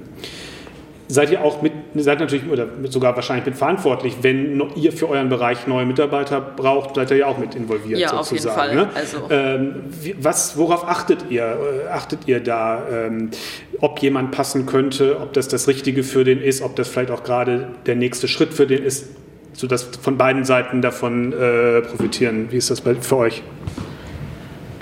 Seid 1.10 1.30
ihr 1.30 1.42
auch 1.42 1.62
mit, 1.62 1.72
seid 1.94 2.20
natürlich 2.20 2.46
oder 2.50 2.66
sogar 2.90 3.16
wahrscheinlich 3.16 3.46
mit 3.46 3.56
verantwortlich, 3.56 4.18
wenn 4.20 4.62
ihr 4.76 4.92
für 4.92 5.08
euren 5.08 5.30
Bereich 5.30 5.66
neue 5.66 5.86
Mitarbeiter 5.86 6.38
braucht, 6.42 6.96
seid 6.96 7.10
ihr 7.10 7.16
ja 7.16 7.26
auch 7.26 7.38
mit 7.38 7.54
involviert 7.54 7.98
ja, 7.98 8.10
sozusagen. 8.10 8.60
Auf 8.60 8.68
jeden 8.68 8.80
Fall. 8.80 8.86
Ne? 8.86 8.90
Also. 8.94 9.18
Ähm, 9.30 9.84
was, 10.20 10.58
worauf 10.58 10.86
achtet 10.86 11.24
ihr? 11.30 11.44
Äh, 11.86 11.88
achtet 11.88 12.28
ihr 12.28 12.40
da, 12.40 12.82
ähm, 12.92 13.30
ob 13.80 14.00
jemand 14.00 14.32
passen 14.32 14.66
könnte, 14.66 15.18
ob 15.18 15.32
das 15.32 15.48
das 15.48 15.66
Richtige 15.66 16.04
für 16.04 16.24
den 16.24 16.42
ist, 16.42 16.60
ob 16.60 16.76
das 16.76 16.88
vielleicht 16.88 17.10
auch 17.10 17.24
gerade 17.24 17.68
der 17.86 17.96
nächste 17.96 18.28
Schritt 18.28 18.52
für 18.52 18.66
den 18.66 18.82
ist, 18.82 19.06
sodass 19.54 19.84
von 19.84 20.18
beiden 20.18 20.44
Seiten 20.44 20.82
davon 20.82 21.32
äh, 21.32 21.80
profitieren? 21.80 22.48
Wie 22.50 22.58
ist 22.58 22.70
das 22.70 22.82
bei, 22.82 22.94
für 22.94 23.16
euch? 23.16 23.42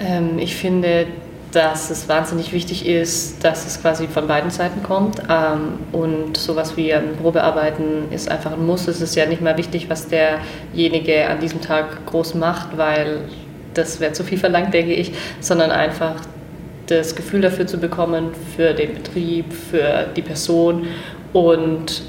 Ähm, 0.00 0.40
ich 0.40 0.56
finde, 0.56 1.06
dass 1.56 1.88
es 1.88 2.06
wahnsinnig 2.06 2.52
wichtig 2.52 2.86
ist, 2.86 3.42
dass 3.42 3.66
es 3.66 3.80
quasi 3.80 4.08
von 4.08 4.26
beiden 4.28 4.50
Seiten 4.50 4.82
kommt. 4.82 5.22
Ähm, 5.30 5.78
und 5.90 6.36
sowas 6.36 6.76
wie 6.76 6.92
ein 6.92 7.16
Probearbeiten 7.16 8.12
ist 8.12 8.30
einfach 8.30 8.52
ein 8.52 8.66
Muss. 8.66 8.86
Es 8.88 9.00
ist 9.00 9.16
ja 9.16 9.24
nicht 9.24 9.40
mal 9.40 9.56
wichtig, 9.56 9.88
was 9.88 10.06
derjenige 10.06 11.26
an 11.26 11.40
diesem 11.40 11.62
Tag 11.62 12.04
groß 12.04 12.34
macht, 12.34 12.76
weil 12.76 13.20
das 13.72 14.00
wäre 14.00 14.12
zu 14.12 14.22
viel 14.22 14.36
verlangt, 14.36 14.74
denke 14.74 14.92
ich, 14.92 15.12
sondern 15.40 15.70
einfach 15.70 16.16
das 16.88 17.16
Gefühl 17.16 17.40
dafür 17.40 17.66
zu 17.66 17.78
bekommen, 17.78 18.32
für 18.54 18.74
den 18.74 18.92
Betrieb, 18.92 19.50
für 19.50 20.08
die 20.14 20.22
Person. 20.22 20.86
Und 21.32 22.02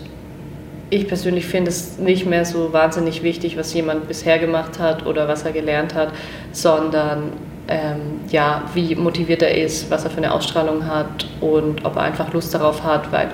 ich 0.90 1.08
persönlich 1.08 1.46
finde 1.46 1.70
es 1.70 1.98
nicht 2.00 2.26
mehr 2.26 2.44
so 2.44 2.74
wahnsinnig 2.74 3.24
wichtig, 3.24 3.56
was 3.56 3.74
jemand 3.74 4.10
bisher 4.10 4.40
gemacht 4.40 4.78
hat 4.78 5.06
oder 5.06 5.30
was 5.30 5.44
er 5.44 5.54
gelernt 5.54 5.96
hat, 5.96 6.12
sondern 6.52 7.32
ähm, 7.68 8.22
ja, 8.30 8.64
wie 8.74 8.96
motiviert 8.96 9.42
er 9.42 9.56
ist, 9.58 9.92
was 9.92 10.04
er 10.04 10.10
für 10.10 10.18
eine 10.18 10.34
Ausstrahlung 10.34 10.86
hat 10.86 11.28
und 11.42 11.86
ob 11.86 11.96
er 11.96 12.04
einfach 12.04 12.32
Lust 12.34 12.54
darauf 12.54 12.84
hat, 12.84 13.12
weil 13.12 13.30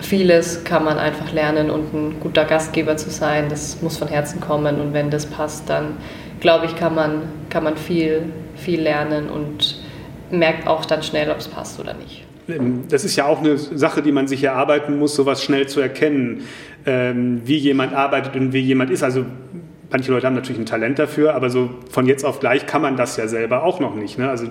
vieles 0.00 0.64
kann 0.64 0.84
man 0.84 0.98
einfach 0.98 1.32
lernen 1.32 1.70
und 1.70 1.94
ein 1.94 2.20
guter 2.20 2.44
Gastgeber 2.44 2.96
zu 2.96 3.10
sein, 3.10 3.48
das 3.48 3.80
muss 3.82 3.96
von 3.96 4.08
Herzen 4.08 4.40
kommen 4.40 4.80
und 4.80 4.92
wenn 4.92 5.10
das 5.10 5.26
passt, 5.26 5.68
dann 5.68 5.96
glaube 6.40 6.66
ich, 6.66 6.76
kann 6.76 6.94
man, 6.94 7.22
kann 7.48 7.64
man 7.64 7.76
viel, 7.76 8.22
viel 8.56 8.80
lernen 8.80 9.28
und 9.28 9.78
merkt 10.30 10.66
auch 10.66 10.84
dann 10.84 11.02
schnell, 11.02 11.30
ob 11.30 11.38
es 11.38 11.48
passt 11.48 11.78
oder 11.80 11.94
nicht. 11.94 12.24
Ähm, 12.48 12.84
das 12.88 13.04
ist 13.04 13.16
ja 13.16 13.26
auch 13.26 13.40
eine 13.40 13.56
Sache, 13.56 14.02
die 14.02 14.12
man 14.12 14.28
sich 14.28 14.44
erarbeiten 14.44 14.98
muss, 14.98 15.14
sowas 15.14 15.42
schnell 15.42 15.66
zu 15.66 15.80
erkennen, 15.80 16.42
ähm, 16.86 17.42
wie 17.44 17.56
jemand 17.56 17.94
arbeitet 17.94 18.36
und 18.36 18.52
wie 18.52 18.60
jemand 18.60 18.90
ist. 18.90 19.02
Also 19.02 19.24
Manche 19.94 20.10
Leute 20.10 20.26
haben 20.26 20.34
natürlich 20.34 20.60
ein 20.60 20.66
Talent 20.66 20.98
dafür, 20.98 21.36
aber 21.36 21.50
so 21.50 21.70
von 21.88 22.06
jetzt 22.06 22.24
auf 22.24 22.40
gleich 22.40 22.66
kann 22.66 22.82
man 22.82 22.96
das 22.96 23.16
ja 23.16 23.28
selber 23.28 23.62
auch 23.62 23.78
noch 23.78 23.94
nicht. 23.94 24.18
Ne? 24.18 24.28
Also 24.28 24.48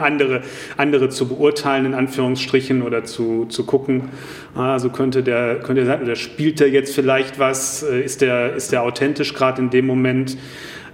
andere, 0.00 0.40
andere 0.78 1.10
zu 1.10 1.28
beurteilen, 1.28 1.84
in 1.84 1.92
Anführungsstrichen, 1.92 2.80
oder 2.80 3.04
zu, 3.04 3.44
zu 3.50 3.66
gucken, 3.66 4.08
ah, 4.54 4.78
so 4.78 4.88
könnte 4.88 5.22
der, 5.22 5.56
könnte 5.56 5.84
der 5.84 5.84
sein, 5.84 6.02
oder 6.02 6.16
spielt 6.16 6.58
der 6.58 6.70
jetzt 6.70 6.94
vielleicht 6.94 7.38
was, 7.38 7.82
äh, 7.82 8.00
ist 8.00 8.22
der, 8.22 8.54
ist 8.54 8.72
der 8.72 8.82
authentisch 8.82 9.34
gerade 9.34 9.60
in 9.60 9.68
dem 9.68 9.86
Moment? 9.86 10.38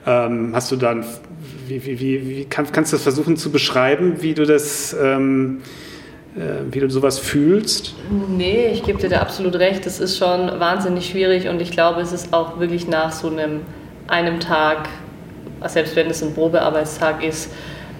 Ähm, 0.04 0.50
hast 0.54 0.72
du 0.72 0.76
dann, 0.76 1.04
wie, 1.68 1.86
wie, 1.86 2.00
wie, 2.00 2.28
wie 2.28 2.44
kann, 2.46 2.66
kannst 2.72 2.92
du 2.92 2.96
das 2.96 3.04
versuchen 3.04 3.36
zu 3.36 3.52
beschreiben, 3.52 4.14
wie 4.22 4.34
du 4.34 4.44
das... 4.44 4.96
Ähm, 5.00 5.60
äh, 6.36 6.64
wie 6.72 6.80
du 6.80 6.90
sowas 6.90 7.20
fühlst? 7.20 7.94
Nee, 8.28 8.66
ich 8.72 8.82
gebe 8.82 8.98
dir 8.98 9.08
da 9.08 9.18
absolut 9.18 9.54
recht. 9.54 9.86
Es 9.86 10.00
ist 10.00 10.18
schon 10.18 10.58
wahnsinnig 10.58 11.06
schwierig 11.06 11.46
und 11.48 11.62
ich 11.62 11.70
glaube, 11.70 12.00
es 12.00 12.10
ist 12.10 12.34
auch 12.34 12.58
wirklich 12.58 12.88
nach 12.88 13.12
so 13.12 13.28
einem 13.28 13.60
einem 14.08 14.40
Tag, 14.40 14.88
selbst 15.66 15.96
wenn 15.96 16.08
es 16.08 16.22
ein 16.22 16.34
Probearbeitstag 16.34 17.24
ist 17.24 17.50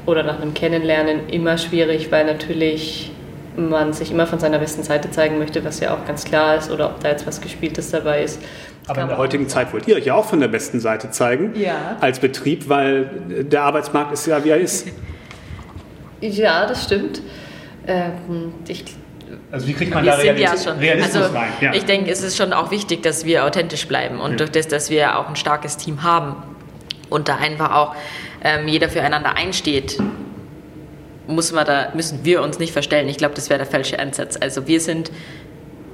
oder 0.07 0.23
nach 0.23 0.40
einem 0.40 0.55
Kennenlernen, 0.55 1.29
immer 1.29 1.59
schwierig, 1.59 2.12
weil 2.12 2.27
natürlich 2.27 3.11
man 3.57 3.93
sich 3.93 4.11
immer 4.11 4.27
von 4.27 4.38
seiner 4.38 4.59
besten 4.59 4.83
Seite 4.83 5.11
zeigen 5.11 5.38
möchte, 5.38 5.64
was 5.64 5.81
ja 5.81 5.95
auch 5.95 6.05
ganz 6.07 6.25
klar 6.25 6.57
ist, 6.57 6.71
oder 6.71 6.87
ob 6.87 7.01
da 7.01 7.11
jetzt 7.11 7.27
was 7.27 7.40
Gespieltes 7.40 7.90
dabei 7.90 8.25
ist. 8.25 8.40
Aber 8.87 9.03
in 9.03 9.09
der 9.09 9.19
heutigen 9.19 9.49
Zeit 9.49 9.73
wollt 9.73 9.88
ihr 9.88 9.97
euch 9.97 10.07
ja 10.07 10.14
auch 10.14 10.25
von 10.25 10.40
der 10.40 10.49
besten 10.49 10.81
Seite 10.81 11.11
zeigen, 11.11 11.53
ja. 11.55 11.97
als 12.01 12.19
Betrieb, 12.19 12.69
weil 12.69 13.11
der 13.29 13.62
Arbeitsmarkt 13.62 14.12
ist 14.12 14.27
ja, 14.27 14.45
wie 14.45 14.51
er 14.51 14.59
ist. 14.59 14.88
Ja, 16.21 16.64
das 16.64 16.85
stimmt. 16.85 17.21
Ähm, 17.87 18.55
ich 18.67 18.85
also 19.55 19.69
wie 19.69 19.73
kriegt 19.73 19.95
man 19.95 20.05
wir 20.05 20.11
da 20.11 20.17
Realismus, 20.19 20.64
ja 20.64 20.73
Realismus 20.73 21.23
also 21.23 21.35
rein? 21.37 21.53
Ja. 21.61 21.73
Ich 21.75 21.85
denke, 21.85 22.11
es 22.11 22.25
ist 22.25 22.37
schon 22.37 22.53
auch 22.53 22.73
wichtig, 22.73 23.05
dass 23.05 23.25
wir 23.25 23.45
authentisch 23.45 23.87
bleiben 23.87 24.19
und 24.19 24.33
ja. 24.33 24.37
durch 24.38 24.51
das, 24.51 24.67
dass 24.67 24.90
wir 24.90 25.17
auch 25.17 25.29
ein 25.29 25.37
starkes 25.37 25.77
Team 25.77 26.03
haben 26.03 26.43
und 27.09 27.29
da 27.29 27.37
einfach 27.37 27.73
auch 27.73 27.95
ähm, 28.43 28.67
jeder 28.67 28.88
füreinander 28.88 29.37
einsteht, 29.37 29.97
muss 31.29 31.53
man 31.53 31.64
da, 31.64 31.93
müssen 31.95 32.25
wir 32.25 32.43
uns 32.43 32.59
nicht 32.59 32.73
verstellen. 32.73 33.09
Ich 33.09 33.17
glaube, 33.17 33.37
das 33.37 33.49
wäre 33.49 33.59
der 33.59 33.69
falsche 33.69 34.01
Ansatz. 34.01 34.37
Also 34.40 34.67
wir 34.67 34.81
sind 34.81 35.12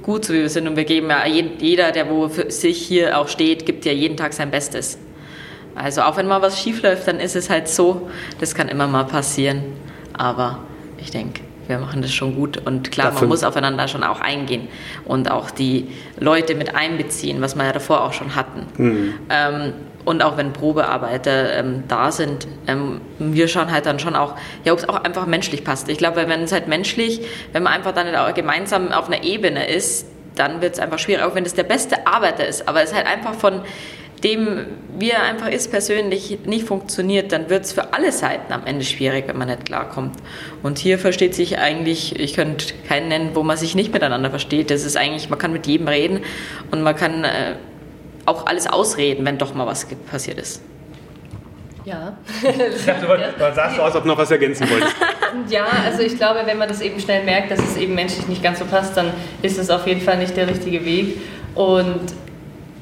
gut, 0.01 0.25
so 0.25 0.33
wie 0.33 0.39
wir 0.39 0.49
sind 0.49 0.67
und 0.67 0.75
wir 0.75 0.83
geben 0.83 1.11
ja, 1.11 1.27
jeder, 1.27 1.91
der 1.91 2.09
wo 2.09 2.29
für 2.29 2.49
sich 2.49 2.81
hier 2.81 3.19
auch 3.19 3.27
steht, 3.27 3.67
gibt 3.67 3.85
ja 3.85 3.91
jeden 3.91 4.17
Tag 4.17 4.33
sein 4.33 4.49
Bestes. 4.49 4.97
Also 5.75 6.01
auch 6.01 6.17
wenn 6.17 6.27
mal 6.27 6.41
was 6.41 6.59
schief 6.59 6.81
läuft, 6.81 7.07
dann 7.07 7.19
ist 7.19 7.35
es 7.35 7.51
halt 7.51 7.67
so, 7.67 8.09
das 8.39 8.55
kann 8.55 8.69
immer 8.69 8.87
mal 8.87 9.03
passieren. 9.03 9.61
Aber 10.13 10.57
ich 10.97 11.11
denke, 11.11 11.41
wir 11.71 11.79
machen 11.79 12.01
das 12.01 12.13
schon 12.13 12.35
gut. 12.35 12.57
Und 12.57 12.91
klar, 12.91 13.07
Dafür 13.07 13.21
man 13.21 13.29
muss 13.29 13.43
aufeinander 13.43 13.87
schon 13.87 14.03
auch 14.03 14.19
eingehen 14.19 14.67
und 15.05 15.31
auch 15.31 15.49
die 15.49 15.87
Leute 16.19 16.53
mit 16.53 16.75
einbeziehen, 16.75 17.41
was 17.41 17.55
wir 17.55 17.65
ja 17.65 17.71
davor 17.71 18.03
auch 18.03 18.13
schon 18.13 18.35
hatten. 18.35 18.67
Mhm. 18.77 19.13
Ähm, 19.29 19.73
und 20.03 20.23
auch 20.23 20.37
wenn 20.37 20.51
Probearbeiter 20.51 21.53
ähm, 21.53 21.83
da 21.87 22.11
sind, 22.11 22.47
ähm, 22.67 23.01
wir 23.19 23.47
schauen 23.47 23.71
halt 23.71 23.85
dann 23.85 23.99
schon 23.99 24.15
auch, 24.15 24.35
ja, 24.63 24.73
ob 24.73 24.79
es 24.79 24.89
auch 24.89 25.03
einfach 25.03 25.25
menschlich 25.25 25.63
passt. 25.63 25.89
Ich 25.89 25.97
glaube, 25.97 26.27
wenn 26.27 26.41
es 26.41 26.51
halt 26.51 26.67
menschlich, 26.67 27.21
wenn 27.53 27.63
man 27.63 27.73
einfach 27.73 27.93
dann 27.93 28.13
auch 28.15 28.33
gemeinsam 28.33 28.91
auf 28.91 29.07
einer 29.07 29.23
Ebene 29.23 29.67
ist, 29.67 30.07
dann 30.35 30.61
wird 30.61 30.73
es 30.73 30.79
einfach 30.79 30.97
schwierig, 30.97 31.23
auch 31.23 31.35
wenn 31.35 31.45
es 31.45 31.53
der 31.53 31.63
beste 31.63 32.07
Arbeiter 32.07 32.47
ist. 32.47 32.67
Aber 32.67 32.81
es 32.81 32.91
ist 32.91 32.95
halt 32.95 33.07
einfach 33.07 33.35
von 33.35 33.61
dem, 34.23 34.65
wie 34.97 35.11
er 35.11 35.23
einfach 35.23 35.47
ist, 35.47 35.71
persönlich 35.71 36.39
nicht 36.45 36.67
funktioniert, 36.67 37.31
dann 37.31 37.49
wird 37.49 37.65
es 37.65 37.73
für 37.73 37.93
alle 37.93 38.11
Seiten 38.11 38.53
am 38.53 38.65
Ende 38.65 38.85
schwierig, 38.85 39.27
wenn 39.27 39.37
man 39.37 39.47
nicht 39.47 39.65
klarkommt. 39.65 40.15
Und 40.63 40.77
hier 40.77 40.99
versteht 40.99 41.33
sich 41.33 41.57
eigentlich, 41.57 42.19
ich 42.19 42.33
könnte 42.33 42.73
keinen 42.87 43.07
nennen, 43.07 43.31
wo 43.33 43.43
man 43.43 43.57
sich 43.57 43.75
nicht 43.75 43.93
miteinander 43.93 44.29
versteht. 44.29 44.69
Das 44.69 44.85
ist 44.85 44.97
eigentlich, 44.97 45.29
man 45.29 45.39
kann 45.39 45.53
mit 45.53 45.65
jedem 45.67 45.87
reden 45.87 46.21
und 46.71 46.83
man 46.83 46.95
kann 46.95 47.23
äh, 47.23 47.55
auch 48.25 48.45
alles 48.45 48.67
ausreden, 48.67 49.25
wenn 49.25 49.37
doch 49.37 49.53
mal 49.53 49.65
was 49.65 49.87
passiert 50.09 50.39
ist. 50.39 50.61
Ja. 51.83 52.15
Ich 52.43 52.85
dachte, 52.85 53.07
du 53.07 53.75
so 53.75 53.81
aus, 53.81 53.95
ob 53.95 54.03
du 54.03 54.09
noch 54.09 54.17
was 54.17 54.29
ergänzen 54.29 54.69
wolltest. 54.69 54.95
ja, 55.49 55.65
also 55.85 56.03
ich 56.03 56.15
glaube, 56.15 56.41
wenn 56.45 56.57
man 56.57 56.67
das 56.67 56.81
eben 56.81 56.99
schnell 56.99 57.23
merkt, 57.23 57.49
dass 57.49 57.59
es 57.59 57.75
eben 57.75 57.95
menschlich 57.95 58.27
nicht 58.27 58.43
ganz 58.43 58.59
so 58.59 58.65
passt, 58.65 58.95
dann 58.95 59.11
ist 59.41 59.57
es 59.57 59.71
auf 59.71 59.87
jeden 59.87 60.01
Fall 60.01 60.17
nicht 60.17 60.37
der 60.37 60.47
richtige 60.47 60.85
Weg. 60.85 61.17
Und 61.55 62.13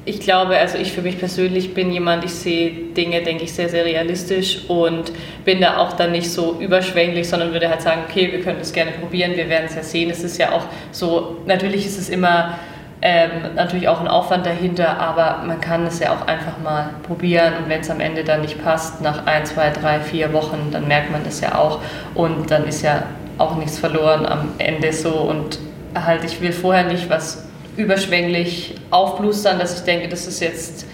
ich 0.04 0.20
glaube, 0.20 0.56
also 0.56 0.78
ich 0.78 0.92
für 0.92 1.02
mich 1.02 1.18
persönlich 1.18 1.74
bin 1.74 1.92
jemand, 1.92 2.24
ich 2.24 2.32
sehe 2.32 2.70
Dinge, 2.96 3.22
denke 3.22 3.44
ich, 3.44 3.52
sehr, 3.52 3.68
sehr 3.68 3.84
realistisch 3.84 4.64
und 4.68 5.12
bin 5.44 5.60
da 5.60 5.76
auch 5.76 5.92
dann 5.92 6.12
nicht 6.12 6.30
so 6.30 6.56
überschwänglich, 6.58 7.28
sondern 7.28 7.52
würde 7.52 7.68
halt 7.68 7.82
sagen, 7.82 8.02
okay, 8.08 8.32
wir 8.32 8.40
können 8.40 8.58
das 8.58 8.72
gerne 8.72 8.92
probieren, 8.92 9.36
wir 9.36 9.48
werden 9.48 9.66
es 9.66 9.74
ja 9.74 9.82
sehen. 9.82 10.10
Es 10.10 10.24
ist 10.24 10.38
ja 10.38 10.52
auch 10.52 10.64
so, 10.90 11.38
natürlich 11.46 11.84
ist 11.84 11.98
es 11.98 12.08
immer 12.08 12.58
ähm, 13.02 13.54
natürlich 13.54 13.88
auch 13.88 14.00
ein 14.00 14.08
Aufwand 14.08 14.46
dahinter, 14.46 14.98
aber 14.98 15.42
man 15.46 15.60
kann 15.60 15.86
es 15.86 16.00
ja 16.00 16.12
auch 16.12 16.26
einfach 16.26 16.58
mal 16.62 16.90
probieren 17.02 17.54
und 17.58 17.68
wenn 17.68 17.80
es 17.80 17.90
am 17.90 18.00
Ende 18.00 18.24
dann 18.24 18.42
nicht 18.42 18.62
passt, 18.62 19.00
nach 19.00 19.26
ein, 19.26 19.44
zwei, 19.46 19.70
drei, 19.70 20.00
vier 20.00 20.32
Wochen, 20.32 20.70
dann 20.70 20.88
merkt 20.88 21.10
man 21.10 21.24
das 21.24 21.40
ja 21.40 21.56
auch 21.56 21.80
und 22.14 22.50
dann 22.50 22.66
ist 22.66 22.82
ja 22.82 23.04
auch 23.38 23.56
nichts 23.56 23.78
verloren 23.78 24.26
am 24.26 24.50
Ende 24.58 24.92
so 24.92 25.12
und 25.12 25.58
halt, 25.94 26.24
ich 26.24 26.40
will 26.40 26.52
vorher 26.52 26.84
nicht 26.84 27.08
was 27.08 27.49
überschwänglich 27.76 28.74
aufblustern, 28.90 29.58
dass 29.58 29.78
ich 29.78 29.84
denke, 29.84 30.08
das 30.08 30.26
ist 30.26 30.40
jetzt 30.40 30.86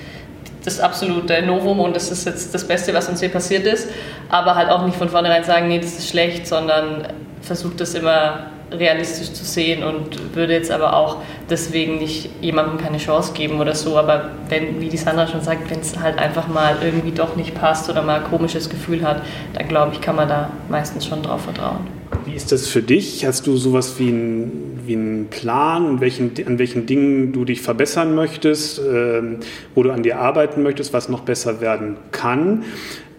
das 0.64 0.80
absolute 0.80 1.42
Novum 1.42 1.80
und 1.80 1.94
das 1.94 2.10
ist 2.10 2.26
jetzt 2.26 2.52
das 2.52 2.66
Beste, 2.66 2.92
was 2.92 3.08
uns 3.08 3.20
hier 3.20 3.28
passiert 3.28 3.66
ist, 3.66 3.88
aber 4.28 4.56
halt 4.56 4.68
auch 4.68 4.84
nicht 4.84 4.96
von 4.96 5.08
vornherein 5.08 5.44
sagen, 5.44 5.68
nee, 5.68 5.78
das 5.78 5.98
ist 5.98 6.08
schlecht, 6.08 6.46
sondern 6.46 7.06
versucht 7.40 7.80
das 7.80 7.94
immer 7.94 8.50
realistisch 8.70 9.32
zu 9.32 9.44
sehen 9.44 9.84
und 9.84 10.34
würde 10.34 10.52
jetzt 10.52 10.70
aber 10.70 10.94
auch 10.94 11.18
deswegen 11.48 11.98
nicht 11.98 12.30
jemandem 12.40 12.78
keine 12.78 12.98
Chance 12.98 13.32
geben 13.32 13.60
oder 13.60 13.74
so. 13.74 13.96
Aber 13.96 14.30
wenn, 14.48 14.80
wie 14.80 14.88
die 14.88 14.96
Sandra 14.96 15.26
schon 15.26 15.40
sagt, 15.40 15.70
wenn 15.70 15.80
es 15.80 15.98
halt 15.98 16.18
einfach 16.18 16.48
mal 16.48 16.76
irgendwie 16.82 17.12
doch 17.12 17.36
nicht 17.36 17.54
passt 17.54 17.88
oder 17.88 18.02
mal 18.02 18.20
ein 18.20 18.24
komisches 18.24 18.68
Gefühl 18.68 19.02
hat, 19.02 19.22
dann 19.54 19.68
glaube 19.68 19.92
ich, 19.94 20.00
kann 20.00 20.16
man 20.16 20.28
da 20.28 20.50
meistens 20.68 21.06
schon 21.06 21.22
drauf 21.22 21.42
vertrauen. 21.42 21.86
Wie 22.24 22.34
ist 22.34 22.50
das 22.50 22.66
für 22.66 22.82
dich? 22.82 23.24
Hast 23.24 23.46
du 23.46 23.56
sowas 23.56 23.98
wie, 23.98 24.10
ein, 24.10 24.75
wie 24.86 24.96
einen 24.96 25.28
Plan, 25.28 25.86
an 25.86 26.00
welchen, 26.00 26.32
an 26.46 26.58
welchen 26.58 26.86
Dingen 26.86 27.32
du 27.32 27.44
dich 27.44 27.62
verbessern 27.62 28.14
möchtest, 28.14 28.80
ähm, 28.80 29.38
wo 29.74 29.82
du 29.82 29.90
an 29.90 30.02
dir 30.02 30.18
arbeiten 30.18 30.62
möchtest, 30.62 30.92
was 30.92 31.08
noch 31.08 31.20
besser 31.20 31.60
werden 31.60 31.96
kann? 32.12 32.64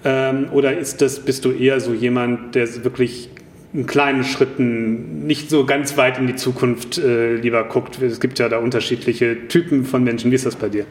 Ähm, 0.03 0.47
oder 0.51 0.78
ist 0.78 1.01
das, 1.01 1.20
bist 1.20 1.45
du 1.45 1.51
eher 1.51 1.80
so 1.80 1.93
jemand, 1.93 2.55
der 2.55 2.84
wirklich 2.84 3.30
in 3.74 3.86
kleinen 3.86 4.24
Schritten 4.24 5.28
nicht 5.28 5.49
so 5.49 5.65
ganz 5.65 5.97
weit 5.97 6.18
in 6.18 6.28
die 6.28 6.36
Zukunft 6.36 6.97
äh, 6.97 7.36
lieber 7.36 7.63
guckt. 7.65 8.01
Es 8.01 8.20
gibt 8.20 8.39
ja 8.39 8.49
da 8.49 8.57
unterschiedliche 8.59 9.47
Typen 9.47 9.86
von 9.86 10.03
Menschen. 10.03 10.32
Wie 10.32 10.36
ist 10.36 10.45
das 10.45 10.55
bei 10.55 10.70
dir? 10.70 10.86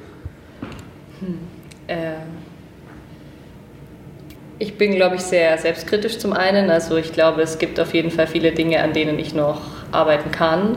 Hm. 1.20 1.38
Äh, 1.86 2.12
ich 4.58 4.74
bin, 4.74 4.94
glaube 4.94 5.16
ich, 5.16 5.22
sehr 5.22 5.56
selbstkritisch 5.58 6.18
zum 6.18 6.32
einen. 6.32 6.70
Also 6.70 6.96
ich 6.96 7.12
glaube, 7.12 7.42
es 7.42 7.58
gibt 7.58 7.78
auf 7.80 7.92
jeden 7.92 8.10
Fall 8.10 8.26
viele 8.26 8.52
Dinge, 8.52 8.82
an 8.82 8.92
denen 8.92 9.18
ich 9.18 9.34
noch 9.34 9.60
arbeiten 9.92 10.30
kann. 10.30 10.76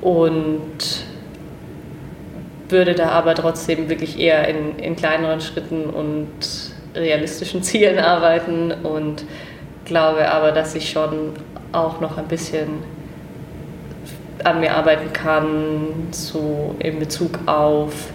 Und 0.00 1.04
würde 2.72 2.94
da 2.94 3.10
aber 3.10 3.34
trotzdem 3.34 3.88
wirklich 3.88 4.18
eher 4.18 4.48
in, 4.48 4.78
in 4.78 4.96
kleineren 4.96 5.40
Schritten 5.40 5.84
und 5.84 6.28
realistischen 6.94 7.62
Zielen 7.62 7.98
arbeiten 7.98 8.72
und 8.72 9.24
glaube 9.84 10.30
aber, 10.30 10.50
dass 10.52 10.74
ich 10.74 10.90
schon 10.90 11.34
auch 11.72 12.00
noch 12.00 12.18
ein 12.18 12.26
bisschen 12.26 12.68
an 14.42 14.60
mir 14.60 14.74
arbeiten 14.74 15.12
kann, 15.12 16.08
so 16.10 16.74
in 16.80 16.98
Bezug 16.98 17.38
auf, 17.46 18.10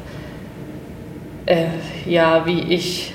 äh, 1.45 1.67
ja, 2.05 2.45
wie 2.45 2.73
ich 2.73 3.13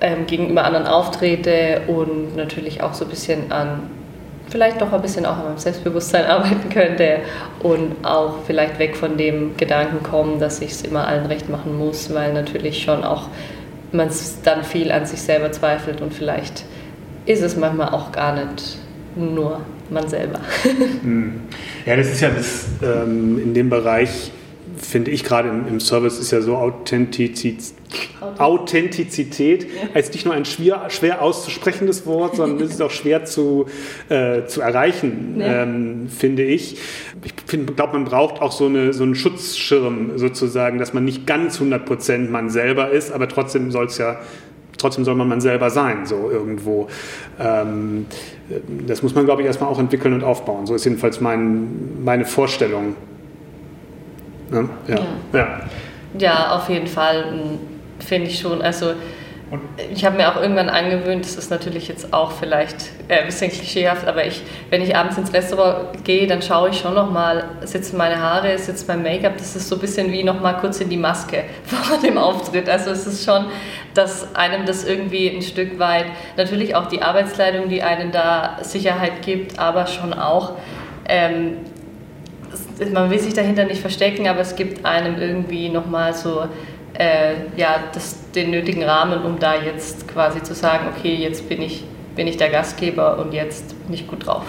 ähm, 0.00 0.26
gegenüber 0.26 0.64
anderen 0.64 0.86
auftrete 0.86 1.82
und 1.86 2.36
natürlich 2.36 2.82
auch 2.82 2.94
so 2.94 3.04
ein 3.04 3.10
bisschen 3.10 3.52
an, 3.52 3.82
vielleicht 4.50 4.80
doch 4.80 4.92
ein 4.92 5.02
bisschen 5.02 5.26
auch 5.26 5.36
an 5.36 5.44
meinem 5.44 5.58
Selbstbewusstsein 5.58 6.26
arbeiten 6.26 6.68
könnte 6.70 7.20
und 7.60 8.04
auch 8.04 8.44
vielleicht 8.46 8.78
weg 8.78 8.96
von 8.96 9.16
dem 9.16 9.56
Gedanken 9.56 10.02
kommen, 10.02 10.38
dass 10.38 10.60
ich 10.60 10.72
es 10.72 10.82
immer 10.82 11.06
allen 11.06 11.26
recht 11.26 11.48
machen 11.48 11.76
muss, 11.76 12.12
weil 12.14 12.32
natürlich 12.32 12.82
schon 12.82 13.04
auch 13.04 13.28
man 13.92 14.10
dann 14.44 14.64
viel 14.64 14.92
an 14.92 15.06
sich 15.06 15.22
selber 15.22 15.50
zweifelt 15.52 16.00
und 16.00 16.12
vielleicht 16.12 16.64
ist 17.26 17.42
es 17.42 17.56
manchmal 17.56 17.90
auch 17.90 18.12
gar 18.12 18.34
nicht 18.34 18.78
nur 19.16 19.60
man 19.90 20.08
selber. 20.08 20.40
Hm. 21.02 21.40
Ja, 21.86 21.96
das 21.96 22.08
ist 22.08 22.20
ja 22.20 22.30
das 22.30 22.66
ähm, 22.82 23.40
in 23.42 23.54
dem 23.54 23.70
Bereich, 23.70 24.30
finde 24.76 25.10
ich 25.10 25.24
gerade 25.24 25.48
im, 25.48 25.66
im, 25.66 25.80
Service, 25.80 26.18
ist 26.18 26.30
ja 26.30 26.40
so 26.40 26.56
Authentizität, 26.56 27.72
Authentizität 28.38 29.64
ja. 29.64 29.88
als 29.94 30.12
nicht 30.12 30.24
nur 30.24 30.34
ein 30.34 30.44
schwer, 30.44 30.88
schwer 30.88 31.22
auszusprechendes 31.22 32.06
Wort, 32.06 32.36
sondern 32.36 32.64
es 32.66 32.72
ist 32.72 32.82
auch 32.82 32.90
schwer 32.90 33.24
zu, 33.24 33.66
äh, 34.08 34.44
zu 34.46 34.60
erreichen, 34.60 35.36
ja. 35.38 35.62
ähm, 35.62 36.08
finde 36.08 36.44
ich. 36.44 36.78
Ich 37.24 37.34
glaube, 37.36 37.94
man 37.94 38.04
braucht 38.04 38.42
auch 38.42 38.52
so, 38.52 38.66
eine, 38.66 38.92
so 38.92 39.04
einen 39.04 39.14
Schutzschirm 39.14 40.18
sozusagen, 40.18 40.78
dass 40.78 40.92
man 40.92 41.04
nicht 41.04 41.26
ganz 41.26 41.60
100% 41.60 42.30
man 42.30 42.50
selber 42.50 42.90
ist, 42.90 43.12
aber 43.12 43.28
trotzdem 43.28 43.70
soll 43.70 43.86
es 43.86 43.98
ja 43.98 44.18
trotzdem 44.78 45.04
soll 45.04 45.16
man 45.16 45.28
man 45.28 45.40
selber 45.40 45.70
sein, 45.70 46.06
so 46.06 46.30
irgendwo. 46.30 46.86
Ähm, 47.38 48.06
das 48.86 49.02
muss 49.02 49.14
man, 49.14 49.24
glaube 49.24 49.42
ich, 49.42 49.46
erstmal 49.46 49.68
auch 49.68 49.78
entwickeln 49.78 50.14
und 50.14 50.24
aufbauen. 50.24 50.66
So 50.66 50.74
ist 50.74 50.84
jedenfalls 50.84 51.20
mein, 51.20 52.02
meine 52.04 52.24
Vorstellung. 52.24 52.94
Ne? 54.50 54.68
Ja. 54.86 54.98
Ja. 55.32 55.60
ja, 56.18 56.56
auf 56.56 56.68
jeden 56.68 56.86
Fall 56.86 57.58
finde 58.08 58.28
ich 58.28 58.38
schon. 58.38 58.62
Also 58.62 58.94
und 59.50 59.62
ich 59.90 60.04
habe 60.04 60.16
mir 60.18 60.30
auch 60.30 60.40
irgendwann 60.40 60.68
angewöhnt, 60.68 61.24
das 61.24 61.36
ist 61.36 61.50
natürlich 61.50 61.88
jetzt 61.88 62.12
auch 62.12 62.32
vielleicht 62.32 62.90
äh, 63.08 63.20
ein 63.20 63.26
bisschen 63.26 63.50
klischeehaft, 63.50 64.06
aber 64.06 64.26
ich, 64.26 64.42
wenn 64.68 64.82
ich 64.82 64.94
abends 64.94 65.16
ins 65.16 65.32
Restaurant 65.32 66.04
gehe, 66.04 66.26
dann 66.26 66.42
schaue 66.42 66.68
ich 66.68 66.78
schon 66.78 66.94
nochmal, 66.94 67.44
sitzen 67.62 67.96
meine 67.96 68.20
Haare, 68.20 68.58
sitzt 68.58 68.86
mein 68.88 69.02
Make-up, 69.02 69.38
das 69.38 69.56
ist 69.56 69.68
so 69.68 69.76
ein 69.76 69.80
bisschen 69.80 70.12
wie 70.12 70.22
nochmal 70.22 70.58
kurz 70.58 70.80
in 70.80 70.90
die 70.90 70.98
Maske 70.98 71.44
vor 71.64 71.98
dem 71.98 72.18
Auftritt. 72.18 72.68
Also 72.68 72.90
es 72.90 73.06
ist 73.06 73.24
schon, 73.24 73.46
dass 73.94 74.34
einem 74.36 74.66
das 74.66 74.84
irgendwie 74.84 75.30
ein 75.30 75.40
Stück 75.40 75.78
weit, 75.78 76.06
natürlich 76.36 76.74
auch 76.74 76.86
die 76.86 77.00
Arbeitskleidung, 77.00 77.70
die 77.70 77.82
einen 77.82 78.12
da 78.12 78.58
Sicherheit 78.60 79.22
gibt, 79.22 79.58
aber 79.58 79.86
schon 79.86 80.12
auch, 80.12 80.56
ähm, 81.08 81.56
man 82.92 83.10
will 83.10 83.18
sich 83.18 83.32
dahinter 83.32 83.64
nicht 83.64 83.80
verstecken, 83.80 84.28
aber 84.28 84.40
es 84.40 84.56
gibt 84.56 84.84
einem 84.84 85.18
irgendwie 85.18 85.70
nochmal 85.70 86.12
so 86.12 86.48
äh, 86.94 87.34
ja, 87.56 87.84
das, 87.92 88.30
den 88.32 88.50
nötigen 88.50 88.82
Rahmen, 88.82 89.22
um 89.22 89.38
da 89.38 89.60
jetzt 89.60 90.08
quasi 90.08 90.42
zu 90.42 90.54
sagen, 90.54 90.86
okay, 90.96 91.14
jetzt 91.14 91.48
bin 91.48 91.62
ich, 91.62 91.84
bin 92.16 92.26
ich 92.26 92.36
der 92.36 92.50
Gastgeber 92.50 93.18
und 93.18 93.32
jetzt 93.32 93.74
bin 93.86 93.94
ich 93.94 94.06
gut 94.06 94.26
drauf. 94.26 94.44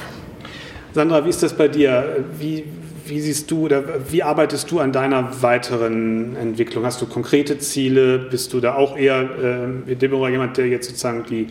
Sandra, 0.93 1.23
wie 1.23 1.29
ist 1.29 1.43
das 1.43 1.53
bei 1.53 1.67
dir? 1.67 2.25
Wie, 2.37 2.63
wie 3.05 3.19
siehst 3.19 3.49
du 3.51 3.65
oder 3.65 3.83
wie 4.11 4.23
arbeitest 4.23 4.71
du 4.71 4.79
an 4.79 4.91
deiner 4.91 5.41
weiteren 5.41 6.35
Entwicklung? 6.35 6.85
Hast 6.85 7.01
du 7.01 7.05
konkrete 7.05 7.59
Ziele? 7.59 8.17
Bist 8.17 8.53
du 8.53 8.59
da 8.59 8.75
auch 8.75 8.97
eher 8.97 9.21
äh, 9.21 9.87
wie 9.87 9.95
Deborah 9.95 10.29
jemand, 10.29 10.57
der 10.57 10.67
jetzt 10.67 10.87
sozusagen 10.87 11.25
die 11.29 11.47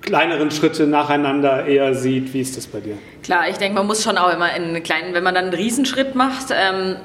kleineren 0.00 0.50
Schritte 0.50 0.86
nacheinander 0.86 1.66
eher 1.66 1.94
sieht? 1.94 2.32
Wie 2.32 2.40
ist 2.40 2.56
das 2.56 2.66
bei 2.66 2.80
dir? 2.80 2.96
Klar, 3.22 3.48
ich 3.50 3.58
denke, 3.58 3.74
man 3.74 3.86
muss 3.86 4.02
schon 4.02 4.16
auch 4.16 4.32
immer 4.32 4.54
in 4.54 4.82
kleinen, 4.82 5.12
wenn 5.12 5.22
man 5.22 5.34
dann 5.34 5.44
einen 5.46 5.54
Riesenschritt 5.54 6.14
macht, 6.14 6.46
ähm, 6.50 6.96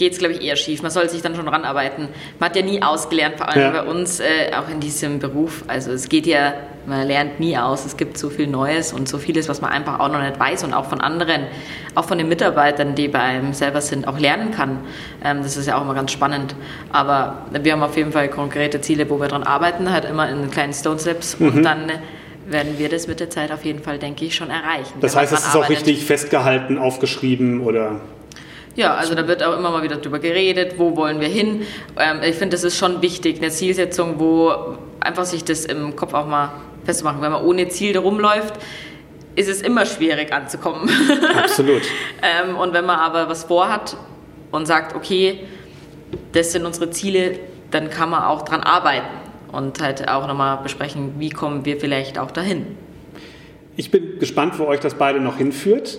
geht 0.00 0.14
es, 0.14 0.18
glaube 0.18 0.34
ich, 0.34 0.42
eher 0.42 0.56
schief. 0.56 0.80
Man 0.82 0.90
soll 0.90 1.10
sich 1.10 1.20
dann 1.20 1.36
schon 1.36 1.46
ranarbeiten. 1.46 2.08
Man 2.38 2.48
hat 2.48 2.56
ja 2.56 2.62
nie 2.62 2.82
ausgelernt, 2.82 3.36
vor 3.36 3.50
allem 3.50 3.60
ja. 3.60 3.70
bei 3.70 3.82
uns, 3.82 4.18
äh, 4.18 4.50
auch 4.58 4.68
in 4.70 4.80
diesem 4.80 5.18
Beruf. 5.18 5.62
Also 5.68 5.92
es 5.92 6.08
geht 6.08 6.26
ja, 6.26 6.54
man 6.86 7.06
lernt 7.06 7.38
nie 7.38 7.56
aus. 7.58 7.84
Es 7.84 7.98
gibt 7.98 8.16
so 8.16 8.30
viel 8.30 8.46
Neues 8.46 8.94
und 8.94 9.10
so 9.10 9.18
vieles, 9.18 9.50
was 9.50 9.60
man 9.60 9.70
einfach 9.70 10.00
auch 10.00 10.10
noch 10.10 10.22
nicht 10.22 10.40
weiß 10.40 10.64
und 10.64 10.72
auch 10.72 10.86
von 10.86 11.02
anderen, 11.02 11.42
auch 11.94 12.06
von 12.06 12.16
den 12.16 12.30
Mitarbeitern, 12.30 12.94
die 12.94 13.08
bei 13.08 13.20
einem 13.20 13.52
selber 13.52 13.82
sind, 13.82 14.08
auch 14.08 14.18
lernen 14.18 14.52
kann. 14.52 14.78
Ähm, 15.22 15.42
das 15.42 15.58
ist 15.58 15.66
ja 15.66 15.76
auch 15.76 15.82
immer 15.82 15.94
ganz 15.94 16.12
spannend. 16.12 16.54
Aber 16.90 17.44
wir 17.50 17.72
haben 17.72 17.82
auf 17.82 17.96
jeden 17.98 18.12
Fall 18.12 18.30
konkrete 18.30 18.80
Ziele, 18.80 19.10
wo 19.10 19.20
wir 19.20 19.28
dran 19.28 19.42
arbeiten, 19.42 19.92
halt 19.92 20.06
immer 20.06 20.30
in 20.30 20.50
kleinen 20.50 20.72
Stone 20.72 20.98
Steps 20.98 21.38
mhm. 21.38 21.48
und 21.48 21.62
dann 21.62 21.92
werden 22.46 22.78
wir 22.78 22.88
das 22.88 23.06
mit 23.06 23.20
der 23.20 23.28
Zeit 23.28 23.52
auf 23.52 23.66
jeden 23.66 23.82
Fall, 23.82 23.98
denke 23.98 24.24
ich, 24.24 24.34
schon 24.34 24.48
erreichen. 24.48 24.94
Das 25.02 25.14
heißt, 25.14 25.30
es 25.30 25.40
ist 25.40 25.48
arbeitet. 25.48 25.66
auch 25.66 25.70
richtig 25.70 26.06
festgehalten, 26.06 26.78
aufgeschrieben 26.78 27.60
oder 27.60 28.00
ja, 28.76 28.94
also 28.94 29.14
da 29.14 29.26
wird 29.26 29.42
auch 29.42 29.56
immer 29.58 29.70
mal 29.70 29.82
wieder 29.82 29.96
drüber 29.96 30.18
geredet, 30.18 30.74
wo 30.78 30.96
wollen 30.96 31.20
wir 31.20 31.28
hin. 31.28 31.66
Ähm, 31.98 32.20
ich 32.22 32.36
finde, 32.36 32.50
das 32.50 32.64
ist 32.64 32.78
schon 32.78 33.02
wichtig, 33.02 33.38
eine 33.38 33.50
Zielsetzung, 33.50 34.20
wo 34.20 34.52
einfach 35.00 35.24
sich 35.24 35.44
das 35.44 35.64
im 35.64 35.96
Kopf 35.96 36.14
auch 36.14 36.26
mal 36.26 36.52
festzumachen. 36.84 37.20
Wenn 37.20 37.32
man 37.32 37.42
ohne 37.42 37.68
Ziel 37.68 37.98
rumläuft, 37.98 38.54
ist 39.34 39.48
es 39.48 39.62
immer 39.62 39.86
schwierig 39.86 40.32
anzukommen. 40.32 40.88
Absolut. 41.36 41.82
ähm, 42.22 42.56
und 42.56 42.72
wenn 42.72 42.84
man 42.84 42.98
aber 42.98 43.28
was 43.28 43.44
vorhat 43.44 43.96
und 44.50 44.66
sagt, 44.66 44.94
okay, 44.94 45.40
das 46.32 46.52
sind 46.52 46.64
unsere 46.64 46.90
Ziele, 46.90 47.38
dann 47.70 47.90
kann 47.90 48.10
man 48.10 48.22
auch 48.22 48.42
dran 48.42 48.60
arbeiten 48.62 49.06
und 49.52 49.80
halt 49.80 50.08
auch 50.08 50.26
nochmal 50.26 50.58
besprechen, 50.62 51.14
wie 51.18 51.30
kommen 51.30 51.64
wir 51.64 51.78
vielleicht 51.78 52.18
auch 52.18 52.30
dahin. 52.30 52.66
Ich 53.76 53.90
bin 53.90 54.18
gespannt, 54.18 54.58
wo 54.58 54.66
euch 54.66 54.80
das 54.80 54.94
beide 54.94 55.20
noch 55.20 55.38
hinführt 55.38 55.98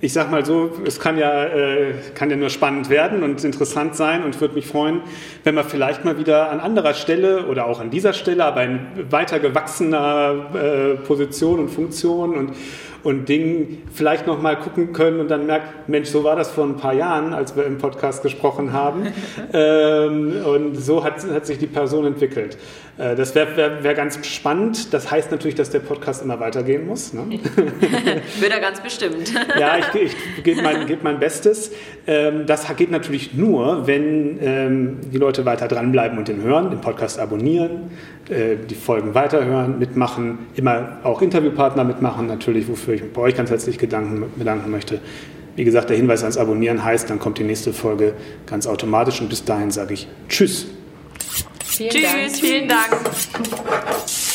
ich 0.00 0.12
sag 0.12 0.30
mal 0.30 0.44
so, 0.46 0.70
es 0.86 0.98
kann 0.98 1.18
ja, 1.18 1.44
äh, 1.44 1.94
kann 2.14 2.30
ja 2.30 2.36
nur 2.36 2.48
spannend 2.48 2.88
werden 2.88 3.22
und 3.22 3.44
interessant 3.44 3.94
sein 3.94 4.24
und 4.24 4.40
würde 4.40 4.54
mich 4.54 4.66
freuen, 4.66 5.02
wenn 5.44 5.54
wir 5.54 5.64
vielleicht 5.64 6.04
mal 6.04 6.18
wieder 6.18 6.50
an 6.50 6.60
anderer 6.60 6.94
Stelle 6.94 7.46
oder 7.46 7.66
auch 7.66 7.80
an 7.80 7.90
dieser 7.90 8.14
Stelle, 8.14 8.44
aber 8.44 8.64
in 8.64 8.80
weiter 9.10 9.38
gewachsener 9.40 10.46
äh, 10.54 10.96
Position 11.06 11.60
und 11.60 11.68
Funktion 11.68 12.34
und 12.34 12.54
und 13.02 13.28
Dingen 13.28 13.82
vielleicht 13.92 14.26
noch 14.26 14.40
mal 14.40 14.56
gucken 14.56 14.92
können 14.92 15.20
und 15.20 15.28
dann 15.28 15.46
merkt, 15.46 15.88
Mensch, 15.88 16.08
so 16.08 16.24
war 16.24 16.36
das 16.36 16.50
vor 16.50 16.64
ein 16.64 16.76
paar 16.76 16.92
Jahren, 16.92 17.32
als 17.32 17.56
wir 17.56 17.64
im 17.64 17.78
Podcast 17.78 18.22
gesprochen 18.22 18.72
haben. 18.72 19.06
ähm, 19.52 20.44
und 20.44 20.76
so 20.76 21.02
hat, 21.02 21.24
hat 21.32 21.46
sich 21.46 21.58
die 21.58 21.66
Person 21.66 22.06
entwickelt. 22.06 22.58
Äh, 23.00 23.16
das 23.16 23.34
wäre 23.34 23.56
wär, 23.56 23.82
wär 23.82 23.94
ganz 23.94 24.24
spannend. 24.26 24.92
Das 24.92 25.10
heißt 25.10 25.30
natürlich, 25.30 25.54
dass 25.54 25.70
der 25.70 25.80
Podcast 25.80 26.22
immer 26.22 26.38
weitergehen 26.38 26.86
muss. 26.86 27.12
Ne? 27.12 27.22
Wird 28.40 28.52
er 28.52 28.60
ganz 28.60 28.80
bestimmt. 28.80 29.32
ja, 29.58 29.78
ich, 29.78 30.02
ich 30.36 30.44
gebe 30.44 30.62
mein, 30.62 30.86
geb 30.86 31.02
mein 31.02 31.18
Bestes. 31.18 31.72
Ähm, 32.06 32.44
das 32.46 32.66
geht 32.76 32.90
natürlich 32.90 33.34
nur, 33.34 33.86
wenn 33.86 34.38
ähm, 34.42 34.98
die 35.12 35.18
Leute 35.18 35.44
weiter 35.44 35.66
dranbleiben 35.66 36.18
und 36.18 36.28
den 36.28 36.42
hören, 36.42 36.70
den 36.70 36.80
Podcast 36.80 37.18
abonnieren, 37.18 37.90
äh, 38.28 38.56
die 38.56 38.74
Folgen 38.74 39.14
weiterhören, 39.14 39.78
mitmachen, 39.78 40.38
immer 40.54 40.98
auch 41.02 41.22
Interviewpartner 41.22 41.84
mitmachen, 41.84 42.26
natürlich, 42.26 42.68
wofür 42.68 42.94
ich 42.94 43.12
bei 43.12 43.22
euch 43.22 43.34
ganz 43.34 43.50
herzlich 43.50 43.78
Gedanken, 43.78 44.30
bedanken 44.36 44.70
möchte. 44.70 45.00
Wie 45.56 45.64
gesagt, 45.64 45.90
der 45.90 45.96
Hinweis 45.96 46.22
ans 46.22 46.36
Abonnieren 46.36 46.84
heißt, 46.84 47.10
dann 47.10 47.18
kommt 47.18 47.38
die 47.38 47.44
nächste 47.44 47.72
Folge 47.72 48.14
ganz 48.46 48.66
automatisch 48.66 49.20
und 49.20 49.28
bis 49.28 49.44
dahin 49.44 49.70
sage 49.70 49.94
ich 49.94 50.06
Tschüss. 50.28 50.66
Vielen 51.80 51.92
Tschüss, 51.92 52.32
Dank. 52.32 52.36
vielen 52.36 52.68
Dank. 52.68 54.29